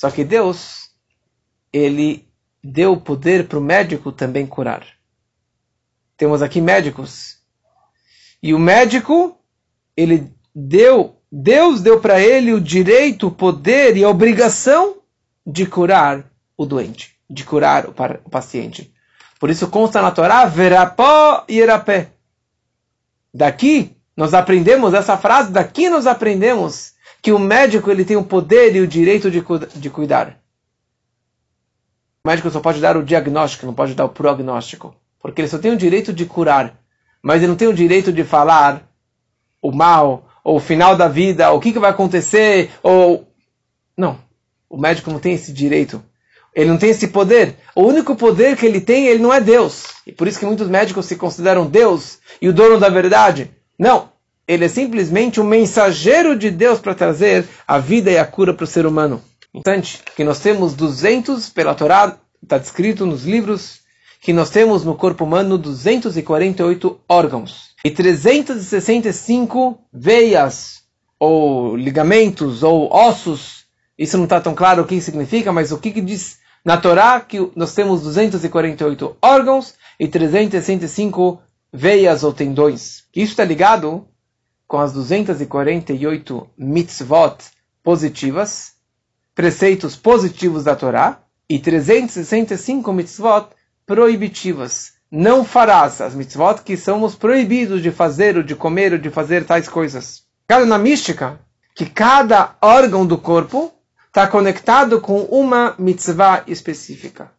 Só 0.03 0.11
que 0.11 0.25
Deus, 0.25 0.89
ele 1.71 2.27
deu 2.61 2.91
o 2.91 2.99
poder 2.99 3.47
para 3.47 3.57
o 3.57 3.61
médico 3.61 4.11
também 4.11 4.45
curar. 4.45 4.85
Temos 6.17 6.41
aqui 6.41 6.59
médicos. 6.59 7.37
E 8.41 8.53
o 8.53 8.59
médico, 8.59 9.39
ele 9.95 10.29
deu, 10.53 11.21
Deus 11.31 11.79
deu 11.79 12.01
para 12.01 12.19
ele 12.19 12.51
o 12.51 12.59
direito, 12.59 13.27
o 13.27 13.31
poder 13.31 13.95
e 13.95 14.03
a 14.03 14.09
obrigação 14.09 14.97
de 15.47 15.65
curar 15.65 16.29
o 16.57 16.65
doente, 16.65 17.15
de 17.29 17.45
curar 17.45 17.85
o, 17.85 17.93
o 18.25 18.29
paciente. 18.29 18.93
Por 19.39 19.49
isso 19.49 19.69
consta 19.69 20.01
na 20.01 20.11
Torá, 20.11 20.43
verapó 20.43 21.45
e 21.47 21.61
erapé. 21.61 22.09
Daqui 23.33 23.95
nós 24.17 24.33
aprendemos 24.33 24.93
essa 24.93 25.15
frase, 25.17 25.49
daqui 25.49 25.87
nós 25.87 26.05
aprendemos 26.05 26.92
que 27.24 27.32
o 27.32 27.39
médico 27.39 27.89
ele 27.89 28.03
tem 28.03 28.17
o 28.17 28.24
poder 28.24 28.76
e 28.76 28.82
o 28.82 28.88
direito 28.88 29.32
de, 29.32 29.41
de 29.76 29.89
cuidar. 29.89 30.38
O 32.21 32.28
médico 32.28 32.49
só 32.49 32.59
pode 32.59 32.82
dar 32.82 32.97
o 32.97 33.03
diagnóstico, 33.03 33.65
não 33.65 33.74
pode 33.74 33.95
dar 33.95 34.03
o 34.03 34.09
prognóstico. 34.09 34.93
Porque 35.21 35.39
ele 35.39 35.47
só 35.47 35.57
tem 35.57 35.71
o 35.71 35.78
direito 35.78 36.11
de 36.11 36.26
curar, 36.26 36.78
mas 37.21 37.38
ele 37.38 37.47
não 37.47 37.55
tem 37.55 37.69
o 37.69 37.74
direito 37.74 38.11
de 38.11 38.26
falar 38.26 38.84
o 39.61 39.71
mal 39.71 40.30
ou 40.43 40.57
o 40.57 40.59
final 40.59 40.97
da 40.97 41.07
vida, 41.07 41.49
o 41.51 41.61
que, 41.61 41.71
que 41.71 41.80
vai 41.80 41.91
acontecer, 41.91 42.71
ou. 42.84 43.26
Não. 43.97 44.19
O 44.69 44.78
médico 44.78 45.09
não 45.09 45.19
tem 45.19 45.34
esse 45.34 45.53
direito. 45.53 46.03
Ele 46.53 46.69
não 46.69 46.78
tem 46.78 46.89
esse 46.89 47.07
poder. 47.07 47.55
O 47.74 47.84
único 47.84 48.17
poder 48.17 48.57
que 48.57 48.65
ele 48.65 48.82
tem, 48.82 49.07
ele 49.07 49.24
não 49.24 49.34
é 49.34 49.39
Deus. 49.39 49.86
E 50.05 50.11
por 50.11 50.28
isso 50.28 50.39
que 50.39 50.45
muitos 50.45 50.67
médicos 50.67 51.05
se 51.05 51.15
consideram 51.15 51.67
Deus 51.67 52.19
e 52.41 52.49
o 52.49 52.53
dono 52.53 52.80
da 52.80 52.89
verdade. 52.89 53.49
Não. 53.80 54.12
Ele 54.47 54.65
é 54.65 54.67
simplesmente 54.67 55.39
um 55.39 55.43
mensageiro 55.45 56.37
de 56.37 56.51
Deus 56.51 56.79
para 56.79 56.93
trazer 56.93 57.47
a 57.67 57.79
vida 57.79 58.11
e 58.11 58.17
a 58.17 58.25
cura 58.25 58.53
para 58.53 58.65
o 58.65 58.67
ser 58.67 58.85
humano. 58.85 59.21
Instante 59.53 60.01
que 60.15 60.23
nós 60.23 60.39
temos 60.39 60.73
200 60.73 61.49
pela 61.49 61.75
Torá, 61.75 62.17
está 62.41 62.57
descrito 62.57 63.05
nos 63.05 63.23
livros, 63.23 63.79
que 64.19 64.33
nós 64.33 64.49
temos 64.49 64.83
no 64.83 64.95
corpo 64.95 65.23
humano 65.23 65.57
248 65.57 66.99
órgãos 67.07 67.73
e 67.85 67.91
365 67.91 69.79
veias 69.93 70.83
ou 71.19 71.75
ligamentos 71.75 72.63
ou 72.63 72.91
ossos. 72.91 73.65
Isso 73.97 74.17
não 74.17 74.25
está 74.25 74.41
tão 74.41 74.55
claro 74.55 74.81
o 74.81 74.85
que 74.85 74.99
significa, 74.99 75.53
mas 75.53 75.71
o 75.71 75.77
que, 75.77 75.91
que 75.91 76.01
diz 76.01 76.39
na 76.65 76.77
Torá 76.77 77.19
que 77.21 77.51
nós 77.55 77.73
temos 77.73 78.01
248 78.01 79.17
órgãos 79.21 79.75
e 79.99 80.07
365 80.07 81.41
veias 81.71 82.23
ou 82.23 82.33
tendões. 82.33 83.03
Isso 83.15 83.31
está 83.31 83.43
ligado 83.43 84.07
com 84.74 84.80
as 84.80 84.91
248 84.91 86.49
mitzvot 86.57 87.38
positivas, 87.84 88.71
preceitos 89.36 89.95
positivos 89.95 90.63
da 90.63 90.76
Torá, 90.76 91.19
e 91.47 91.59
365 91.59 92.91
mitzvot 92.91 93.49
proibitivas. 93.86 94.93
Não 95.11 95.45
farás 95.45 96.01
as 96.01 96.15
mitzvot 96.15 96.63
que 96.65 96.76
somos 96.76 97.13
proibidos 97.13 97.84
de 97.84 97.91
fazer, 97.91 98.36
ou 98.36 98.41
de 98.41 98.55
comer, 98.55 98.93
ou 98.93 98.97
de 98.97 99.11
fazer 99.11 99.45
tais 99.45 99.69
coisas. 99.69 100.24
Cada 100.47 100.65
na 100.65 100.80
mística, 100.80 101.39
que 101.76 101.86
cada 101.86 102.55
órgão 102.59 103.05
do 103.05 103.19
corpo 103.19 103.71
está 104.07 104.26
conectado 104.26 104.99
com 104.99 105.19
uma 105.26 105.76
mitzvah 105.78 106.45
específica. 106.47 107.30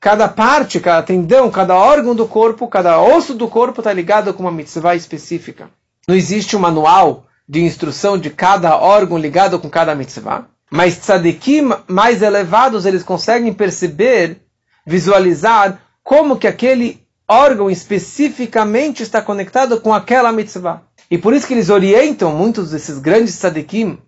Cada 0.00 0.26
parte, 0.26 0.80
cada 0.80 1.02
tendão, 1.02 1.50
cada 1.50 1.76
órgão 1.76 2.14
do 2.14 2.26
corpo, 2.26 2.66
cada 2.66 2.98
osso 2.98 3.34
do 3.34 3.46
corpo 3.46 3.82
está 3.82 3.92
ligado 3.92 4.32
com 4.32 4.44
uma 4.44 4.50
mitzvah 4.50 4.96
específica. 4.96 5.68
Não 6.08 6.16
existe 6.16 6.56
um 6.56 6.60
manual 6.60 7.26
de 7.46 7.62
instrução 7.62 8.16
de 8.16 8.30
cada 8.30 8.78
órgão 8.78 9.18
ligado 9.18 9.58
com 9.58 9.68
cada 9.68 9.94
mitzvah. 9.94 10.46
Mas 10.70 10.96
tzadikim 10.96 11.70
mais 11.86 12.22
elevados, 12.22 12.86
eles 12.86 13.02
conseguem 13.02 13.52
perceber, 13.52 14.40
visualizar 14.86 15.78
como 16.02 16.38
que 16.38 16.46
aquele 16.46 17.06
órgão 17.28 17.70
especificamente 17.70 19.02
está 19.02 19.20
conectado 19.20 19.82
com 19.82 19.92
aquela 19.92 20.32
mitzvah. 20.32 20.80
E 21.10 21.18
por 21.18 21.34
isso 21.34 21.46
que 21.46 21.52
eles 21.52 21.68
orientam, 21.68 22.32
muitos 22.32 22.70
desses 22.70 22.98
grandes 22.98 23.36
tzadikim, 23.36 23.98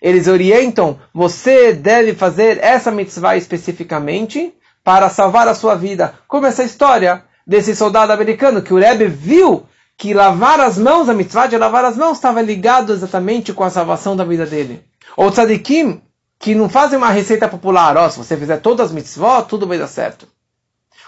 eles 0.00 0.28
orientam, 0.28 0.98
você 1.12 1.74
deve 1.74 2.14
fazer 2.14 2.58
essa 2.62 2.90
mitzvah 2.90 3.36
especificamente 3.36 4.54
para 4.82 5.10
salvar 5.10 5.46
a 5.46 5.54
sua 5.54 5.74
vida. 5.74 6.14
Como 6.26 6.46
essa 6.46 6.64
história 6.64 7.22
desse 7.46 7.76
soldado 7.76 8.12
americano 8.14 8.62
que 8.62 8.72
o 8.72 8.78
Rebbe 8.78 9.08
viu 9.08 9.66
que 9.96 10.12
lavar 10.12 10.60
as 10.60 10.76
mãos, 10.76 11.08
a 11.08 11.14
mitzvah 11.14 11.46
de 11.46 11.56
lavar 11.56 11.84
as 11.84 11.96
mãos, 11.96 12.16
estava 12.16 12.42
ligado 12.42 12.92
exatamente 12.92 13.52
com 13.52 13.64
a 13.64 13.70
salvação 13.70 14.16
da 14.16 14.24
vida 14.24 14.44
dele. 14.44 14.84
Ou 15.16 15.30
tzadikim, 15.30 16.02
que 16.38 16.54
não 16.54 16.68
fazem 16.68 16.98
uma 16.98 17.10
receita 17.10 17.48
popular, 17.48 17.96
ó, 17.96 18.06
oh, 18.06 18.10
se 18.10 18.18
você 18.18 18.36
fizer 18.36 18.58
todas 18.58 18.86
as 18.88 18.92
mitzvot, 18.92 19.46
tudo 19.48 19.66
vai 19.66 19.78
dar 19.78 19.86
certo. 19.86 20.28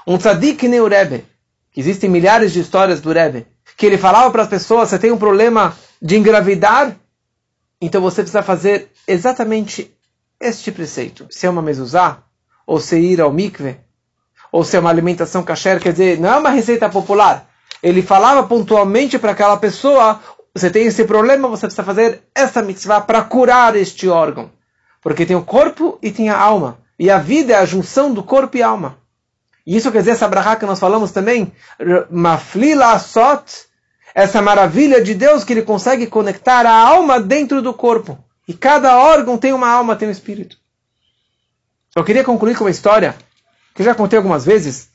Um 0.07 0.16
tzadik 0.16 0.68
nem 0.68 0.80
o 0.80 0.87
Rebbe, 0.87 1.26
existem 1.76 2.09
milhares 2.09 2.53
de 2.53 2.61
histórias 2.61 3.01
do 3.01 3.12
Rebbe, 3.12 3.47
que 3.76 3.84
ele 3.84 3.99
falava 3.99 4.30
para 4.30 4.43
as 4.43 4.49
pessoas, 4.49 4.89
você 4.89 4.99
tem 4.99 5.11
um 5.11 5.18
problema 5.18 5.76
de 6.01 6.16
engravidar, 6.16 6.97
então 7.80 8.01
você 8.01 8.22
precisa 8.22 8.43
fazer 8.43 8.91
exatamente 9.07 9.93
este 10.41 10.70
preceito. 10.70 11.26
Se 11.30 11.47
é 11.47 11.51
uma 11.51 11.61
mezuzá, 11.61 12.22
ou 12.66 12.80
se 12.80 12.99
ir 12.99 13.20
ao 13.20 13.32
mikve, 13.32 13.76
ou 14.53 14.64
se 14.64 14.76
é 14.76 14.80
uma 14.80 14.91
alimentação 14.91 15.43
kasher, 15.43 15.80
quer 15.80 15.93
dizer, 15.93 16.18
não 16.18 16.30
é 16.30 16.37
uma 16.39 16.51
receita 16.51 16.89
popular. 16.89 17.49
Ele 17.83 18.03
falava 18.03 18.47
pontualmente 18.47 19.18
para 19.18 19.33
aquela 19.33 19.57
pessoa, 19.57 20.20
você 20.55 20.70
tem 20.70 20.87
esse 20.87 21.05
problema, 21.05 21.49
você 21.49 21.66
precisa 21.66 21.85
fazer 21.85 22.22
essa 22.35 22.62
mitzvah 22.62 23.01
para 23.01 23.22
curar 23.22 23.77
este 23.77 24.09
órgão. 24.09 24.51
Porque 25.03 25.27
tem 25.27 25.37
o 25.37 25.45
corpo 25.45 25.99
e 26.03 26.11
tem 26.11 26.31
a 26.31 26.39
alma. 26.39 26.79
E 26.99 27.11
a 27.11 27.18
vida 27.18 27.53
é 27.53 27.57
a 27.57 27.64
junção 27.66 28.12
do 28.12 28.22
corpo 28.22 28.57
e 28.57 28.62
alma. 28.62 28.99
E 29.66 29.77
isso 29.77 29.91
quer 29.93 29.99
dizer 29.99 30.12
essa 30.12 30.29
brahá 30.29 30.57
que 30.57 30.64
nós 30.64 30.79
falamos 30.79 31.11
também, 31.11 31.53
maflila 32.11 32.99
sot, 32.99 33.66
essa 34.14 34.41
maravilha 34.41 35.03
de 35.03 35.14
Deus 35.14 35.45
que 35.45 35.53
ele 35.53 35.62
consegue 35.62 36.07
conectar 36.07 36.64
a 36.64 36.72
alma 36.72 37.20
dentro 37.20 37.61
do 37.61 37.74
corpo. 37.74 38.18
E 38.49 38.55
cada 38.55 38.97
órgão 38.97 39.37
tem 39.37 39.53
uma 39.53 39.68
alma, 39.68 39.97
tem 39.97 40.09
um 40.09 40.12
espírito. 40.12 40.57
Eu 41.95 42.05
queria 42.05 42.24
concluir 42.24 42.57
com 42.57 42.64
uma 42.64 42.70
história 42.70 43.16
que 43.74 43.83
eu 43.83 43.87
já 43.87 43.95
contei 43.95 44.16
algumas 44.16 44.45
vezes, 44.45 44.89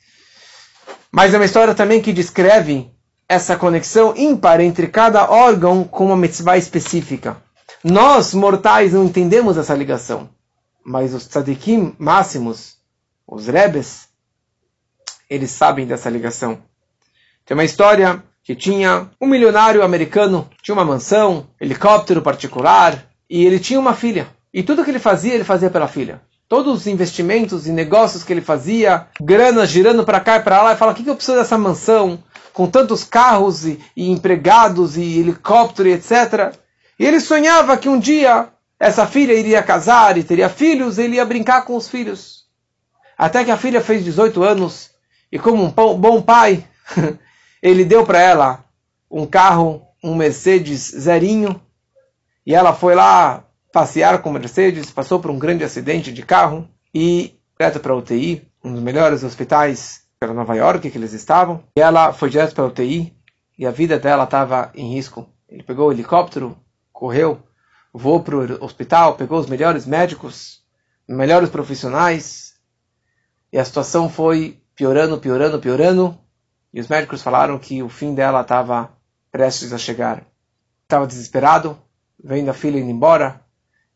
mas 1.12 1.34
é 1.34 1.36
uma 1.36 1.44
história 1.44 1.74
também 1.74 2.00
que 2.00 2.12
descreve 2.12 2.90
essa 3.28 3.54
conexão 3.54 4.14
ímpar 4.16 4.60
entre 4.60 4.88
cada 4.88 5.30
órgão 5.30 5.84
com 5.84 6.06
uma 6.06 6.16
mitzvah 6.16 6.56
específica. 6.56 7.36
Nós, 7.84 8.32
mortais, 8.32 8.94
não 8.94 9.04
entendemos 9.04 9.58
essa 9.58 9.74
ligação, 9.74 10.30
mas 10.82 11.12
os 11.12 11.26
tzadikim 11.26 11.94
máximos, 11.98 12.78
os 13.26 13.46
rebes, 13.46 14.08
eles 15.28 15.50
sabem 15.50 15.86
dessa 15.86 16.08
ligação. 16.08 16.58
Tem 17.44 17.54
uma 17.54 17.64
história 17.64 18.22
que 18.42 18.56
tinha 18.56 19.10
um 19.20 19.26
milionário 19.26 19.82
americano, 19.82 20.48
tinha 20.62 20.74
uma 20.74 20.84
mansão, 20.84 21.46
helicóptero 21.60 22.22
particular, 22.22 23.06
e 23.28 23.44
ele 23.44 23.58
tinha 23.60 23.78
uma 23.78 23.94
filha. 23.94 24.28
E 24.52 24.62
tudo 24.62 24.84
que 24.84 24.90
ele 24.90 24.98
fazia, 24.98 25.34
ele 25.34 25.44
fazia 25.44 25.70
pela 25.70 25.88
filha. 25.88 26.20
Todos 26.52 26.80
os 26.80 26.86
investimentos 26.86 27.66
e 27.66 27.72
negócios 27.72 28.22
que 28.22 28.30
ele 28.30 28.42
fazia, 28.42 29.06
grana 29.18 29.64
girando 29.64 30.04
para 30.04 30.20
cá 30.20 30.36
e 30.36 30.42
para 30.42 30.62
lá, 30.62 30.70
ele 30.72 30.78
fala: 30.78 30.92
o 30.92 30.94
que, 30.94 31.02
que 31.02 31.08
eu 31.08 31.16
preciso 31.16 31.38
dessa 31.38 31.56
mansão, 31.56 32.22
com 32.52 32.68
tantos 32.68 33.04
carros 33.04 33.64
e, 33.64 33.80
e 33.96 34.10
empregados 34.10 34.98
e 34.98 35.18
helicóptero 35.18 35.88
e 35.88 35.92
etc. 35.92 36.54
E 36.98 37.06
ele 37.06 37.20
sonhava 37.20 37.78
que 37.78 37.88
um 37.88 37.98
dia 37.98 38.50
essa 38.78 39.06
filha 39.06 39.32
iria 39.32 39.62
casar 39.62 40.18
e 40.18 40.22
teria 40.22 40.50
filhos, 40.50 40.98
e 40.98 41.04
ele 41.04 41.16
ia 41.16 41.24
brincar 41.24 41.64
com 41.64 41.74
os 41.74 41.88
filhos. 41.88 42.44
Até 43.16 43.42
que 43.46 43.50
a 43.50 43.56
filha 43.56 43.80
fez 43.80 44.04
18 44.04 44.42
anos 44.42 44.90
e 45.32 45.38
como 45.38 45.64
um 45.64 45.70
bom 45.70 46.20
pai, 46.20 46.66
ele 47.62 47.82
deu 47.82 48.04
para 48.04 48.20
ela 48.20 48.64
um 49.10 49.24
carro, 49.24 49.80
um 50.04 50.14
Mercedes 50.14 50.90
zerinho, 50.98 51.58
e 52.44 52.54
ela 52.54 52.74
foi 52.74 52.94
lá 52.94 53.42
passear 53.72 54.20
com 54.20 54.30
Mercedes, 54.30 54.90
passou 54.90 55.18
por 55.18 55.30
um 55.30 55.38
grande 55.38 55.64
acidente 55.64 56.12
de 56.12 56.22
carro 56.22 56.68
e 56.94 57.38
direto 57.58 57.80
para 57.80 57.92
a 57.92 57.96
UTI, 57.96 58.46
um 58.62 58.72
dos 58.72 58.82
melhores 58.82 59.24
hospitais 59.24 60.02
para 60.20 60.34
Nova 60.34 60.54
York 60.54 60.90
que 60.90 60.98
eles 60.98 61.12
estavam. 61.12 61.64
E 61.76 61.80
ela 61.80 62.12
foi 62.12 62.28
direto 62.28 62.54
para 62.54 62.64
a 62.64 62.68
UTI 62.68 63.16
e 63.58 63.66
a 63.66 63.70
vida 63.70 63.98
dela 63.98 64.24
estava 64.24 64.70
em 64.74 64.94
risco. 64.94 65.26
Ele 65.48 65.62
pegou 65.62 65.88
o 65.88 65.92
helicóptero, 65.92 66.56
correu, 66.92 67.42
voou 67.92 68.22
para 68.22 68.36
o 68.36 68.64
hospital, 68.64 69.14
pegou 69.14 69.38
os 69.40 69.46
melhores 69.46 69.86
médicos, 69.86 70.62
melhores 71.08 71.50
profissionais 71.50 72.52
e 73.52 73.58
a 73.58 73.64
situação 73.64 74.08
foi 74.08 74.62
piorando, 74.74 75.18
piorando, 75.18 75.58
piorando. 75.58 76.18
E 76.72 76.80
os 76.80 76.88
médicos 76.88 77.22
falaram 77.22 77.58
que 77.58 77.82
o 77.82 77.88
fim 77.88 78.14
dela 78.14 78.40
estava 78.40 78.90
prestes 79.30 79.72
a 79.72 79.78
chegar. 79.78 80.24
Estava 80.84 81.06
desesperado, 81.06 81.78
vendo 82.22 82.50
a 82.50 82.54
filha 82.54 82.78
indo 82.78 82.90
embora, 82.90 83.41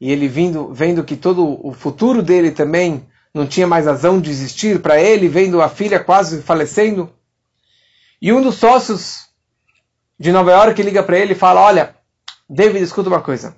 e 0.01 0.11
ele 0.11 0.29
vindo, 0.29 0.73
vendo 0.73 1.05
que 1.05 1.17
todo 1.17 1.67
o 1.67 1.73
futuro 1.73 2.23
dele 2.23 2.51
também 2.51 3.07
não 3.33 3.47
tinha 3.47 3.67
mais 3.67 3.87
razão 3.87 4.21
de 4.21 4.31
existir 4.31 4.81
para 4.81 5.01
ele, 5.01 5.29
vendo 5.29 5.61
a 5.61 5.69
filha 5.69 5.99
quase 5.99 6.43
falecendo. 6.43 7.11
E 8.21 8.33
um 8.33 8.43
dos 8.43 8.57
sócios 8.57 9.27
de 10.19 10.33
Nova 10.33 10.51
York 10.53 10.83
liga 10.83 11.03
para 11.03 11.19
ele 11.19 11.33
e 11.33 11.37
fala: 11.37 11.61
Olha, 11.61 11.95
David, 12.49 12.83
escuta 12.83 13.09
uma 13.09 13.21
coisa. 13.21 13.57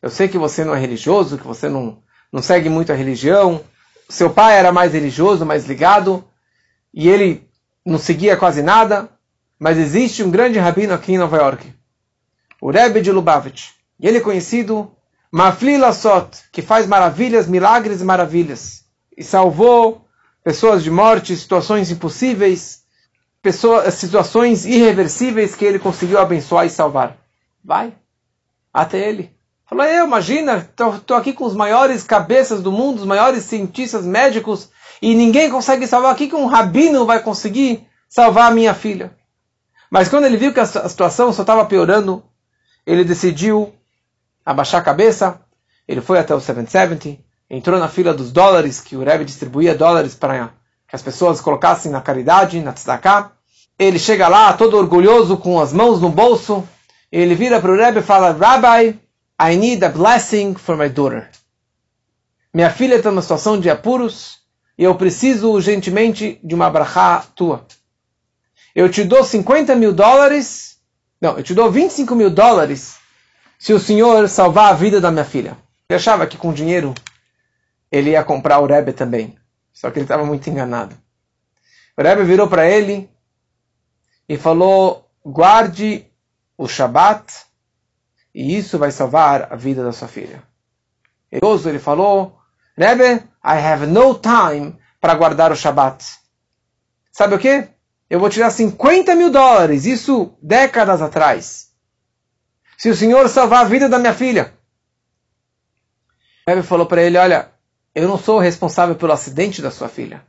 Eu 0.00 0.10
sei 0.10 0.28
que 0.28 0.38
você 0.38 0.64
não 0.64 0.74
é 0.74 0.80
religioso, 0.80 1.36
que 1.36 1.46
você 1.46 1.68
não, 1.68 2.02
não 2.32 2.40
segue 2.40 2.68
muito 2.68 2.92
a 2.92 2.96
religião. 2.96 3.60
Seu 4.08 4.30
pai 4.30 4.58
era 4.58 4.72
mais 4.72 4.92
religioso, 4.92 5.44
mais 5.44 5.66
ligado 5.66 6.24
e 6.92 7.08
ele 7.08 7.48
não 7.84 7.98
seguia 7.98 8.36
quase 8.36 8.62
nada, 8.62 9.08
mas 9.58 9.78
existe 9.78 10.22
um 10.22 10.30
grande 10.30 10.58
rabino 10.58 10.92
aqui 10.92 11.12
em 11.12 11.18
Nova 11.18 11.36
York, 11.36 11.72
o 12.60 12.70
Rebbe 12.70 13.00
de 13.00 13.12
Lubavitch, 13.12 13.70
e 13.98 14.06
ele 14.06 14.18
é 14.18 14.20
conhecido 14.20 14.90
Mafli 15.32 15.78
Lassot, 15.78 16.28
que 16.50 16.60
faz 16.60 16.86
maravilhas, 16.86 17.46
milagres 17.46 18.00
e 18.00 18.04
maravilhas, 18.04 18.84
e 19.16 19.22
salvou 19.22 20.04
pessoas 20.42 20.82
de 20.82 20.90
morte, 20.90 21.36
situações 21.36 21.90
impossíveis, 21.90 22.82
pessoas, 23.40 23.94
situações 23.94 24.66
irreversíveis 24.66 25.54
que 25.54 25.64
ele 25.64 25.78
conseguiu 25.78 26.18
abençoar 26.18 26.66
e 26.66 26.70
salvar. 26.70 27.16
Vai 27.64 27.94
até 28.72 29.08
ele. 29.08 29.30
Falou, 29.66 29.84
eu, 29.84 30.04
imagina, 30.04 30.68
estou 30.68 31.16
aqui 31.16 31.32
com 31.32 31.44
os 31.44 31.54
maiores 31.54 32.02
cabeças 32.02 32.60
do 32.60 32.72
mundo, 32.72 32.98
os 32.98 33.06
maiores 33.06 33.44
cientistas 33.44 34.04
médicos, 34.04 34.68
e 35.00 35.14
ninguém 35.14 35.48
consegue 35.48 35.86
salvar. 35.86 36.12
O 36.12 36.16
que 36.16 36.34
um 36.34 36.46
rabino 36.46 37.06
vai 37.06 37.22
conseguir 37.22 37.86
salvar 38.08 38.50
a 38.50 38.54
minha 38.54 38.74
filha? 38.74 39.16
Mas 39.88 40.08
quando 40.08 40.24
ele 40.24 40.36
viu 40.36 40.52
que 40.52 40.58
a 40.58 40.66
situação 40.66 41.32
só 41.32 41.42
estava 41.42 41.64
piorando, 41.66 42.24
ele 42.84 43.04
decidiu 43.04 43.72
abaixar 44.44 44.80
a 44.80 44.84
cabeça. 44.84 45.40
Ele 45.86 46.00
foi 46.00 46.18
até 46.18 46.34
o 46.34 46.40
770, 46.40 47.20
entrou 47.48 47.78
na 47.78 47.88
fila 47.88 48.14
dos 48.14 48.30
dólares, 48.30 48.80
que 48.80 48.96
o 48.96 49.04
Rebbe 49.04 49.24
distribuía 49.24 49.74
dólares 49.74 50.14
para 50.14 50.52
que 50.88 50.96
as 50.96 51.02
pessoas 51.02 51.40
colocassem 51.40 51.90
na 51.90 52.00
caridade, 52.00 52.60
na 52.60 52.72
tzedakah. 52.72 53.32
Ele 53.78 53.98
chega 53.98 54.28
lá, 54.28 54.52
todo 54.52 54.76
orgulhoso, 54.76 55.36
com 55.36 55.60
as 55.60 55.72
mãos 55.72 56.00
no 56.00 56.10
bolso. 56.10 56.66
Ele 57.10 57.34
vira 57.34 57.60
para 57.60 57.72
o 57.72 57.76
Rebbe 57.76 58.00
e 58.00 58.02
fala, 58.02 58.32
Rabbi, 58.32 58.98
I 59.40 59.56
need 59.56 59.84
a 59.84 59.88
blessing 59.88 60.54
for 60.54 60.76
my 60.76 60.88
daughter. 60.88 61.30
Minha 62.52 62.70
filha 62.70 62.96
está 62.96 63.10
numa 63.10 63.22
situação 63.22 63.58
de 63.58 63.70
apuros 63.70 64.40
e 64.76 64.84
eu 64.84 64.94
preciso 64.94 65.50
urgentemente 65.50 66.38
de 66.42 66.54
uma 66.54 66.68
brachá 66.68 67.24
tua. 67.34 67.64
Eu 68.74 68.90
te 68.90 69.02
dou 69.02 69.24
50 69.24 69.74
mil 69.76 69.92
dólares, 69.92 70.78
não, 71.20 71.36
eu 71.36 71.42
te 71.42 71.54
dou 71.54 71.70
25 71.70 72.14
mil 72.14 72.30
dólares 72.30 72.99
se 73.60 73.74
o 73.74 73.78
senhor 73.78 74.26
salvar 74.26 74.70
a 74.70 74.74
vida 74.74 75.02
da 75.02 75.10
minha 75.10 75.24
filha. 75.24 75.54
Ele 75.86 75.96
achava 75.98 76.26
que 76.26 76.38
com 76.38 76.50
dinheiro 76.50 76.94
ele 77.92 78.12
ia 78.12 78.24
comprar 78.24 78.58
o 78.58 78.66
Rebbe 78.66 78.94
também, 78.94 79.36
só 79.70 79.90
que 79.90 79.98
ele 79.98 80.06
estava 80.06 80.24
muito 80.24 80.48
enganado. 80.48 80.96
O 81.94 82.02
Rebbe 82.02 82.24
virou 82.24 82.48
para 82.48 82.66
ele 82.66 83.10
e 84.26 84.38
falou: 84.38 85.06
guarde 85.22 86.06
o 86.56 86.66
Shabat 86.66 87.44
e 88.34 88.56
isso 88.56 88.78
vai 88.78 88.90
salvar 88.90 89.52
a 89.52 89.56
vida 89.56 89.84
da 89.84 89.92
sua 89.92 90.08
filha. 90.08 90.42
Ele 91.30 91.78
falou: 91.78 92.40
Rebbe, 92.74 93.22
I 93.44 93.58
have 93.58 93.86
no 93.86 94.18
time 94.18 94.78
para 94.98 95.14
guardar 95.14 95.52
o 95.52 95.56
Shabat. 95.56 96.02
Sabe 97.12 97.34
o 97.34 97.38
que? 97.38 97.68
Eu 98.08 98.18
vou 98.18 98.30
tirar 98.30 98.50
50 98.50 99.14
mil 99.14 99.30
dólares, 99.30 99.84
isso 99.84 100.32
décadas 100.40 101.02
atrás. 101.02 101.69
Se 102.80 102.88
o 102.88 102.96
senhor 102.96 103.28
salvar 103.28 103.60
a 103.60 103.68
vida 103.68 103.90
da 103.90 103.98
minha 103.98 104.14
filha. 104.14 104.54
Rebbe 106.48 106.62
falou 106.62 106.86
para 106.86 107.02
ele: 107.02 107.18
Olha, 107.18 107.50
eu 107.94 108.08
não 108.08 108.16
sou 108.16 108.38
responsável 108.38 108.94
pelo 108.94 109.12
acidente 109.12 109.60
da 109.60 109.70
sua 109.70 109.86
filha. 109.86 110.24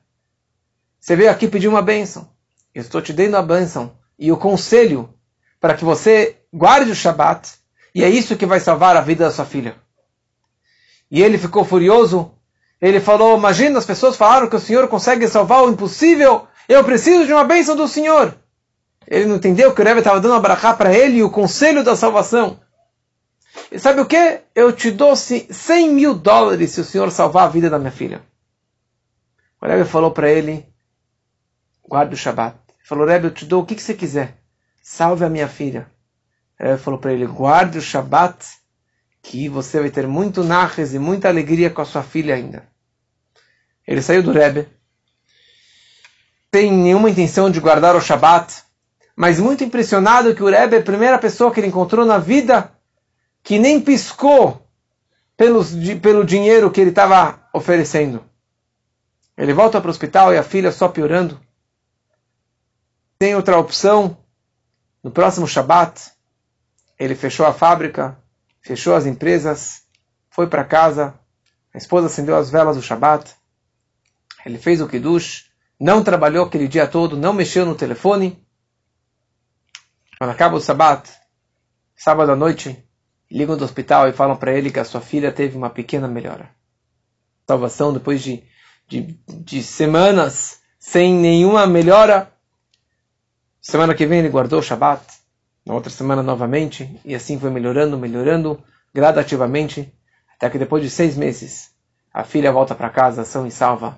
Você 0.99 1.15
veio 1.15 1.31
aqui 1.31 1.47
pedir 1.47 1.69
uma 1.69 1.81
bênção. 1.81 2.29
Eu 2.75 2.81
estou 2.81 3.01
te 3.01 3.13
dando 3.13 3.37
a 3.37 3.41
bênção 3.41 3.97
e 4.19 4.33
o 4.33 4.37
conselho 4.37 5.13
para 5.61 5.75
que 5.75 5.85
você 5.85 6.41
guarde 6.53 6.91
o 6.91 6.95
Shabat. 6.95 7.53
E 7.95 8.03
é 8.03 8.09
isso 8.09 8.35
que 8.35 8.45
vai 8.45 8.59
salvar 8.59 8.97
a 8.97 9.01
vida 9.01 9.23
da 9.23 9.31
sua 9.31 9.45
filha. 9.45 9.77
E 11.09 11.23
ele 11.23 11.37
ficou 11.37 11.63
furioso. 11.63 12.33
Ele 12.81 12.99
falou: 12.99 13.37
Imagina, 13.37 13.79
as 13.79 13.85
pessoas 13.85 14.17
falaram 14.17 14.49
que 14.49 14.57
o 14.57 14.59
Senhor 14.59 14.89
consegue 14.89 15.25
salvar 15.29 15.63
o 15.63 15.69
impossível. 15.69 16.49
Eu 16.67 16.83
preciso 16.83 17.25
de 17.25 17.31
uma 17.31 17.45
bênção 17.45 17.77
do 17.77 17.87
Senhor. 17.87 18.37
Ele 19.11 19.25
não 19.25 19.35
entendeu 19.35 19.75
que 19.75 19.81
o 19.81 19.83
Rebbe 19.83 19.99
estava 19.99 20.21
dando 20.21 20.35
a 20.35 20.73
para 20.73 20.93
ele 20.93 21.17
e 21.17 21.23
o 21.23 21.29
conselho 21.29 21.83
da 21.83 21.97
salvação. 21.97 22.57
E 23.69 23.77
sabe 23.77 23.99
o 23.99 24.05
que? 24.05 24.39
Eu 24.55 24.71
te 24.71 24.89
dou 24.89 25.17
100 25.17 25.89
mil 25.89 26.15
dólares 26.15 26.71
se 26.71 26.79
o 26.79 26.85
Senhor 26.85 27.11
salvar 27.11 27.43
a 27.43 27.49
vida 27.49 27.69
da 27.69 27.77
minha 27.77 27.91
filha. 27.91 28.21
O 29.59 29.65
Rebbe 29.65 29.83
falou 29.83 30.11
para 30.11 30.31
ele: 30.31 30.65
guarde 31.85 32.13
o 32.13 32.17
Shabat. 32.17 32.55
Ele 32.69 32.87
falou: 32.87 33.05
Rebbe, 33.05 33.27
eu 33.27 33.33
te 33.33 33.43
dou 33.43 33.61
o 33.61 33.65
que, 33.65 33.75
que 33.75 33.83
você 33.83 33.93
quiser. 33.93 34.37
Salve 34.81 35.25
a 35.25 35.29
minha 35.29 35.49
filha. 35.49 35.91
O 36.57 36.63
Rebbe 36.63 36.81
falou 36.81 36.97
para 36.97 37.11
ele: 37.11 37.27
guarde 37.27 37.79
o 37.79 37.81
Shabat 37.81 38.45
que 39.21 39.49
você 39.49 39.81
vai 39.81 39.89
ter 39.89 40.07
muito 40.07 40.41
narres 40.41 40.93
e 40.93 40.99
muita 40.99 41.27
alegria 41.27 41.69
com 41.69 41.81
a 41.81 41.85
sua 41.85 42.01
filha 42.01 42.33
ainda. 42.33 42.63
Ele 43.85 44.01
saiu 44.01 44.23
do 44.23 44.31
Rebbe, 44.31 44.69
sem 46.55 46.71
nenhuma 46.71 47.09
intenção 47.09 47.51
de 47.51 47.59
guardar 47.59 47.93
o 47.93 48.01
Shabat, 48.01 48.70
mas 49.15 49.39
muito 49.39 49.63
impressionado 49.63 50.33
que 50.35 50.43
o 50.43 50.49
Rebbe 50.49 50.75
é 50.75 50.79
a 50.79 50.83
primeira 50.83 51.17
pessoa 51.17 51.51
que 51.51 51.59
ele 51.59 51.67
encontrou 51.67 52.05
na 52.05 52.17
vida 52.17 52.71
que 53.43 53.59
nem 53.59 53.81
piscou 53.81 54.67
pelos, 55.35 55.71
pelo 56.01 56.23
dinheiro 56.23 56.71
que 56.71 56.79
ele 56.79 56.91
estava 56.91 57.43
oferecendo. 57.53 58.23
Ele 59.37 59.53
volta 59.53 59.79
para 59.79 59.87
o 59.87 59.91
hospital 59.91 60.33
e 60.33 60.37
a 60.37 60.43
filha 60.43 60.71
só 60.71 60.87
piorando. 60.87 61.39
Tem 63.17 63.35
outra 63.35 63.57
opção. 63.57 64.17
No 65.03 65.09
próximo 65.09 65.47
Shabat, 65.47 66.11
ele 66.99 67.15
fechou 67.15 67.45
a 67.47 67.53
fábrica, 67.53 68.15
fechou 68.61 68.93
as 68.93 69.07
empresas, 69.07 69.81
foi 70.29 70.45
para 70.45 70.63
casa, 70.63 71.15
a 71.73 71.77
esposa 71.77 72.05
acendeu 72.05 72.35
as 72.35 72.51
velas 72.51 72.75
do 72.75 72.83
Shabat, 72.83 73.33
ele 74.45 74.59
fez 74.59 74.79
o 74.81 74.87
Kiddush, 74.87 75.49
não 75.79 76.03
trabalhou 76.03 76.45
aquele 76.45 76.67
dia 76.67 76.85
todo, 76.85 77.17
não 77.17 77.33
mexeu 77.33 77.65
no 77.65 77.73
telefone. 77.73 78.39
Quando 80.21 80.33
acaba 80.33 80.55
o 80.55 80.61
Shabat, 80.61 81.09
sábado 81.95 82.31
à 82.31 82.35
noite, 82.35 82.87
ligam 83.31 83.57
do 83.57 83.65
hospital 83.65 84.07
e 84.07 84.13
falam 84.13 84.37
para 84.37 84.53
ele 84.53 84.69
que 84.69 84.79
a 84.79 84.85
sua 84.85 85.01
filha 85.01 85.31
teve 85.31 85.57
uma 85.57 85.71
pequena 85.71 86.07
melhora. 86.07 86.51
Salvação 87.47 87.91
depois 87.91 88.21
de, 88.21 88.43
de, 88.87 89.19
de 89.27 89.63
semanas 89.63 90.59
sem 90.77 91.11
nenhuma 91.11 91.65
melhora. 91.65 92.31
Semana 93.59 93.95
que 93.95 94.05
vem 94.05 94.19
ele 94.19 94.29
guardou 94.29 94.59
o 94.59 94.61
Shabat 94.61 95.03
na 95.65 95.73
outra 95.73 95.89
semana 95.89 96.21
novamente, 96.21 97.01
e 97.03 97.15
assim 97.15 97.39
foi 97.39 97.49
melhorando, 97.49 97.97
melhorando 97.97 98.63
gradativamente, 98.93 99.91
até 100.35 100.51
que 100.51 100.59
depois 100.59 100.83
de 100.83 100.91
seis 100.91 101.17
meses, 101.17 101.71
a 102.13 102.23
filha 102.23 102.51
volta 102.51 102.75
para 102.75 102.91
casa 102.91 103.25
são 103.25 103.47
e 103.47 103.49
salva. 103.49 103.97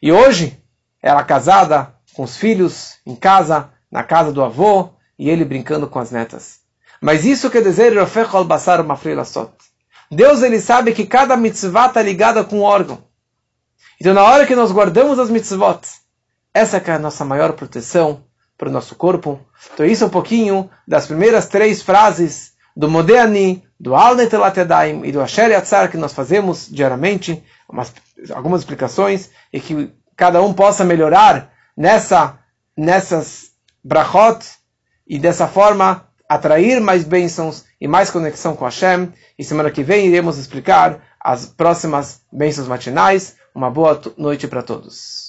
E 0.00 0.10
hoje, 0.10 0.58
ela 1.02 1.22
casada, 1.22 1.94
com 2.14 2.22
os 2.22 2.34
filhos, 2.34 2.98
em 3.04 3.14
casa, 3.14 3.70
na 3.92 4.02
casa 4.02 4.32
do 4.32 4.42
avô, 4.42 4.93
e 5.18 5.30
ele 5.30 5.44
brincando 5.44 5.88
com 5.88 5.98
as 5.98 6.10
netas. 6.10 6.60
Mas 7.00 7.24
isso 7.24 7.50
quer 7.50 7.62
dizer, 7.62 7.92
Deus 10.10 10.42
ele 10.42 10.60
sabe 10.60 10.92
que 10.92 11.06
cada 11.06 11.36
mitzvah 11.36 11.86
está 11.86 12.02
ligada 12.02 12.44
com 12.44 12.60
um 12.60 12.62
órgão. 12.62 13.04
Então 14.00 14.14
na 14.14 14.22
hora 14.22 14.46
que 14.46 14.54
nós 14.54 14.72
guardamos 14.72 15.18
as 15.18 15.30
mitzvot, 15.30 15.80
essa 16.52 16.78
é 16.78 16.90
a 16.92 16.98
nossa 16.98 17.24
maior 17.24 17.52
proteção, 17.52 18.24
para 18.56 18.68
o 18.68 18.72
nosso 18.72 18.94
corpo. 18.94 19.40
Então 19.72 19.84
isso 19.84 20.04
é 20.04 20.06
um 20.06 20.10
pouquinho 20.10 20.70
das 20.86 21.06
primeiras 21.06 21.46
três 21.46 21.82
frases 21.82 22.52
do 22.76 22.88
Modéani, 22.88 23.64
do 23.78 23.94
Al 23.94 24.16
e 24.20 25.12
do 25.12 25.20
Asher 25.20 25.50
Yatzar 25.50 25.90
que 25.90 25.96
nós 25.96 26.12
fazemos 26.12 26.68
diariamente, 26.70 27.42
umas, 27.68 27.92
algumas 28.32 28.60
explicações, 28.60 29.30
e 29.52 29.60
que 29.60 29.92
cada 30.16 30.40
um 30.42 30.52
possa 30.52 30.84
melhorar 30.84 31.52
nessa, 31.76 32.38
nessas 32.76 33.50
brachot, 33.82 34.44
e 35.06 35.18
dessa 35.18 35.46
forma 35.46 36.06
atrair 36.28 36.80
mais 36.80 37.04
bênçãos 37.04 37.64
e 37.80 37.86
mais 37.86 38.10
conexão 38.10 38.56
com 38.56 38.64
Hashem. 38.64 39.12
E 39.38 39.44
semana 39.44 39.70
que 39.70 39.82
vem 39.82 40.06
iremos 40.06 40.38
explicar 40.38 41.00
as 41.20 41.46
próximas 41.46 42.20
bênçãos 42.32 42.68
matinais. 42.68 43.36
Uma 43.54 43.70
boa 43.70 44.00
noite 44.16 44.48
para 44.48 44.62
todos. 44.62 45.23